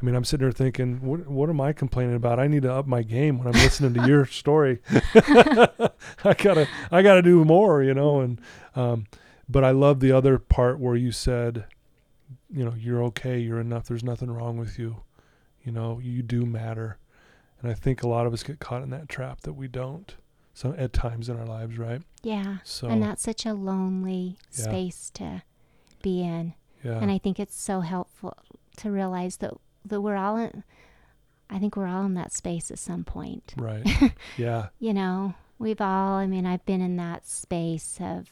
I 0.01 0.03
mean, 0.03 0.15
I'm 0.15 0.23
sitting 0.23 0.43
there 0.43 0.51
thinking, 0.51 0.99
what 1.01 1.27
what 1.27 1.47
am 1.47 1.61
I 1.61 1.73
complaining 1.73 2.15
about? 2.15 2.39
I 2.39 2.47
need 2.47 2.63
to 2.63 2.73
up 2.73 2.87
my 2.87 3.03
game 3.03 3.37
when 3.37 3.47
I'm 3.47 3.61
listening 3.61 3.93
to 3.93 4.07
your 4.07 4.25
story. 4.25 4.79
I 4.89 6.33
gotta 6.35 6.67
I 6.89 7.03
gotta 7.03 7.21
do 7.21 7.45
more, 7.45 7.83
you 7.83 7.93
know. 7.93 8.19
And 8.19 8.41
um, 8.75 9.05
but 9.47 9.63
I 9.63 9.69
love 9.69 9.99
the 9.99 10.11
other 10.11 10.39
part 10.39 10.79
where 10.79 10.95
you 10.95 11.11
said, 11.11 11.65
you 12.51 12.65
know, 12.65 12.73
you're 12.75 13.03
okay, 13.05 13.37
you're 13.37 13.59
enough. 13.59 13.87
There's 13.87 14.03
nothing 14.03 14.31
wrong 14.31 14.57
with 14.57 14.79
you. 14.79 15.03
You 15.63 15.71
know, 15.71 15.99
you 16.01 16.21
do 16.21 16.45
matter. 16.45 16.97
And 17.61 17.69
I 17.71 17.73
think 17.75 18.01
a 18.03 18.07
lot 18.07 18.25
of 18.25 18.33
us 18.33 18.43
get 18.43 18.59
caught 18.59 18.81
in 18.83 18.89
that 18.89 19.07
trap 19.09 19.41
that 19.41 19.53
we 19.53 19.67
don't. 19.67 20.15
So 20.53 20.73
at 20.77 20.91
times 20.93 21.29
in 21.29 21.37
our 21.39 21.45
lives, 21.45 21.77
right? 21.77 22.01
yeah. 22.23 22.57
So 22.63 22.87
And 22.87 23.01
that's 23.01 23.21
such 23.23 23.45
a 23.45 23.53
lonely 23.53 24.37
Yeah. 24.51 24.63
space 24.65 25.09
to 25.15 25.43
be 26.03 26.21
in. 26.23 26.53
yeah, 26.83 26.99
And 26.99 27.09
I 27.11 27.17
think 27.17 27.39
it's 27.39 27.55
so 27.59 27.81
helpful 27.81 28.35
to 28.77 28.91
realize 28.91 29.37
that 29.37 29.53
that 29.85 30.01
we're 30.01 30.15
all 30.15 30.37
in 30.37 30.63
I 31.49 31.59
think 31.59 31.75
we're 31.75 31.87
all 31.87 32.05
in 32.05 32.13
that 32.15 32.31
space 32.31 32.71
at 32.71 32.79
some 32.79 33.03
point. 33.03 33.53
right, 33.57 33.85
yeah, 34.37 34.67
You 34.79 34.93
know, 34.93 35.33
we've 35.59 35.81
all 35.81 36.13
I 36.15 36.25
mean, 36.27 36.45
I've 36.45 36.65
been 36.65 36.81
in 36.81 36.95
that 36.97 37.27
space 37.27 37.97
of 38.01 38.29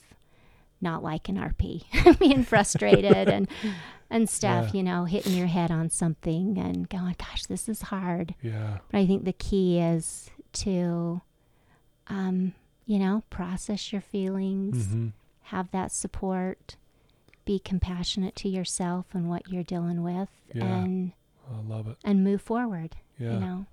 not 0.82 1.04
liking 1.04 1.36
RP, 1.36 1.84
being 2.20 2.44
frustrated 2.44 3.28
and 3.30 3.48
and 4.10 4.28
stuff, 4.30 4.68
Yeah. 4.74 4.78
you 4.78 4.84
know, 4.84 5.06
hitting 5.06 5.34
your 5.34 5.48
head 5.48 5.70
on 5.72 5.90
something 5.90 6.58
and 6.58 6.90
going, 6.90 7.16
gosh, 7.20 7.46
this 7.46 7.70
is 7.70 7.84
hard. 7.84 8.34
yeah, 8.42 8.80
But 8.92 8.98
I 9.00 9.06
think 9.06 9.24
the 9.26 9.34
key 9.34 9.80
is 9.80 10.30
to 10.54 11.22
um, 12.08 12.54
you 12.86 12.98
know, 12.98 13.24
process 13.30 13.92
your 13.92 14.02
feelings, 14.02 14.88
hmm 14.88 15.08
have 15.44 15.72
that 15.72 15.92
support, 15.92 16.76
be 17.44 17.58
compassionate 17.58 18.36
to 18.36 18.48
yourself 18.48 19.08
and 19.14 19.28
what 19.28 19.48
you're 19.50 19.64
dealing 19.64 20.04
with, 20.04 20.30
Yeah. 20.54 20.64
and 20.84 21.12
I 21.52 21.60
love 21.68 21.88
it. 21.88 21.98
and 22.04 22.24
move 22.24 22.40
forward. 22.40 22.98
Yeah. 23.18 23.34
You 23.34 23.40
know, 23.40 23.66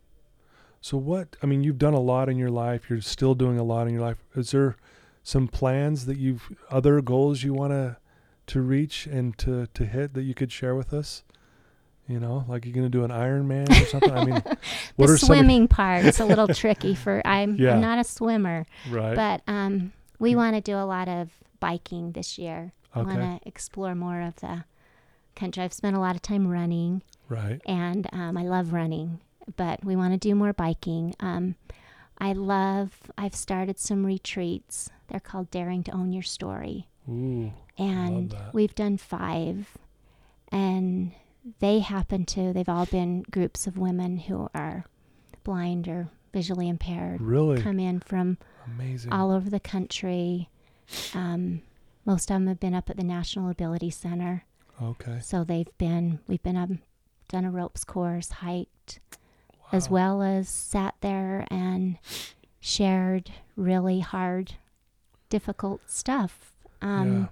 So 0.80 0.96
what? 0.96 1.36
I 1.42 1.46
mean, 1.46 1.62
you've 1.64 1.76
done 1.78 1.92
a 1.92 2.00
lot 2.00 2.30
in 2.30 2.38
your 2.38 2.48
life. 2.50 2.88
You're 2.88 3.02
still 3.02 3.34
doing 3.34 3.58
a 3.58 3.62
lot 3.62 3.86
in 3.88 3.92
your 3.92 4.00
life. 4.02 4.24
Is 4.34 4.52
there 4.52 4.76
some 5.22 5.48
plans 5.48 6.06
that 6.06 6.16
you've 6.16 6.50
other 6.70 7.02
goals 7.02 7.42
you 7.42 7.52
want 7.52 7.72
to 7.72 7.96
to 8.48 8.60
reach 8.60 9.06
and 9.06 9.36
to 9.38 9.66
to 9.74 9.84
hit 9.86 10.14
that 10.14 10.22
you 10.22 10.34
could 10.34 10.52
share 10.52 10.74
with 10.74 10.92
us? 10.92 11.22
You 12.08 12.20
know, 12.20 12.44
like 12.48 12.64
you're 12.64 12.74
gonna 12.74 12.88
do 12.88 13.02
an 13.04 13.10
Ironman 13.10 13.68
or 13.70 13.86
something. 13.86 14.12
I 14.12 14.24
mean, 14.24 14.42
what 14.96 15.06
the 15.08 15.12
are 15.14 15.18
swimming 15.18 15.66
part's 15.66 16.20
a 16.20 16.24
little 16.24 16.46
tricky 16.48 16.94
for 16.94 17.20
I'm 17.26 17.56
Yeah. 17.56 17.74
I'm 17.74 17.80
not 17.80 17.98
a 17.98 18.04
swimmer, 18.04 18.66
right? 18.90 19.16
but 19.16 19.42
um, 19.48 19.92
we 20.18 20.36
want 20.36 20.54
to 20.54 20.60
do 20.60 20.76
a 20.76 20.86
lot 20.86 21.08
of 21.08 21.30
biking 21.58 22.12
this 22.12 22.38
year. 22.38 22.72
okay, 22.96 23.06
Want 23.06 23.42
to 23.42 23.48
explore 23.48 23.94
more 23.94 24.20
of 24.20 24.36
the 24.36 24.64
country. 25.34 25.62
I've 25.64 25.72
spent 25.72 25.96
a 25.96 26.00
lot 26.00 26.14
of 26.14 26.22
time 26.22 26.46
running, 26.46 27.02
right. 27.28 27.60
and 27.66 28.08
um, 28.12 28.36
I 28.36 28.44
love 28.44 28.72
running, 28.72 29.20
but 29.56 29.84
we 29.84 29.96
want 29.96 30.12
to 30.14 30.18
do 30.18 30.34
more 30.36 30.52
biking. 30.52 31.14
Um, 31.18 31.56
I 32.18 32.32
love. 32.34 33.10
I've 33.18 33.34
started 33.34 33.78
some 33.80 34.06
retreats. 34.06 34.90
They're 35.08 35.20
called 35.20 35.50
Daring 35.50 35.82
to 35.84 35.90
Own 35.92 36.12
Your 36.12 36.22
Story. 36.22 36.86
Ooh, 37.08 37.52
and 37.78 38.34
we've 38.52 38.74
done 38.74 38.96
five 38.98 39.76
and 40.50 41.12
they 41.60 41.78
happen 41.80 42.24
to, 42.26 42.52
they've 42.52 42.68
all 42.68 42.86
been 42.86 43.22
groups 43.30 43.66
of 43.66 43.78
women 43.78 44.16
who 44.18 44.48
are 44.54 44.84
blind 45.44 45.86
or 45.88 46.08
visually 46.32 46.68
impaired, 46.68 47.20
Really 47.20 47.60
come 47.62 47.78
in 47.78 48.00
from 48.00 48.38
amazing. 48.66 49.12
all 49.12 49.30
over 49.30 49.48
the 49.48 49.60
country. 49.60 50.48
Um, 51.14 51.62
most 52.04 52.30
of 52.30 52.34
them 52.36 52.46
have 52.48 52.60
been 52.60 52.74
up 52.74 52.90
at 52.90 52.96
the 52.96 53.04
National 53.04 53.48
Ability 53.50 53.90
Center. 53.90 54.44
okay. 54.82 55.18
So 55.22 55.44
they've 55.44 55.68
been, 55.78 56.20
we've 56.26 56.42
been 56.42 56.56
um, 56.56 56.80
done 57.28 57.44
a 57.44 57.50
ropes 57.50 57.84
course, 57.84 58.28
hiked, 58.30 59.00
as 59.72 59.88
well 59.90 60.22
as 60.22 60.48
sat 60.48 60.94
there 61.00 61.44
and 61.50 61.98
shared 62.60 63.30
really 63.56 64.00
hard, 64.00 64.54
difficult 65.28 65.80
stuff. 65.90 66.52
Um, 66.82 67.30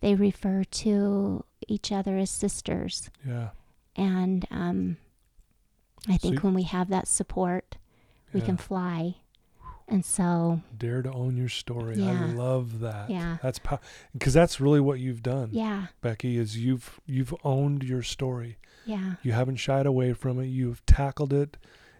They 0.00 0.14
refer 0.14 0.64
to 0.64 1.44
each 1.68 1.92
other 1.92 2.16
as 2.16 2.30
sisters. 2.30 3.10
yeah. 3.26 3.50
And 3.96 4.46
um, 4.50 4.96
I 6.08 6.16
think 6.16 6.34
you- 6.36 6.40
when 6.40 6.54
we 6.54 6.62
have 6.62 6.88
that 6.88 7.06
support, 7.08 7.76
we 8.32 8.40
yeah. 8.40 8.46
can 8.46 8.56
fly. 8.56 9.16
And 9.88 10.04
so, 10.04 10.60
dare 10.78 11.02
to 11.02 11.10
own 11.12 11.36
your 11.36 11.48
story. 11.48 12.00
I 12.00 12.26
love 12.26 12.78
that. 12.78 13.10
Yeah. 13.10 13.38
That's 13.42 13.58
because 14.12 14.32
that's 14.32 14.60
really 14.60 14.78
what 14.80 15.00
you've 15.00 15.20
done, 15.22 15.48
yeah, 15.50 15.88
Becky. 16.00 16.38
Is 16.38 16.56
you've 16.56 17.00
you've 17.06 17.34
owned 17.42 17.82
your 17.82 18.02
story. 18.04 18.58
yeah. 18.86 19.14
You 19.24 19.32
haven't 19.32 19.56
shied 19.56 19.86
away 19.86 20.12
from 20.12 20.38
it. 20.38 20.46
You've 20.46 20.86
tackled 20.86 21.32
it, 21.32 21.56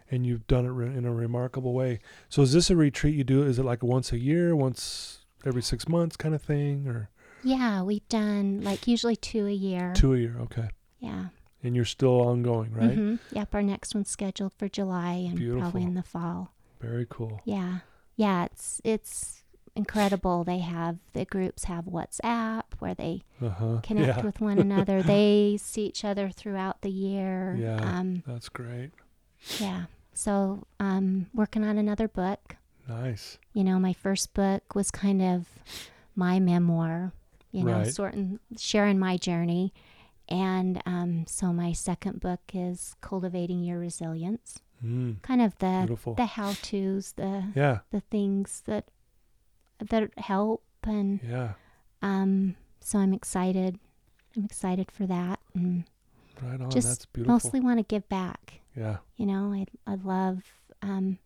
and 0.09 0.25
you've 0.25 0.47
done 0.47 0.67
it 0.67 0.71
re- 0.71 0.97
in 0.97 1.05
a 1.05 1.13
remarkable 1.13 1.73
way. 1.75 1.99
So, 2.29 2.43
is 2.43 2.53
this 2.53 2.71
a 2.71 2.77
retreat 2.77 3.17
you 3.17 3.25
do? 3.25 3.43
Is 3.43 3.59
it 3.59 3.65
like 3.65 3.83
once 3.83 4.13
a 4.13 4.19
year, 4.21 4.55
once 4.55 5.25
every 5.45 5.63
six 5.63 5.89
months, 5.89 6.15
kind 6.17 6.33
of 6.33 6.41
thing, 6.43 6.87
or 6.87 7.11
Yeah, 7.43 7.83
we've 7.83 8.07
done 8.09 8.61
like 8.63 8.87
usually 8.87 9.17
two 9.17 9.47
a 9.47 9.53
year. 9.53 9.93
two 9.97 10.15
a 10.15 10.19
year? 10.19 10.37
Okay, 10.41 10.69
Yeah. 10.99 11.27
and 11.63 11.75
you're 11.77 11.85
still 11.85 12.21
ongoing, 12.21 12.73
right? 12.73 12.95
hmm 12.95 13.17
Yep, 13.33 13.55
our 13.55 13.63
next 13.63 13.95
one's 13.95 14.09
scheduled 14.11 14.53
for 14.55 14.69
July 14.69 15.13
and 15.13 15.37
Beautiful. 15.37 15.61
probably 15.63 15.83
in 15.85 15.95
the 15.95 16.03
fall. 16.03 16.53
Very 16.81 17.07
cool. 17.09 17.41
Yeah. 17.45 17.79
Yeah, 18.17 18.45
it's 18.45 18.81
it's 18.85 19.43
incredible. 19.77 20.45
They 20.45 20.59
have 20.59 20.99
the 21.15 21.25
groups 21.25 21.65
have 21.65 21.85
WhatsApp 21.87 22.65
where 22.81 22.95
they 22.95 23.23
Uh 23.41 23.49
huh. 23.51 23.81
connect 23.83 24.19
Yeah, 24.19 24.23
with 24.25 24.41
one 24.41 24.59
another. 24.69 25.03
They 25.03 25.59
see 25.61 25.87
each 25.87 26.05
other 26.05 26.29
throughout 26.31 26.83
the 26.83 26.91
year. 26.91 27.57
Yeah. 27.59 27.77
Um, 27.77 28.23
that's 28.27 28.49
great. 28.51 28.91
yeah. 29.59 29.85
So, 30.13 30.65
um, 30.81 31.27
working 31.33 31.65
on 31.65 31.79
another 31.79 32.09
book. 32.09 32.57
Nice. 32.89 33.39
You 33.55 33.65
know, 33.65 33.79
my 33.79 33.93
first 33.95 34.35
book 34.35 34.75
was 34.75 34.91
kind 34.91 35.23
of 35.23 35.47
my 36.15 36.41
memoir, 36.41 37.13
you 37.53 37.65
know, 37.65 37.79
Right. 37.79 37.87
sort 37.95 38.15
of 38.15 38.39
sharing 38.59 38.99
my 38.99 39.17
journey. 39.17 39.73
And 40.29 40.81
um, 40.87 41.25
so 41.27 41.53
my 41.53 41.73
second 41.73 42.21
book 42.21 42.41
is 42.55 42.95
Cultivating 43.01 43.65
Your 43.65 43.79
Resilience. 43.81 44.61
Mm, 44.85 45.21
Kind 45.23 45.43
of 45.43 45.59
the 45.59 45.79
beautiful. 45.87 46.15
the 46.15 46.27
how 46.27 46.53
tos, 46.63 47.13
the 47.13 47.53
Yeah. 47.55 47.81
the 47.91 48.01
things 48.01 48.63
that 48.67 48.91
that 49.79 50.11
help 50.19 50.63
and 50.85 51.21
Yeah. 51.23 51.55
um 52.03 52.55
so 52.81 52.99
I'm 52.99 53.13
excited. 53.13 53.79
I'm 54.37 54.45
excited 54.45 54.91
for 54.91 55.07
that 55.07 55.41
and 55.55 55.85
Right 56.41 56.61
on. 56.61 56.71
Just 56.71 56.87
that's 56.89 57.07
beautiful. 57.07 57.33
mostly 57.35 57.61
want 57.61 57.79
to 57.81 57.83
give 57.85 58.09
back. 58.09 58.61
yeah. 58.77 58.99
You 59.17 59.27
know, 59.27 59.53
I 59.53 59.67
I 59.87 59.97
love 59.97 60.45
um 60.81 61.19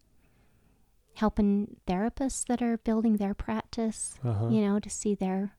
helping 1.15 1.77
therapists 1.87 2.45
that 2.47 2.61
are 2.61 2.79
building 2.79 3.17
their 3.19 3.35
practice, 3.35 4.19
Uh 4.25 4.33
huh. 4.33 4.49
you 4.49 4.61
know, 4.61 4.81
to 4.81 4.91
see 4.91 5.15
their 5.15 5.53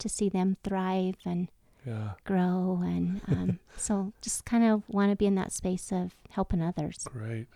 to 0.00 0.08
see 0.08 0.28
them 0.28 0.56
thrive 0.64 1.16
and 1.24 1.48
Yeah. 1.86 2.10
grow 2.24 2.80
and 2.84 3.20
um 3.28 3.58
so 3.76 4.12
just 4.20 4.44
kind 4.44 4.64
of 4.64 4.82
want 4.88 5.10
to 5.10 5.16
be 5.16 5.26
in 5.26 5.34
that 5.36 5.52
space 5.52 5.90
of 5.92 6.14
helping 6.30 6.62
others. 6.62 7.04
Great. 7.04 7.46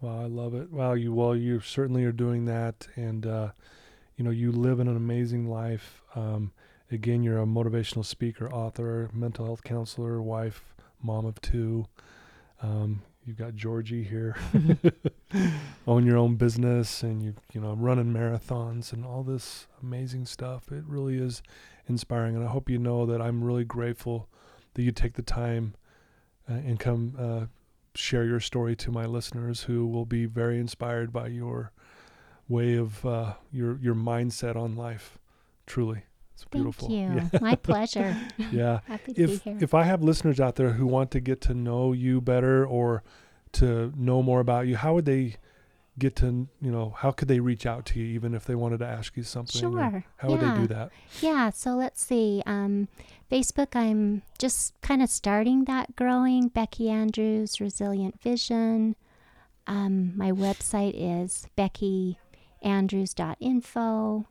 Wow, 0.00 0.22
I 0.22 0.26
love 0.26 0.54
it. 0.54 0.72
Wow, 0.72 0.94
you 0.94 1.12
well, 1.12 1.36
you 1.36 1.60
certainly 1.60 2.04
are 2.04 2.12
doing 2.12 2.44
that, 2.46 2.88
and 2.96 3.24
uh, 3.26 3.50
you 4.16 4.24
know, 4.24 4.30
you 4.30 4.50
live 4.50 4.80
in 4.80 4.88
an 4.88 4.96
amazing 4.96 5.48
life. 5.48 6.02
Um, 6.16 6.52
again, 6.90 7.22
you're 7.22 7.38
a 7.38 7.44
motivational 7.46 8.04
speaker, 8.04 8.52
author, 8.52 9.10
mental 9.12 9.44
health 9.46 9.62
counselor, 9.62 10.20
wife, 10.20 10.74
mom 11.02 11.24
of 11.24 11.40
two. 11.40 11.86
Um, 12.60 13.02
you've 13.24 13.38
got 13.38 13.54
Georgie 13.54 14.02
here, 14.02 14.36
own 15.86 16.06
your 16.06 16.16
own 16.16 16.36
business, 16.36 17.02
and 17.02 17.22
you 17.22 17.34
you 17.52 17.60
know 17.60 17.74
running 17.74 18.12
marathons 18.12 18.92
and 18.92 19.04
all 19.04 19.22
this 19.22 19.66
amazing 19.82 20.26
stuff. 20.26 20.70
It 20.70 20.84
really 20.86 21.18
is 21.18 21.42
inspiring, 21.86 22.36
and 22.36 22.44
I 22.44 22.48
hope 22.48 22.68
you 22.68 22.78
know 22.78 23.06
that 23.06 23.20
I'm 23.20 23.42
really 23.42 23.64
grateful 23.64 24.28
that 24.74 24.82
you 24.82 24.92
take 24.92 25.14
the 25.14 25.22
time 25.22 25.74
uh, 26.48 26.54
and 26.54 26.78
come. 26.78 27.14
Uh, 27.18 27.46
share 27.94 28.24
your 28.24 28.40
story 28.40 28.74
to 28.74 28.90
my 28.90 29.04
listeners 29.04 29.64
who 29.64 29.86
will 29.86 30.06
be 30.06 30.24
very 30.24 30.58
inspired 30.58 31.12
by 31.12 31.26
your 31.26 31.72
way 32.48 32.74
of 32.74 33.04
uh, 33.04 33.34
your 33.50 33.78
your 33.78 33.94
mindset 33.94 34.56
on 34.56 34.76
life. 34.76 35.18
Truly, 35.66 36.04
it's 36.42 36.50
beautiful. 36.50 36.88
Thank 36.88 37.14
you. 37.14 37.22
Yeah. 37.32 37.38
My 37.40 37.54
pleasure. 37.56 38.16
yeah. 38.50 38.80
Happy 38.86 39.12
to 39.14 39.22
If 39.22 39.44
be 39.44 39.50
here. 39.50 39.58
if 39.60 39.74
I 39.74 39.84
have 39.84 40.02
listeners 40.02 40.40
out 40.40 40.56
there 40.56 40.72
who 40.72 40.86
want 40.86 41.10
to 41.12 41.20
get 41.20 41.40
to 41.42 41.54
know 41.54 41.92
you 41.92 42.20
better 42.20 42.66
or 42.66 43.04
to 43.52 43.92
know 43.96 44.22
more 44.22 44.40
about 44.40 44.66
you, 44.66 44.76
how 44.76 44.94
would 44.94 45.04
they 45.04 45.36
get 45.98 46.16
to 46.16 46.48
you 46.62 46.70
know 46.70 46.88
how 46.96 47.10
could 47.10 47.28
they 47.28 47.38
reach 47.38 47.66
out 47.66 47.84
to 47.84 47.98
you 48.00 48.06
even 48.06 48.32
if 48.34 48.46
they 48.46 48.54
wanted 48.54 48.78
to 48.78 48.86
ask 48.86 49.14
you 49.16 49.22
something? 49.22 49.60
Sure. 49.60 50.02
How 50.16 50.28
would 50.28 50.40
they 50.40 50.54
do 50.54 50.66
that? 50.68 50.90
Yeah, 51.20 51.50
so 51.50 51.72
let's 51.74 52.02
see. 52.02 52.42
Um, 52.46 52.88
Facebook, 53.30 53.76
I'm 53.76 54.22
just 54.38 54.72
kind 54.80 55.02
of 55.02 55.10
starting 55.10 55.66
that 55.66 55.94
growing. 55.96 56.48
Becky 56.48 56.88
Andrews, 56.88 57.60
Resilient 57.60 58.22
Vision. 58.22 58.96
Um, 59.66 60.16
my 60.16 60.32
website 60.32 60.94
is 60.96 61.46
beckyandrews.info. 61.58 64.26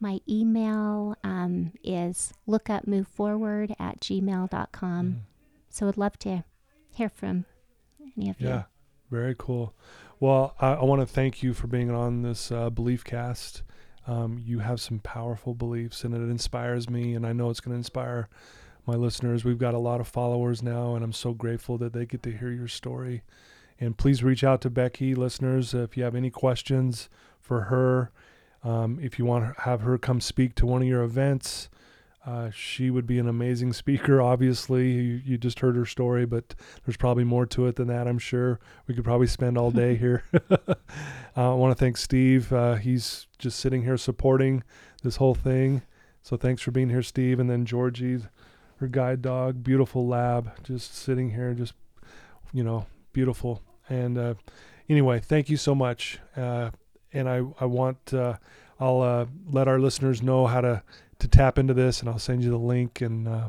My 0.00 0.20
email 0.28 1.14
um, 1.22 1.72
is 1.84 2.32
lookupmoveforward 2.48 3.74
at 3.78 4.00
gmail.com. 4.00 5.06
Mm. 5.06 5.18
So 5.68 5.88
I'd 5.88 5.96
love 5.98 6.18
to 6.20 6.44
hear 6.90 7.08
from 7.08 7.44
any 8.16 8.30
of 8.30 8.40
Yeah, 8.40 8.46
you. 8.46 8.54
Yeah, 8.54 8.62
very 9.10 9.34
cool. 9.38 9.74
Well, 10.18 10.54
I, 10.58 10.72
I 10.72 10.84
want 10.84 11.00
to 11.00 11.06
thank 11.06 11.42
you 11.42 11.52
for 11.52 11.66
being 11.66 11.90
on 11.90 12.22
this 12.22 12.50
uh, 12.50 12.70
belief 12.70 13.04
cast. 13.04 13.62
Um, 14.06 14.38
you 14.42 14.60
have 14.60 14.80
some 14.80 14.98
powerful 15.00 15.54
beliefs, 15.54 16.02
and 16.02 16.14
it 16.14 16.30
inspires 16.30 16.88
me, 16.88 17.14
and 17.14 17.26
I 17.26 17.32
know 17.32 17.50
it's 17.50 17.60
going 17.60 17.74
to 17.74 17.78
inspire 17.78 18.28
my 18.86 18.94
listeners. 18.94 19.44
We've 19.44 19.58
got 19.58 19.74
a 19.74 19.78
lot 19.78 20.00
of 20.00 20.08
followers 20.08 20.62
now, 20.62 20.94
and 20.94 21.04
I'm 21.04 21.12
so 21.12 21.32
grateful 21.32 21.76
that 21.78 21.92
they 21.92 22.06
get 22.06 22.22
to 22.24 22.36
hear 22.36 22.50
your 22.50 22.68
story. 22.68 23.22
And 23.78 23.96
please 23.96 24.22
reach 24.22 24.42
out 24.42 24.60
to 24.62 24.70
Becky, 24.70 25.14
listeners, 25.14 25.74
if 25.74 25.96
you 25.96 26.04
have 26.04 26.14
any 26.14 26.30
questions 26.30 27.08
for 27.38 27.62
her. 27.62 28.10
Um, 28.62 28.98
if 29.02 29.18
you 29.18 29.24
want 29.24 29.54
to 29.54 29.62
have 29.62 29.80
her 29.82 29.96
come 29.98 30.20
speak 30.20 30.54
to 30.56 30.66
one 30.66 30.82
of 30.82 30.88
your 30.88 31.02
events, 31.02 31.68
uh, 32.26 32.50
she 32.50 32.90
would 32.90 33.06
be 33.06 33.18
an 33.18 33.28
amazing 33.28 33.72
speaker. 33.72 34.20
Obviously, 34.20 34.90
you, 34.90 35.20
you 35.24 35.38
just 35.38 35.60
heard 35.60 35.74
her 35.76 35.86
story, 35.86 36.26
but 36.26 36.54
there's 36.84 36.98
probably 36.98 37.24
more 37.24 37.46
to 37.46 37.66
it 37.66 37.76
than 37.76 37.88
that. 37.88 38.06
I'm 38.06 38.18
sure 38.18 38.60
we 38.86 38.94
could 38.94 39.04
probably 39.04 39.26
spend 39.26 39.56
all 39.56 39.70
day 39.70 39.96
here. 39.96 40.24
uh, 40.50 40.74
I 41.36 41.54
want 41.54 41.76
to 41.76 41.82
thank 41.82 41.96
Steve. 41.96 42.52
Uh, 42.52 42.74
he's 42.74 43.26
just 43.38 43.58
sitting 43.58 43.82
here 43.82 43.96
supporting 43.96 44.62
this 45.02 45.16
whole 45.16 45.34
thing. 45.34 45.82
So 46.22 46.36
thanks 46.36 46.60
for 46.60 46.70
being 46.70 46.90
here, 46.90 47.02
Steve. 47.02 47.40
And 47.40 47.48
then 47.48 47.64
Georgie, 47.64 48.20
her 48.76 48.88
guide 48.88 49.22
dog, 49.22 49.64
beautiful 49.64 50.06
lab, 50.06 50.62
just 50.62 50.94
sitting 50.94 51.30
here, 51.30 51.54
just 51.54 51.72
you 52.52 52.62
know, 52.62 52.86
beautiful. 53.12 53.62
And 53.88 54.18
uh, 54.18 54.34
anyway, 54.88 55.20
thank 55.20 55.48
you 55.48 55.56
so 55.56 55.74
much. 55.74 56.18
And 57.12 57.28
I 57.28 57.42
I 57.60 57.64
want 57.64 58.14
uh, 58.14 58.36
I'll 58.78 59.02
uh, 59.02 59.26
let 59.50 59.68
our 59.68 59.78
listeners 59.78 60.22
know 60.22 60.46
how 60.46 60.60
to 60.60 60.82
to 61.18 61.28
tap 61.28 61.58
into 61.58 61.74
this, 61.74 62.00
and 62.00 62.08
I'll 62.08 62.18
send 62.18 62.42
you 62.42 62.50
the 62.50 62.56
link, 62.56 63.00
and 63.00 63.28
uh, 63.28 63.48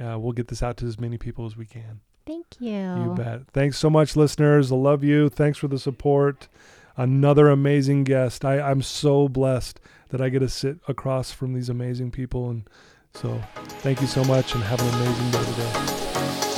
uh, 0.00 0.18
we'll 0.18 0.32
get 0.32 0.48
this 0.48 0.62
out 0.62 0.76
to 0.78 0.86
as 0.86 0.98
many 0.98 1.18
people 1.18 1.46
as 1.46 1.56
we 1.56 1.66
can. 1.66 2.00
Thank 2.26 2.60
you. 2.60 2.70
You 2.70 3.14
bet. 3.16 3.48
Thanks 3.52 3.78
so 3.78 3.90
much, 3.90 4.14
listeners. 4.14 4.70
I 4.70 4.76
love 4.76 5.02
you. 5.02 5.28
Thanks 5.28 5.58
for 5.58 5.68
the 5.68 5.78
support. 5.78 6.48
Another 6.96 7.48
amazing 7.48 8.04
guest. 8.04 8.44
I, 8.44 8.60
I'm 8.60 8.82
so 8.82 9.28
blessed 9.28 9.80
that 10.10 10.20
I 10.20 10.28
get 10.28 10.40
to 10.40 10.48
sit 10.48 10.78
across 10.86 11.32
from 11.32 11.54
these 11.54 11.68
amazing 11.68 12.10
people. 12.10 12.50
And 12.50 12.68
so 13.14 13.40
thank 13.80 14.00
you 14.00 14.06
so 14.06 14.22
much 14.24 14.54
and 14.54 14.62
have 14.62 14.80
an 14.80 14.94
amazing 14.94 15.30
day 15.30 15.44
today. 15.44 16.49